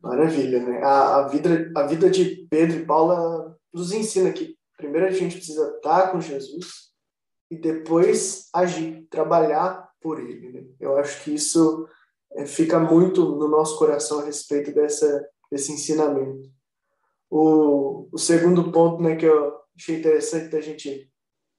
Maravilha, 0.00 0.64
né? 0.64 0.82
A, 0.82 1.16
a, 1.16 1.28
vida, 1.28 1.70
a 1.76 1.86
vida 1.86 2.10
de 2.10 2.46
Pedro 2.48 2.78
e 2.78 2.86
Paulo 2.86 3.57
nos 3.72 3.92
ensina 3.92 4.32
que 4.32 4.56
primeiro 4.76 5.06
a 5.06 5.10
gente 5.10 5.36
precisa 5.36 5.74
estar 5.76 6.10
com 6.10 6.20
Jesus 6.20 6.88
e 7.50 7.56
depois 7.56 8.48
agir, 8.52 9.06
trabalhar 9.10 9.88
por 10.00 10.20
Ele. 10.20 10.52
Né? 10.52 10.66
Eu 10.78 10.96
acho 10.96 11.22
que 11.24 11.34
isso 11.34 11.88
é, 12.32 12.46
fica 12.46 12.78
muito 12.78 13.36
no 13.36 13.48
nosso 13.48 13.78
coração 13.78 14.20
a 14.20 14.24
respeito 14.24 14.72
dessa, 14.72 15.28
desse 15.50 15.72
ensinamento. 15.72 16.48
O, 17.30 18.08
o 18.12 18.18
segundo 18.18 18.70
ponto 18.70 19.02
né, 19.02 19.16
que 19.16 19.26
eu 19.26 19.58
achei 19.76 19.98
interessante 19.98 20.50
da 20.50 20.60
gente 20.60 21.10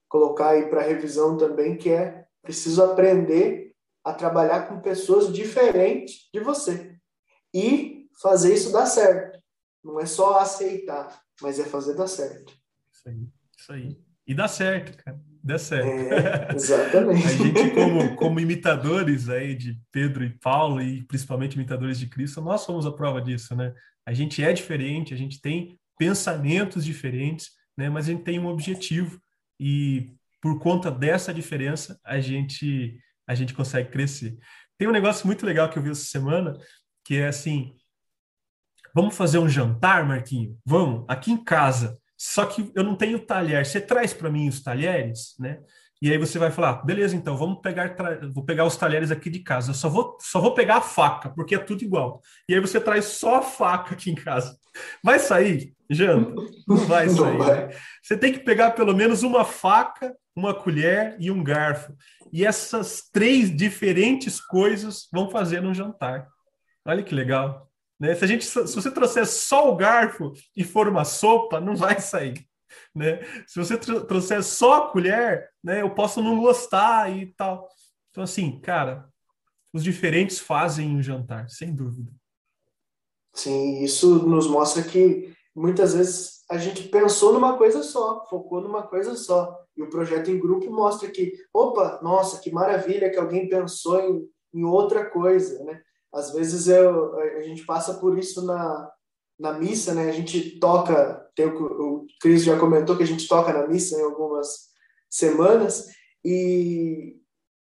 colocar 0.08 0.50
aí 0.50 0.68
para 0.68 0.82
revisão 0.82 1.38
também, 1.38 1.78
que 1.78 1.90
é 1.90 2.26
preciso 2.42 2.84
aprender 2.84 3.76
a 4.04 4.14
trabalhar 4.14 4.68
com 4.68 4.82
pessoas 4.82 5.32
diferentes 5.32 6.30
de 6.34 6.40
você 6.40 6.96
e 7.54 8.08
fazer 8.22 8.54
isso 8.54 8.72
dar 8.72 8.86
certo. 8.86 9.40
Não 9.84 10.00
é 10.00 10.06
só 10.06 10.40
aceitar, 10.40 11.22
mas 11.42 11.60
é 11.60 11.66
fazer 11.66 11.96
dar 11.96 12.08
certo. 12.08 12.54
Isso 12.94 13.10
aí, 13.10 13.28
isso 13.58 13.74
aí. 13.74 13.98
E 14.28 14.34
dá 14.34 14.48
certo, 14.48 15.04
cara. 15.04 15.20
Dá 15.44 15.58
certo. 15.58 15.88
É, 15.88 16.56
exatamente. 16.56 17.26
a 17.26 17.30
gente, 17.30 17.72
como, 17.72 18.16
como 18.16 18.40
imitadores 18.40 19.30
aí 19.30 19.56
de 19.56 19.80
Pedro 19.92 20.24
e 20.24 20.30
Paulo, 20.30 20.82
e 20.82 21.04
principalmente 21.04 21.56
imitadores 21.56 21.98
de 21.98 22.08
Cristo, 22.08 22.42
nós 22.42 22.62
somos 22.62 22.86
a 22.86 22.92
prova 22.92 23.22
disso, 23.22 23.56
né? 23.56 23.74
A 24.06 24.14
gente 24.14 24.44
é 24.44 24.54
diferente, 24.54 25.14
a 25.14 25.18
gente 25.18 25.42
tem 25.42 25.80
pensamentos 25.98 26.84
diferentes, 26.86 27.52
né? 27.78 27.90
Mas 27.90 28.08
a 28.08 28.12
gente 28.12 28.24
tem 28.24 28.40
um 28.40 28.48
objetivo 28.48 29.20
e 29.60 30.14
por 30.42 30.60
conta 30.60 30.92
dessa 30.92 31.34
diferença 31.34 32.00
a 32.04 32.20
gente 32.20 33.00
a 33.28 33.36
gente 33.36 33.54
consegue 33.54 33.92
crescer. 33.92 34.38
Tem 34.78 34.88
um 34.88 34.92
negócio 34.92 35.28
muito 35.28 35.46
legal 35.46 35.70
que 35.70 35.78
eu 35.78 35.84
vi 35.84 35.92
essa 35.92 36.06
semana, 36.06 36.58
que 37.06 37.16
é 37.18 37.28
assim, 37.28 37.76
vamos 38.94 39.16
fazer 39.16 39.40
um 39.40 39.50
jantar, 39.50 40.06
Marquinho? 40.06 40.58
Vamos, 40.66 41.06
aqui 41.08 41.32
em 41.32 41.44
casa. 41.44 41.98
Só 42.18 42.46
que 42.46 42.72
eu 42.76 42.84
não 42.84 42.96
tenho 42.96 43.20
talher. 43.20 43.66
Você 43.66 43.80
traz 43.80 44.14
para 44.14 44.30
mim 44.30 44.48
os 44.48 44.62
talheres, 44.62 45.36
né? 45.40 45.60
E 46.02 46.10
aí 46.12 46.18
você 46.18 46.40
vai 46.40 46.50
falar, 46.50 46.86
beleza, 46.86 47.16
então 47.16 47.36
vamos 47.36 47.60
pegar, 47.62 47.96
vou 48.34 48.46
pegar 48.46 48.66
os 48.66 48.78
talheres 48.78 49.12
aqui 49.12 49.30
de 49.30 49.40
casa. 49.40 49.72
Eu 49.72 49.76
só 49.76 49.90
vou, 49.90 50.18
só 50.22 50.40
vou 50.40 50.54
pegar 50.54 50.78
a 50.78 50.82
faca, 50.82 51.30
porque 51.30 51.56
é 51.56 51.60
tudo 51.60 51.84
igual. 51.84 52.22
E 52.48 52.54
aí 52.54 52.60
você 52.60 52.80
traz 52.80 53.06
só 53.06 53.38
a 53.38 53.42
faca 53.42 53.94
aqui 53.94 54.10
em 54.10 54.16
casa. 54.16 54.58
Vai 55.04 55.20
sair 55.20 55.74
janta? 55.90 56.36
Não 56.68 56.78
vai 56.78 57.10
sair. 57.10 57.38
Não 57.38 57.38
vai. 57.38 57.68
Né? 57.68 57.76
Você 58.02 58.18
tem 58.18 58.32
que 58.32 58.40
pegar 58.40 58.72
pelo 58.72 58.96
menos 58.96 59.24
uma 59.24 59.44
faca, 59.44 60.16
uma 60.36 60.54
colher 60.54 61.16
e 61.20 61.32
um 61.32 61.44
garfo. 61.44 61.94
E 62.32 62.46
essas 62.46 63.10
três 63.12 63.56
diferentes 63.56 64.40
coisas 64.40 65.08
vão 65.12 65.30
fazer 65.30 65.66
um 65.66 65.74
jantar. 65.74 66.28
Olha 66.86 67.04
que 67.04 67.16
legal. 67.16 67.69
Né? 68.00 68.16
Se, 68.16 68.24
a 68.24 68.28
gente, 68.28 68.46
se 68.46 68.76
você 68.76 68.90
trouxer 68.90 69.28
só 69.28 69.72
o 69.72 69.76
garfo 69.76 70.32
e 70.56 70.64
for 70.64 70.88
uma 70.88 71.04
sopa, 71.04 71.60
não 71.60 71.76
vai 71.76 72.00
sair. 72.00 72.48
Né? 72.96 73.20
Se 73.48 73.60
você 73.60 73.78
trouxer 73.78 74.44
só 74.44 74.74
a 74.76 74.92
colher, 74.92 75.50
né, 75.64 75.82
eu 75.82 75.90
posso 75.90 76.22
não 76.22 76.40
gostar 76.40 77.12
e 77.12 77.28
tal. 77.34 77.68
Então, 78.12 78.24
assim, 78.24 78.60
cara, 78.60 79.10
os 79.74 79.84
diferentes 79.84 80.40
fazem 80.40 80.96
um 80.96 81.02
jantar, 81.02 81.50
sem 81.50 81.74
dúvida. 81.76 82.12
Sim, 83.34 83.84
isso 83.84 84.28
nos 84.28 84.48
mostra 84.48 84.84
que 84.84 85.34
muitas 85.56 85.94
vezes 85.94 86.44
a 86.50 86.58
gente 86.58 86.88
pensou 86.90 87.34
numa 87.34 87.58
coisa 87.58 87.84
só, 87.84 88.26
focou 88.26 88.62
numa 88.62 88.84
coisa 88.84 89.16
só. 89.16 89.56
E 89.78 89.84
o 89.84 89.90
projeto 89.90 90.32
em 90.32 90.40
grupo 90.40 90.72
mostra 90.72 91.10
que, 91.10 91.34
opa, 91.54 92.00
nossa, 92.02 92.40
que 92.42 92.52
maravilha 92.52 93.10
que 93.10 93.18
alguém 93.18 93.48
pensou 93.48 94.00
em, 94.00 94.28
em 94.54 94.64
outra 94.66 95.10
coisa, 95.10 95.64
né? 95.64 95.82
Às 96.14 96.32
vezes 96.32 96.68
eu, 96.68 97.18
a 97.18 97.42
gente 97.42 97.66
passa 97.66 97.96
por 97.96 98.18
isso 98.18 98.46
na, 98.46 98.92
na 99.40 99.54
missa, 99.54 99.94
né? 99.94 100.10
A 100.10 100.12
gente 100.12 100.60
toca, 100.60 101.30
tem 101.36 101.46
o, 101.46 101.66
o 101.66 102.08
Cris 102.20 102.44
já 102.44 102.60
comentou 102.60 102.98
que 102.98 103.04
a 103.04 103.08
gente 103.08 103.28
toca 103.28 103.54
na 103.54 103.68
missa 103.68 103.96
em 103.96 104.04
algumas 104.04 104.70
semanas 105.10 105.88
e 106.24 107.18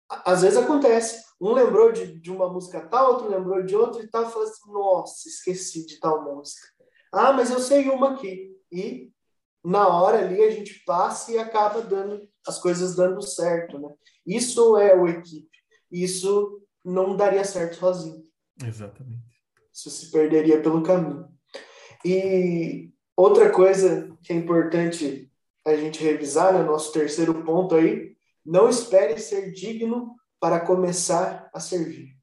às 0.09 0.41
vezes 0.41 0.57
acontece. 0.57 1.25
Um 1.41 1.53
lembrou 1.53 1.91
de, 1.91 2.19
de 2.19 2.31
uma 2.31 2.49
música 2.49 2.87
tal, 2.87 3.13
outro 3.13 3.29
lembrou 3.29 3.61
de 3.63 3.75
outra 3.75 4.01
e 4.01 4.07
tal, 4.07 4.29
falou 4.29 4.47
assim, 4.47 4.71
nossa, 4.71 5.27
esqueci 5.27 5.85
de 5.85 5.99
tal 5.99 6.23
música. 6.23 6.65
Ah, 7.11 7.33
mas 7.33 7.51
eu 7.51 7.59
sei 7.59 7.89
uma 7.89 8.13
aqui. 8.13 8.55
E 8.71 9.11
na 9.63 9.87
hora 9.87 10.19
ali 10.19 10.41
a 10.43 10.51
gente 10.51 10.83
passa 10.85 11.31
e 11.31 11.37
acaba 11.37 11.81
dando 11.81 12.21
as 12.47 12.59
coisas 12.59 12.95
dando 12.95 13.21
certo, 13.21 13.79
né? 13.79 13.89
Isso 14.25 14.77
é 14.77 14.95
o 14.95 15.07
equipe. 15.07 15.49
Isso 15.91 16.61
não 16.83 17.15
daria 17.15 17.43
certo 17.43 17.77
sozinho. 17.77 18.23
Exatamente. 18.63 19.41
Isso 19.73 19.89
se 19.89 20.11
perderia 20.11 20.61
pelo 20.61 20.83
caminho. 20.83 21.27
E 22.03 22.91
outra 23.15 23.49
coisa 23.49 24.15
que 24.23 24.31
é 24.31 24.35
importante 24.35 25.31
a 25.65 25.75
gente 25.75 26.03
revisar, 26.03 26.53
né, 26.53 26.63
nosso 26.63 26.91
terceiro 26.93 27.43
ponto 27.43 27.75
aí, 27.75 28.15
não 28.45 28.69
espere 28.69 29.17
ser 29.19 29.51
digno 29.51 30.15
para 30.39 30.59
começar 30.59 31.49
a 31.51 31.59
servir. 31.59 32.15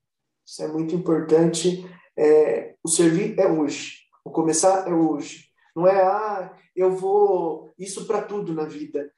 Isso 0.46 0.62
é 0.62 0.68
muito 0.68 0.94
importante. 0.94 1.84
É, 2.16 2.76
o 2.84 2.88
servir 2.88 3.38
é 3.38 3.46
hoje. 3.46 4.02
O 4.24 4.30
começar 4.30 4.86
é 4.86 4.92
hoje. 4.92 5.48
Não 5.74 5.86
é, 5.86 6.02
ah, 6.02 6.56
eu 6.76 6.92
vou 6.92 7.74
isso 7.78 8.06
para 8.06 8.22
tudo 8.22 8.54
na 8.54 8.64
vida. 8.64 9.10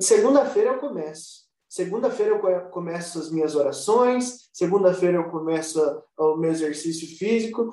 Segunda-feira 0.00 0.70
eu 0.70 0.78
começo. 0.78 1.47
Segunda-feira 1.68 2.32
eu 2.32 2.70
começo 2.70 3.18
as 3.18 3.30
minhas 3.30 3.54
orações, 3.54 4.48
segunda-feira 4.54 5.18
eu 5.18 5.30
começo 5.30 5.78
o 6.16 6.36
meu 6.36 6.50
exercício 6.50 7.06
físico. 7.18 7.70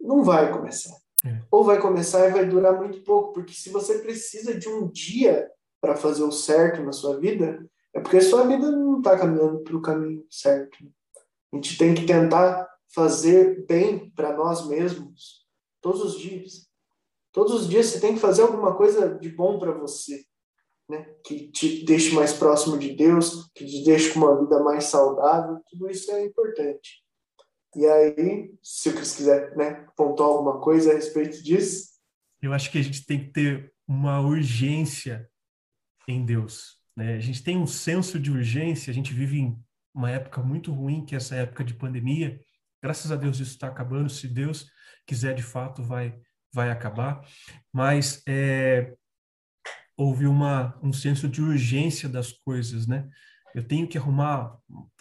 Não 0.00 0.24
vai 0.24 0.50
começar. 0.50 0.96
É. 1.26 1.42
Ou 1.50 1.62
vai 1.62 1.78
começar 1.78 2.26
e 2.26 2.32
vai 2.32 2.46
durar 2.46 2.74
muito 2.78 3.02
pouco, 3.02 3.34
porque 3.34 3.52
se 3.52 3.68
você 3.68 3.98
precisa 3.98 4.58
de 4.58 4.68
um 4.68 4.88
dia 4.88 5.50
para 5.80 5.94
fazer 5.94 6.22
o 6.22 6.32
certo 6.32 6.82
na 6.82 6.92
sua 6.92 7.18
vida, 7.20 7.68
é 7.92 8.00
porque 8.00 8.16
a 8.16 8.22
sua 8.22 8.46
vida 8.46 8.70
não 8.70 8.98
está 8.98 9.18
caminhando 9.18 9.60
para 9.60 9.76
o 9.76 9.82
caminho 9.82 10.24
certo. 10.30 10.78
A 11.52 11.56
gente 11.56 11.76
tem 11.76 11.94
que 11.94 12.06
tentar 12.06 12.66
fazer 12.94 13.66
bem 13.66 14.10
para 14.10 14.34
nós 14.34 14.66
mesmos 14.66 15.46
todos 15.82 16.02
os 16.02 16.18
dias. 16.18 16.66
Todos 17.30 17.52
os 17.52 17.68
dias 17.68 17.86
você 17.86 18.00
tem 18.00 18.14
que 18.14 18.20
fazer 18.20 18.42
alguma 18.42 18.74
coisa 18.74 19.18
de 19.18 19.28
bom 19.28 19.58
para 19.58 19.72
você 19.72 20.24
né? 20.88 21.06
que 21.24 21.48
te 21.48 21.84
deixe 21.84 22.14
mais 22.14 22.32
próximo 22.32 22.78
de 22.78 22.94
Deus, 22.94 23.50
que 23.54 23.64
te 23.64 23.84
deixe 23.84 24.12
com 24.12 24.20
uma 24.20 24.40
vida 24.40 24.62
mais 24.62 24.84
saudável, 24.84 25.60
tudo 25.68 25.90
isso 25.90 26.10
é 26.10 26.24
importante. 26.24 27.02
E 27.76 27.86
aí, 27.86 28.54
se 28.62 28.88
o 28.88 28.94
Cris 28.94 29.14
quiser 29.14 29.56
né, 29.56 29.86
pontuar 29.96 30.30
alguma 30.30 30.60
coisa 30.60 30.90
a 30.90 30.94
respeito 30.94 31.42
disso. 31.42 31.88
Eu 32.40 32.52
acho 32.52 32.70
que 32.70 32.78
a 32.78 32.82
gente 32.82 33.04
tem 33.04 33.20
que 33.20 33.30
ter 33.30 33.72
uma 33.86 34.20
urgência 34.20 35.28
em 36.08 36.24
Deus. 36.24 36.78
Né? 36.96 37.14
A 37.14 37.20
gente 37.20 37.42
tem 37.42 37.58
um 37.58 37.66
senso 37.66 38.18
de 38.18 38.30
urgência, 38.30 38.90
a 38.90 38.94
gente 38.94 39.12
vive 39.12 39.38
em 39.38 39.58
uma 39.94 40.10
época 40.10 40.42
muito 40.42 40.72
ruim, 40.72 41.04
que 41.04 41.14
é 41.14 41.18
essa 41.18 41.34
época 41.36 41.62
de 41.62 41.74
pandemia. 41.74 42.40
Graças 42.82 43.12
a 43.12 43.16
Deus 43.16 43.38
isso 43.38 43.52
está 43.52 43.68
acabando, 43.68 44.08
se 44.08 44.26
Deus 44.26 44.70
quiser 45.06 45.34
de 45.34 45.42
fato 45.42 45.82
vai 45.82 46.18
vai 46.52 46.70
acabar, 46.70 47.20
mas 47.72 48.22
é, 48.26 48.96
houve 49.98 50.28
uma, 50.28 50.78
um 50.80 50.92
senso 50.92 51.28
de 51.28 51.42
urgência 51.42 52.08
das 52.08 52.30
coisas, 52.30 52.86
né? 52.86 53.08
Eu 53.52 53.66
tenho 53.66 53.88
que 53.88 53.98
arrumar, 53.98 54.56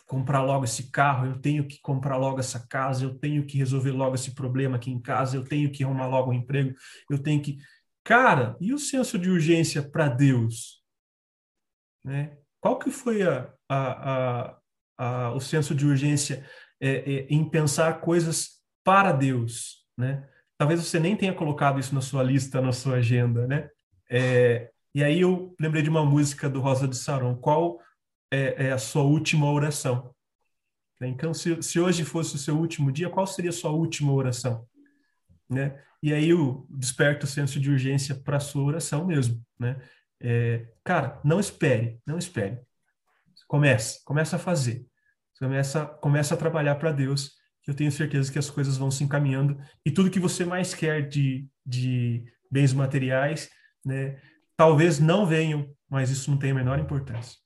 comprar 0.07 0.41
logo 0.41 0.65
esse 0.65 0.89
carro, 0.89 1.27
eu 1.27 1.39
tenho 1.39 1.67
que 1.67 1.79
comprar 1.79 2.17
logo 2.17 2.39
essa 2.39 2.65
casa, 2.67 3.03
eu 3.05 3.13
tenho 3.13 3.45
que 3.45 3.59
resolver 3.59 3.91
logo 3.91 4.15
esse 4.15 4.33
problema 4.33 4.77
aqui 4.77 4.89
em 4.89 4.99
casa, 4.99 5.37
eu 5.37 5.43
tenho 5.43 5.71
que 5.71 5.83
arrumar 5.83 6.07
logo 6.07 6.31
um 6.31 6.33
emprego, 6.33 6.73
eu 7.11 7.19
tenho 7.19 7.39
que. 7.41 7.59
Cara, 8.03 8.57
e 8.59 8.73
o 8.73 8.79
senso 8.79 9.19
de 9.19 9.29
urgência 9.29 9.87
para 9.87 10.09
Deus? 10.09 10.81
Né? 12.03 12.35
Qual 12.59 12.79
que 12.79 12.89
foi 12.89 13.21
a, 13.21 13.53
a, 13.69 14.57
a, 14.97 15.31
o 15.33 15.39
senso 15.39 15.75
de 15.75 15.85
urgência 15.85 16.43
é, 16.81 16.89
é, 16.89 17.27
em 17.29 17.47
pensar 17.47 18.01
coisas 18.01 18.61
para 18.83 19.11
Deus, 19.11 19.85
né? 19.95 20.27
Talvez 20.57 20.79
você 20.79 20.99
nem 20.99 21.15
tenha 21.15 21.33
colocado 21.33 21.79
isso 21.79 21.93
na 21.93 22.01
sua 22.01 22.23
lista, 22.23 22.59
na 22.61 22.71
sua 22.71 22.95
agenda, 22.95 23.45
né? 23.45 23.69
É, 24.09 24.71
e 24.97 25.03
aí 25.03 25.21
eu 25.21 25.55
lembrei 25.59 25.83
de 25.83 25.91
uma 25.91 26.03
música 26.03 26.49
do 26.49 26.59
Rosa 26.59 26.87
de 26.87 26.97
Saron. 26.97 27.35
Qual 27.35 27.79
é, 28.33 28.69
é 28.69 28.71
a 28.71 28.79
sua 28.79 29.03
última 29.03 29.47
oração? 29.47 30.11
Então, 30.99 31.35
se, 31.35 31.61
se, 31.61 31.79
hoje 31.79 32.03
fosse 32.03 32.33
o 32.33 32.39
seu 32.39 32.57
último 32.57 32.91
dia, 32.91 33.07
qual 33.07 33.27
seria 33.27 33.51
a 33.51 33.53
sua 33.53 33.69
última 33.69 34.11
oração? 34.11 34.67
Né? 35.47 35.79
E 36.01 36.11
aí 36.11 36.29
eu 36.29 36.65
desperto 36.67 37.27
o 37.27 37.29
senso 37.29 37.59
de 37.59 37.69
urgência 37.69 38.15
para 38.15 38.37
a 38.37 38.39
sua 38.39 38.63
oração 38.63 39.05
mesmo. 39.05 39.39
Né? 39.59 39.79
É, 40.19 40.65
cara, 40.83 41.21
não 41.23 41.39
espere, 41.39 42.01
não 42.03 42.17
espere. 42.17 42.59
Comece, 43.47 44.03
comece 44.03 44.35
a 44.35 44.39
fazer. 44.39 44.83
Começa, 45.37 45.85
começa 45.85 46.33
a 46.33 46.37
trabalhar 46.37 46.73
para 46.73 46.91
Deus, 46.91 47.33
que 47.61 47.69
eu 47.69 47.75
tenho 47.75 47.91
certeza 47.91 48.31
que 48.31 48.39
as 48.39 48.49
coisas 48.49 48.77
vão 48.77 48.89
se 48.89 49.03
encaminhando. 49.03 49.59
E 49.85 49.91
tudo 49.91 50.09
que 50.09 50.19
você 50.19 50.43
mais 50.43 50.73
quer 50.73 51.07
de, 51.07 51.47
de 51.63 52.25
bens 52.49 52.73
materiais, 52.73 53.47
né, 53.85 54.19
talvez 54.57 54.99
não 54.99 55.25
venham, 55.25 55.69
mas 55.89 56.09
isso 56.09 56.29
não 56.29 56.37
tem 56.37 56.51
a 56.51 56.55
menor 56.55 56.79
importância. 56.79 57.37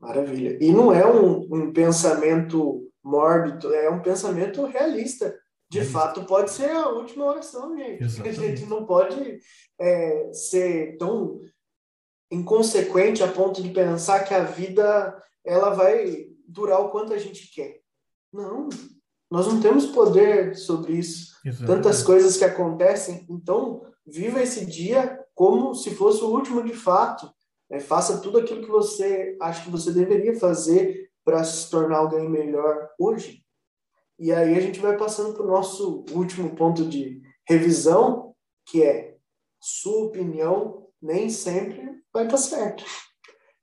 Maravilha. 0.00 0.56
E 0.60 0.72
não 0.72 0.92
é 0.92 1.04
um, 1.04 1.40
um 1.52 1.72
pensamento 1.72 2.88
mórbido, 3.02 3.74
é 3.74 3.90
um 3.90 4.00
pensamento 4.00 4.64
realista. 4.64 5.36
De 5.68 5.80
é 5.80 5.84
fato, 5.84 6.24
pode 6.24 6.52
ser 6.52 6.70
a 6.70 6.88
última 6.90 7.24
oração, 7.24 7.76
gente. 7.76 8.04
Exatamente. 8.04 8.38
A 8.38 8.42
gente 8.46 8.66
não 8.66 8.86
pode 8.86 9.40
é, 9.80 10.32
ser 10.32 10.96
tão 10.96 11.40
inconsequente 12.30 13.22
a 13.22 13.28
ponto 13.28 13.60
de 13.60 13.70
pensar 13.70 14.24
que 14.24 14.34
a 14.34 14.44
vida 14.44 15.22
ela 15.44 15.70
vai 15.70 16.26
durar 16.46 16.80
o 16.80 16.90
quanto 16.90 17.12
a 17.12 17.18
gente 17.18 17.52
quer. 17.52 17.80
Não. 18.32 18.68
Nós 19.30 19.46
não 19.46 19.60
temos 19.60 19.86
poder 19.86 20.56
sobre 20.56 20.94
isso. 20.94 21.36
Exatamente. 21.44 21.66
Tantas 21.66 22.02
coisas 22.02 22.36
que 22.36 22.44
acontecem. 22.44 23.26
Então, 23.28 23.82
viva 24.06 24.42
esse 24.42 24.64
dia 24.64 25.24
como 25.34 25.74
se 25.74 25.94
fosse 25.94 26.22
o 26.22 26.28
último 26.28 26.62
de 26.62 26.74
fato. 26.74 27.30
É, 27.68 27.80
faça 27.80 28.20
tudo 28.20 28.38
aquilo 28.38 28.62
que 28.62 28.70
você 28.70 29.36
acha 29.40 29.64
que 29.64 29.70
você 29.70 29.92
deveria 29.92 30.38
fazer 30.38 31.10
para 31.24 31.42
se 31.42 31.68
tornar 31.68 31.98
alguém 31.98 32.28
melhor 32.28 32.88
hoje. 32.98 33.44
E 34.18 34.32
aí 34.32 34.56
a 34.56 34.60
gente 34.60 34.78
vai 34.78 34.96
passando 34.96 35.34
para 35.34 35.42
o 35.42 35.48
nosso 35.48 36.04
último 36.12 36.54
ponto 36.54 36.84
de 36.84 37.20
revisão, 37.46 38.34
que 38.66 38.82
é 38.82 39.16
sua 39.60 40.06
opinião 40.06 40.86
nem 41.02 41.28
sempre 41.28 42.00
vai 42.12 42.24
estar 42.24 42.38
certa. 42.38 42.84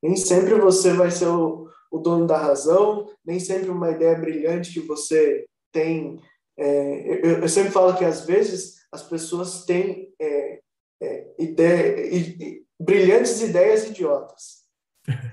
Nem 0.02 0.16
sempre 0.16 0.56
você 0.56 0.94
vai 0.94 1.10
ser 1.10 1.28
o, 1.28 1.68
o 1.92 1.98
dono 1.98 2.28
da 2.28 2.38
razão, 2.38 3.10
nem 3.26 3.40
sempre 3.40 3.70
uma 3.70 3.90
ideia 3.90 4.18
brilhante 4.18 4.74
que 4.74 4.82
você 4.82 5.46
tem. 5.72 6.20
É, 6.58 7.26
eu, 7.26 7.42
eu, 7.42 7.50
sempre 7.50 7.72
falo 7.72 7.98
que 7.98 8.06
às 8.06 8.26
vezes 8.26 8.86
as 8.92 9.02
pessoas 9.04 9.66
têm 9.66 10.14
é, 10.20 10.60
é, 11.02 11.34
ideia, 11.40 12.56
brilhantes 12.80 13.42
ideias 13.42 13.86
idiotas. 13.86 14.64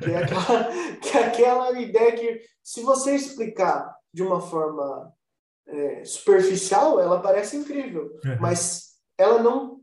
Que 0.03 0.11
é, 0.11 0.19
aquela, 0.19 0.97
que 1.01 1.19
é 1.19 1.25
aquela 1.25 1.81
ideia 1.81 2.13
que, 2.13 2.43
se 2.63 2.83
você 2.83 3.15
explicar 3.15 3.95
de 4.13 4.23
uma 4.23 4.41
forma 4.41 5.13
é, 5.67 6.05
superficial, 6.05 6.99
ela 6.99 7.21
parece 7.21 7.57
incrível, 7.57 8.19
uhum. 8.25 8.39
mas 8.41 8.95
ela 9.17 9.43
não 9.43 9.81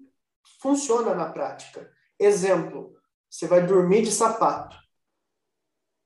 funciona 0.62 1.14
na 1.14 1.32
prática. 1.32 1.90
Exemplo, 2.20 2.96
você 3.30 3.48
vai 3.48 3.66
dormir 3.66 4.02
de 4.02 4.12
sapato. 4.12 4.76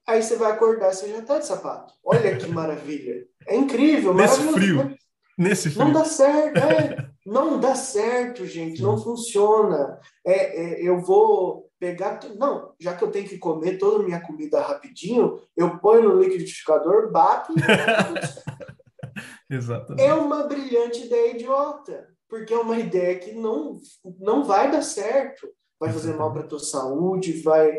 Aí 0.06 0.22
você 0.22 0.36
vai 0.36 0.52
acordar, 0.52 0.94
você 0.94 1.10
já 1.10 1.20
está 1.20 1.40
de 1.40 1.46
sapato. 1.46 1.94
Olha 2.04 2.38
que 2.38 2.48
maravilha. 2.48 3.26
É 3.48 3.56
incrível, 3.56 4.14
Nesse 4.14 4.42
frio. 4.52 4.96
Nesse 5.38 5.70
frio. 5.70 5.86
Não 5.86 5.94
dá 5.94 6.06
certo, 6.06 6.58
é. 6.58 7.12
Não 7.26 7.60
dá 7.60 7.76
certo, 7.76 8.46
gente. 8.46 8.82
Não 8.82 8.98
funciona. 8.98 10.00
É, 10.26 10.82
é, 10.82 10.82
eu 10.82 11.00
vou 11.00 11.70
pegar. 11.80 12.20
Não, 12.36 12.74
já 12.80 12.96
que 12.96 13.04
eu 13.04 13.12
tenho 13.12 13.28
que 13.28 13.38
comer 13.38 13.78
toda 13.78 14.04
a 14.04 14.06
minha 14.06 14.20
comida 14.20 14.62
rapidinho, 14.62 15.40
eu 15.56 15.78
ponho 15.78 16.10
no 16.10 16.22
liquidificador, 16.22 17.12
bato 17.12 17.54
Exatamente. 19.50 20.02
É 20.02 20.14
uma 20.14 20.44
brilhante 20.44 21.06
ideia 21.06 21.36
idiota, 21.36 22.08
porque 22.30 22.54
é 22.54 22.58
uma 22.58 22.80
ideia 22.80 23.20
que 23.20 23.34
não, 23.34 23.80
não 24.20 24.44
vai 24.44 24.72
dar 24.72 24.82
certo. 24.82 25.48
Vai 25.80 25.92
fazer 25.92 26.14
mal 26.14 26.32
para 26.32 26.42
a 26.44 26.48
tua 26.48 26.60
saúde, 26.60 27.42
vai 27.42 27.76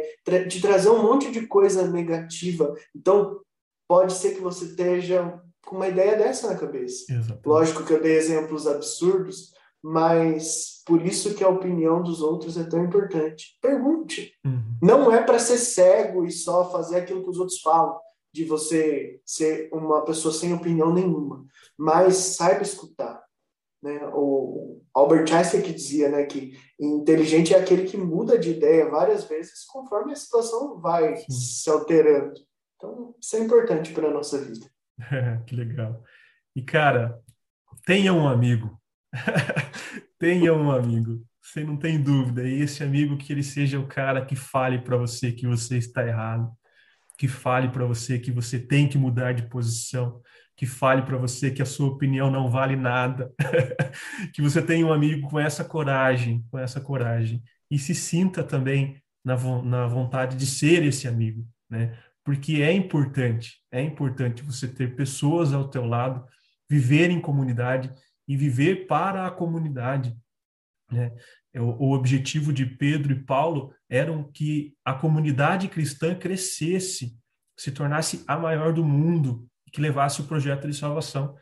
te 0.49 0.61
trazer 0.61 0.91
um 0.91 1.03
monte 1.03 1.31
de 1.31 1.47
coisa 1.47 1.87
negativa. 1.87 2.75
Então, 2.95 3.41
pode 3.89 4.13
ser 4.13 4.35
que 4.35 4.41
você 4.41 4.65
esteja 4.65 5.41
com 5.73 5.79
uma 5.79 5.89
ideia 5.89 6.18
dessa 6.18 6.53
na 6.53 6.59
cabeça. 6.59 7.11
Exatamente. 7.11 7.47
Lógico 7.49 7.85
que 7.85 7.95
eu 7.95 8.03
dei 8.03 8.14
exemplos 8.14 8.66
absurdos, 8.66 9.55
mas 9.83 10.83
por 10.87 11.05
isso 11.05 11.35
que 11.35 11.43
a 11.43 11.49
opinião 11.49 12.03
dos 12.03 12.20
outros 12.20 12.59
é 12.59 12.64
tão 12.64 12.85
importante. 12.85 13.57
Pergunte. 13.61 14.35
Uhum. 14.45 14.77
Não 14.83 15.11
é 15.11 15.23
para 15.23 15.39
ser 15.39 15.57
cego 15.57 16.27
e 16.27 16.31
só 16.31 16.70
fazer 16.70 16.97
aquilo 16.97 17.23
que 17.25 17.31
os 17.31 17.39
outros 17.39 17.61
falam, 17.62 17.99
de 18.35 18.45
você 18.45 19.18
ser 19.25 19.70
uma 19.73 20.05
pessoa 20.05 20.33
sem 20.33 20.53
opinião 20.53 20.93
nenhuma, 20.93 21.45
mas 21.77 22.16
saiba 22.16 22.62
escutar. 22.62 23.23
Né? 23.83 23.99
O 24.14 24.83
Albert 24.95 25.33
Einstein 25.33 25.62
que 25.62 25.73
dizia 25.73 26.11
né, 26.11 26.25
que 26.25 26.57
inteligente 26.79 27.55
é 27.55 27.59
aquele 27.59 27.85
que 27.85 27.97
muda 27.97 28.39
de 28.39 28.51
ideia 28.51 28.91
várias 28.91 29.25
vezes 29.25 29.64
conforme 29.64 30.12
a 30.12 30.16
situação 30.16 30.79
vai 30.79 31.16
Sim. 31.16 31.27
se 31.31 31.70
alterando. 31.70 32.35
Então, 32.77 33.14
isso 33.20 33.37
é 33.37 33.41
importante 33.41 33.93
para 33.93 34.09
a 34.09 34.12
nossa 34.12 34.39
vida. 34.39 34.70
que 35.47 35.55
legal. 35.55 36.03
E, 36.55 36.62
cara, 36.62 37.18
tenha 37.84 38.12
um 38.12 38.28
amigo. 38.28 38.80
tenha 40.18 40.53
um 40.53 40.70
amigo. 40.70 41.24
Você 41.40 41.64
não 41.64 41.76
tem 41.76 42.01
dúvida. 42.01 42.47
E 42.47 42.61
esse 42.61 42.82
amigo 42.82 43.16
que 43.16 43.32
ele 43.32 43.43
seja 43.43 43.78
o 43.78 43.86
cara 43.86 44.24
que 44.24 44.36
fale 44.36 44.78
para 44.78 44.97
você 44.97 45.32
que 45.32 45.47
você 45.47 45.78
está 45.78 46.07
errado, 46.07 46.51
que 47.18 47.28
fale 47.28 47.68
para 47.68 47.84
você 47.84 48.18
que 48.18 48.30
você 48.30 48.59
tem 48.59 48.88
que 48.88 48.99
mudar 48.99 49.32
de 49.32 49.49
posição, 49.49 50.20
que 50.57 50.66
fale 50.66 51.03
para 51.03 51.16
você 51.16 51.51
que 51.51 51.62
a 51.62 51.66
sua 51.66 51.88
opinião 51.88 52.30
não 52.30 52.51
vale 52.51 52.76
nada, 52.76 53.32
que 54.32 54.40
você 54.40 54.62
tenha 54.62 54.86
um 54.86 54.93
amigo 54.93 55.28
com 55.28 55.38
essa 55.38 55.64
coragem, 55.64 56.45
com 56.51 56.59
essa 56.59 56.80
coragem 56.80 57.43
e 57.70 57.78
se 57.78 57.95
sinta 57.95 58.45
também 58.45 59.03
na, 59.24 59.36
na 59.62 59.86
vontade 59.86 60.36
de 60.36 60.47
ser 60.47 60.84
esse 60.84 61.09
amigo, 61.09 61.47
né? 61.68 61.97
Porque 62.25 62.62
é 62.62 62.73
importante, 62.73 63.61
é 63.70 63.83
importante 63.83 64.43
você 64.43 64.68
ter 64.68 64.95
pessoas 64.95 65.53
ao 65.53 65.68
teu 65.68 65.85
lado, 65.85 66.25
viver 66.68 67.11
em 67.11 67.20
comunidade 67.20 67.93
e 68.29 68.37
viver 68.37 68.87
para 68.87 69.27
a 69.27 69.31
comunidade. 69.31 70.16
Né? 70.91 71.12
O, 71.57 71.89
o 71.89 71.93
objetivo 71.93 72.53
de 72.53 72.64
Pedro 72.64 73.12
e 73.12 73.25
Paulo 73.25 73.75
era 73.89 74.12
que 74.33 74.75
a 74.85 74.95
comunidade 74.95 75.68
cristã 75.68 76.14
crescesse, 76.14 77.16
se 77.59 77.73
tornasse 77.73 78.25
a 78.27 78.39
maior 78.39 78.73
do 78.73 78.85
mundo, 78.85 79.49
que 79.73 79.81
levasse 79.81 80.20
o 80.20 80.25
projeto 80.25 80.68
de 80.68 80.75
salvação 80.75 81.37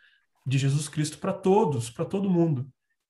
de 0.46 0.56
Jesus 0.56 0.88
Cristo 0.88 1.18
para 1.18 1.32
todos, 1.32 1.90
para 1.90 2.04
todo 2.04 2.30
mundo. 2.30 2.68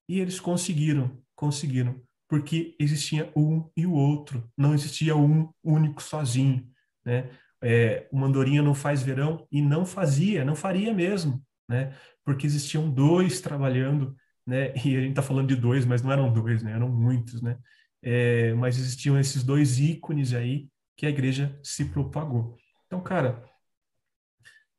E 0.08 0.18
eles 0.18 0.40
conseguiram, 0.40 1.22
conseguiram, 1.34 2.02
porque 2.28 2.74
existia 2.78 3.30
um 3.36 3.70
e 3.76 3.86
o 3.86 3.92
outro, 3.92 4.50
não 4.56 4.74
existia 4.74 5.16
um 5.16 5.52
único 5.62 6.02
sozinho, 6.02 6.66
né? 7.04 7.30
É, 7.62 8.08
o 8.10 8.18
Mandorinha 8.18 8.62
não 8.62 8.74
faz 8.74 9.02
verão 9.02 9.46
e 9.50 9.60
não 9.60 9.84
fazia, 9.84 10.44
não 10.44 10.56
faria 10.56 10.92
mesmo, 10.94 11.42
né? 11.68 11.94
Porque 12.24 12.46
existiam 12.46 12.90
dois 12.90 13.40
trabalhando, 13.40 14.16
né? 14.46 14.72
E 14.84 14.96
a 14.96 15.00
gente 15.00 15.10
está 15.10 15.22
falando 15.22 15.48
de 15.48 15.56
dois, 15.56 15.84
mas 15.84 16.02
não 16.02 16.12
eram 16.12 16.32
dois, 16.32 16.62
né? 16.62 16.72
Eram 16.72 16.88
muitos, 16.88 17.42
né? 17.42 17.58
É, 18.02 18.54
mas 18.54 18.78
existiam 18.78 19.18
esses 19.18 19.42
dois 19.42 19.78
ícones 19.78 20.32
aí 20.32 20.68
que 20.96 21.06
a 21.06 21.10
igreja 21.10 21.58
se 21.62 21.86
propagou. 21.86 22.56
Então, 22.86 23.00
cara, 23.02 23.44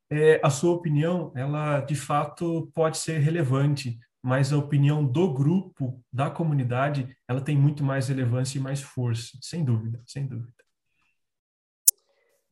é, 0.09 0.41
a 0.43 0.49
sua 0.49 0.73
opinião, 0.73 1.31
ela 1.35 1.79
de 1.81 1.95
fato 1.95 2.69
pode 2.73 2.97
ser 2.97 3.19
relevante, 3.19 3.97
mas 4.21 4.51
a 4.51 4.57
opinião 4.57 5.05
do 5.05 5.33
grupo, 5.33 6.03
da 6.11 6.29
comunidade, 6.29 7.15
ela 7.27 7.41
tem 7.41 7.57
muito 7.57 7.83
mais 7.83 8.07
relevância 8.09 8.59
e 8.59 8.61
mais 8.61 8.81
força, 8.81 9.37
sem 9.41 9.63
dúvida, 9.63 10.01
sem 10.05 10.27
dúvida. 10.27 10.53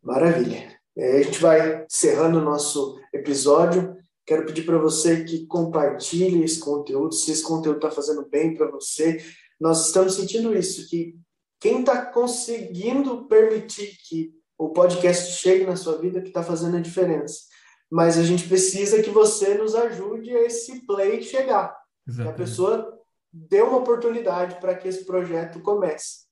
Maravilha. 0.02 0.80
É, 0.98 1.18
a 1.18 1.24
gente 1.24 1.40
vai 1.40 1.86
encerrando 1.86 2.40
o 2.40 2.44
nosso 2.44 3.00
episódio. 3.14 3.96
Quero 4.26 4.46
pedir 4.46 4.66
para 4.66 4.78
você 4.78 5.24
que 5.24 5.46
compartilhe 5.48 6.44
esse 6.44 6.60
conteúdo, 6.60 7.14
se 7.14 7.32
esse 7.32 7.44
conteúdo 7.44 7.78
está 7.78 7.92
fazendo 7.92 8.28
bem 8.28 8.56
para 8.56 8.70
você. 8.70 9.24
Nós 9.60 9.88
estamos 9.88 10.16
sentindo 10.16 10.56
isso, 10.56 10.88
que 10.90 11.16
quem 11.60 11.82
está 11.82 12.06
conseguindo 12.06 13.28
permitir 13.28 13.98
que 14.08 14.32
o 14.58 14.70
podcast 14.70 15.34
chegue 15.42 15.66
na 15.66 15.76
sua 15.76 15.98
vida 15.98 16.22
que 16.22 16.28
está 16.28 16.44
fazendo 16.44 16.78
a 16.78 16.82
diferença. 16.82 17.42
Mas 17.90 18.18
a 18.18 18.24
gente 18.24 18.48
precisa 18.48 19.02
que 19.02 19.10
você 19.10 19.56
nos 19.56 19.74
ajude 19.74 20.32
a 20.32 20.42
esse 20.42 20.86
play 20.86 21.24
chegar. 21.24 21.76
Exatamente. 22.08 22.36
Que 22.36 22.42
a 22.42 22.46
pessoa 22.46 23.00
dê 23.32 23.62
uma 23.62 23.78
oportunidade 23.78 24.60
para 24.60 24.76
que 24.76 24.88
esse 24.88 25.06
projeto 25.06 25.62
comece. 25.62 26.29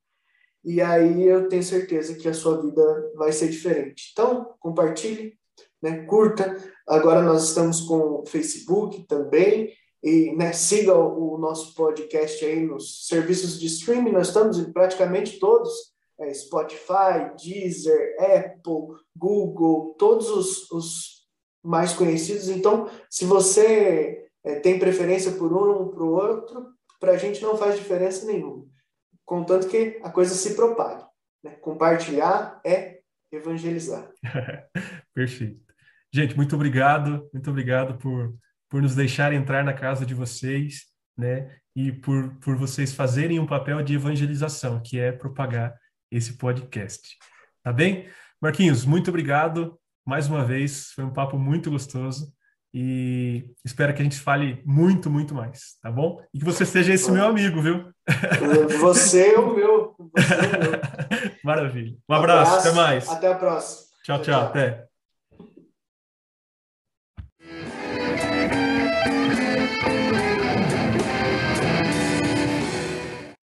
E 0.64 0.82
aí 0.82 1.24
eu 1.24 1.48
tenho 1.48 1.64
certeza 1.64 2.16
que 2.16 2.28
a 2.28 2.34
sua 2.34 2.62
vida 2.62 3.12
vai 3.16 3.32
ser 3.32 3.50
diferente. 3.50 4.10
Então, 4.12 4.54
compartilhe, 4.60 5.38
né, 5.82 6.04
curta. 6.06 6.56
Agora 6.88 7.22
nós 7.22 7.48
estamos 7.48 7.82
com 7.82 8.22
o 8.22 8.26
Facebook 8.26 9.06
também. 9.08 9.74
E 10.04 10.32
né, 10.36 10.54
siga 10.54 10.96
o 10.96 11.38
nosso 11.38 11.74
podcast 11.74 12.44
aí 12.46 12.66
nos 12.66 13.08
serviços 13.08 13.60
de 13.60 13.68
streaming. 13.68 14.12
Nós 14.12 14.28
estamos 14.28 14.60
em 14.60 14.72
praticamente 14.72 15.40
todos. 15.40 15.96
É, 16.20 16.34
Spotify, 16.34 17.32
Deezer, 17.40 18.16
Apple, 18.20 18.98
Google, 19.16 19.96
todos 20.00 20.30
os, 20.30 20.72
os 20.72 21.28
mais 21.64 21.94
conhecidos. 21.94 22.50
Então, 22.50 22.90
se 23.08 23.24
você 23.24 24.26
é, 24.44 24.56
tem 24.56 24.80
preferência 24.80 25.34
por 25.34 25.54
um 25.54 25.78
ou 25.78 25.90
por 25.90 26.02
outro, 26.02 26.66
para 27.00 27.12
a 27.12 27.18
gente 27.18 27.42
não 27.44 27.56
faz 27.56 27.76
diferença 27.76 28.26
nenhuma 28.26 28.66
contanto 29.28 29.68
que 29.68 30.00
a 30.02 30.10
coisa 30.10 30.34
se 30.34 30.56
propague. 30.56 31.06
Né? 31.44 31.52
Compartilhar 31.62 32.60
é 32.66 33.02
evangelizar. 33.32 34.10
Perfeito. 35.14 35.62
Gente, 36.12 36.36
muito 36.36 36.56
obrigado, 36.56 37.30
muito 37.34 37.50
obrigado 37.50 37.98
por, 37.98 38.34
por 38.70 38.82
nos 38.82 38.96
deixar 38.96 39.34
entrar 39.34 39.64
na 39.66 39.74
casa 39.74 40.06
de 40.06 40.14
vocês, 40.14 40.86
né? 41.16 41.54
E 41.76 41.92
por, 41.92 42.36
por 42.40 42.56
vocês 42.56 42.94
fazerem 42.94 43.38
um 43.38 43.46
papel 43.46 43.84
de 43.84 43.96
evangelização, 43.96 44.82
que 44.82 44.98
é 44.98 45.12
propagar 45.12 45.78
esse 46.10 46.38
podcast. 46.38 47.18
Tá 47.62 47.74
bem? 47.74 48.10
Marquinhos, 48.42 48.86
muito 48.86 49.10
obrigado 49.10 49.78
mais 50.06 50.28
uma 50.28 50.46
vez. 50.46 50.92
Foi 50.96 51.04
um 51.04 51.12
papo 51.12 51.38
muito 51.38 51.70
gostoso 51.70 52.34
e 52.74 53.46
espero 53.66 53.94
que 53.94 54.02
a 54.02 54.04
gente 54.04 54.20
fale 54.20 54.62
muito, 54.66 55.10
muito 55.10 55.34
mais, 55.34 55.76
tá 55.82 55.92
bom? 55.92 56.22
E 56.34 56.40
que 56.40 56.46
você 56.46 56.66
seja 56.66 56.94
esse 56.94 57.12
meu 57.12 57.26
amigo, 57.26 57.62
viu? 57.62 57.90
Você 58.10 58.40
é 58.40 58.40
o 58.40 58.48
meu. 58.48 58.80
Você 58.80 59.34
é 59.34 59.40
o 59.40 59.54
meu. 59.54 59.96
Maravilha. 61.44 61.94
Um 62.10 62.14
abraço, 62.14 62.52
abraço, 62.52 62.68
até 62.70 62.78
mais. 62.78 63.10
Até 63.10 63.28
a 63.32 63.36
próxima. 63.36 63.88
tchau, 64.04 64.22
tchau. 64.22 64.24
tchau. 64.24 64.44
até. 64.46 64.87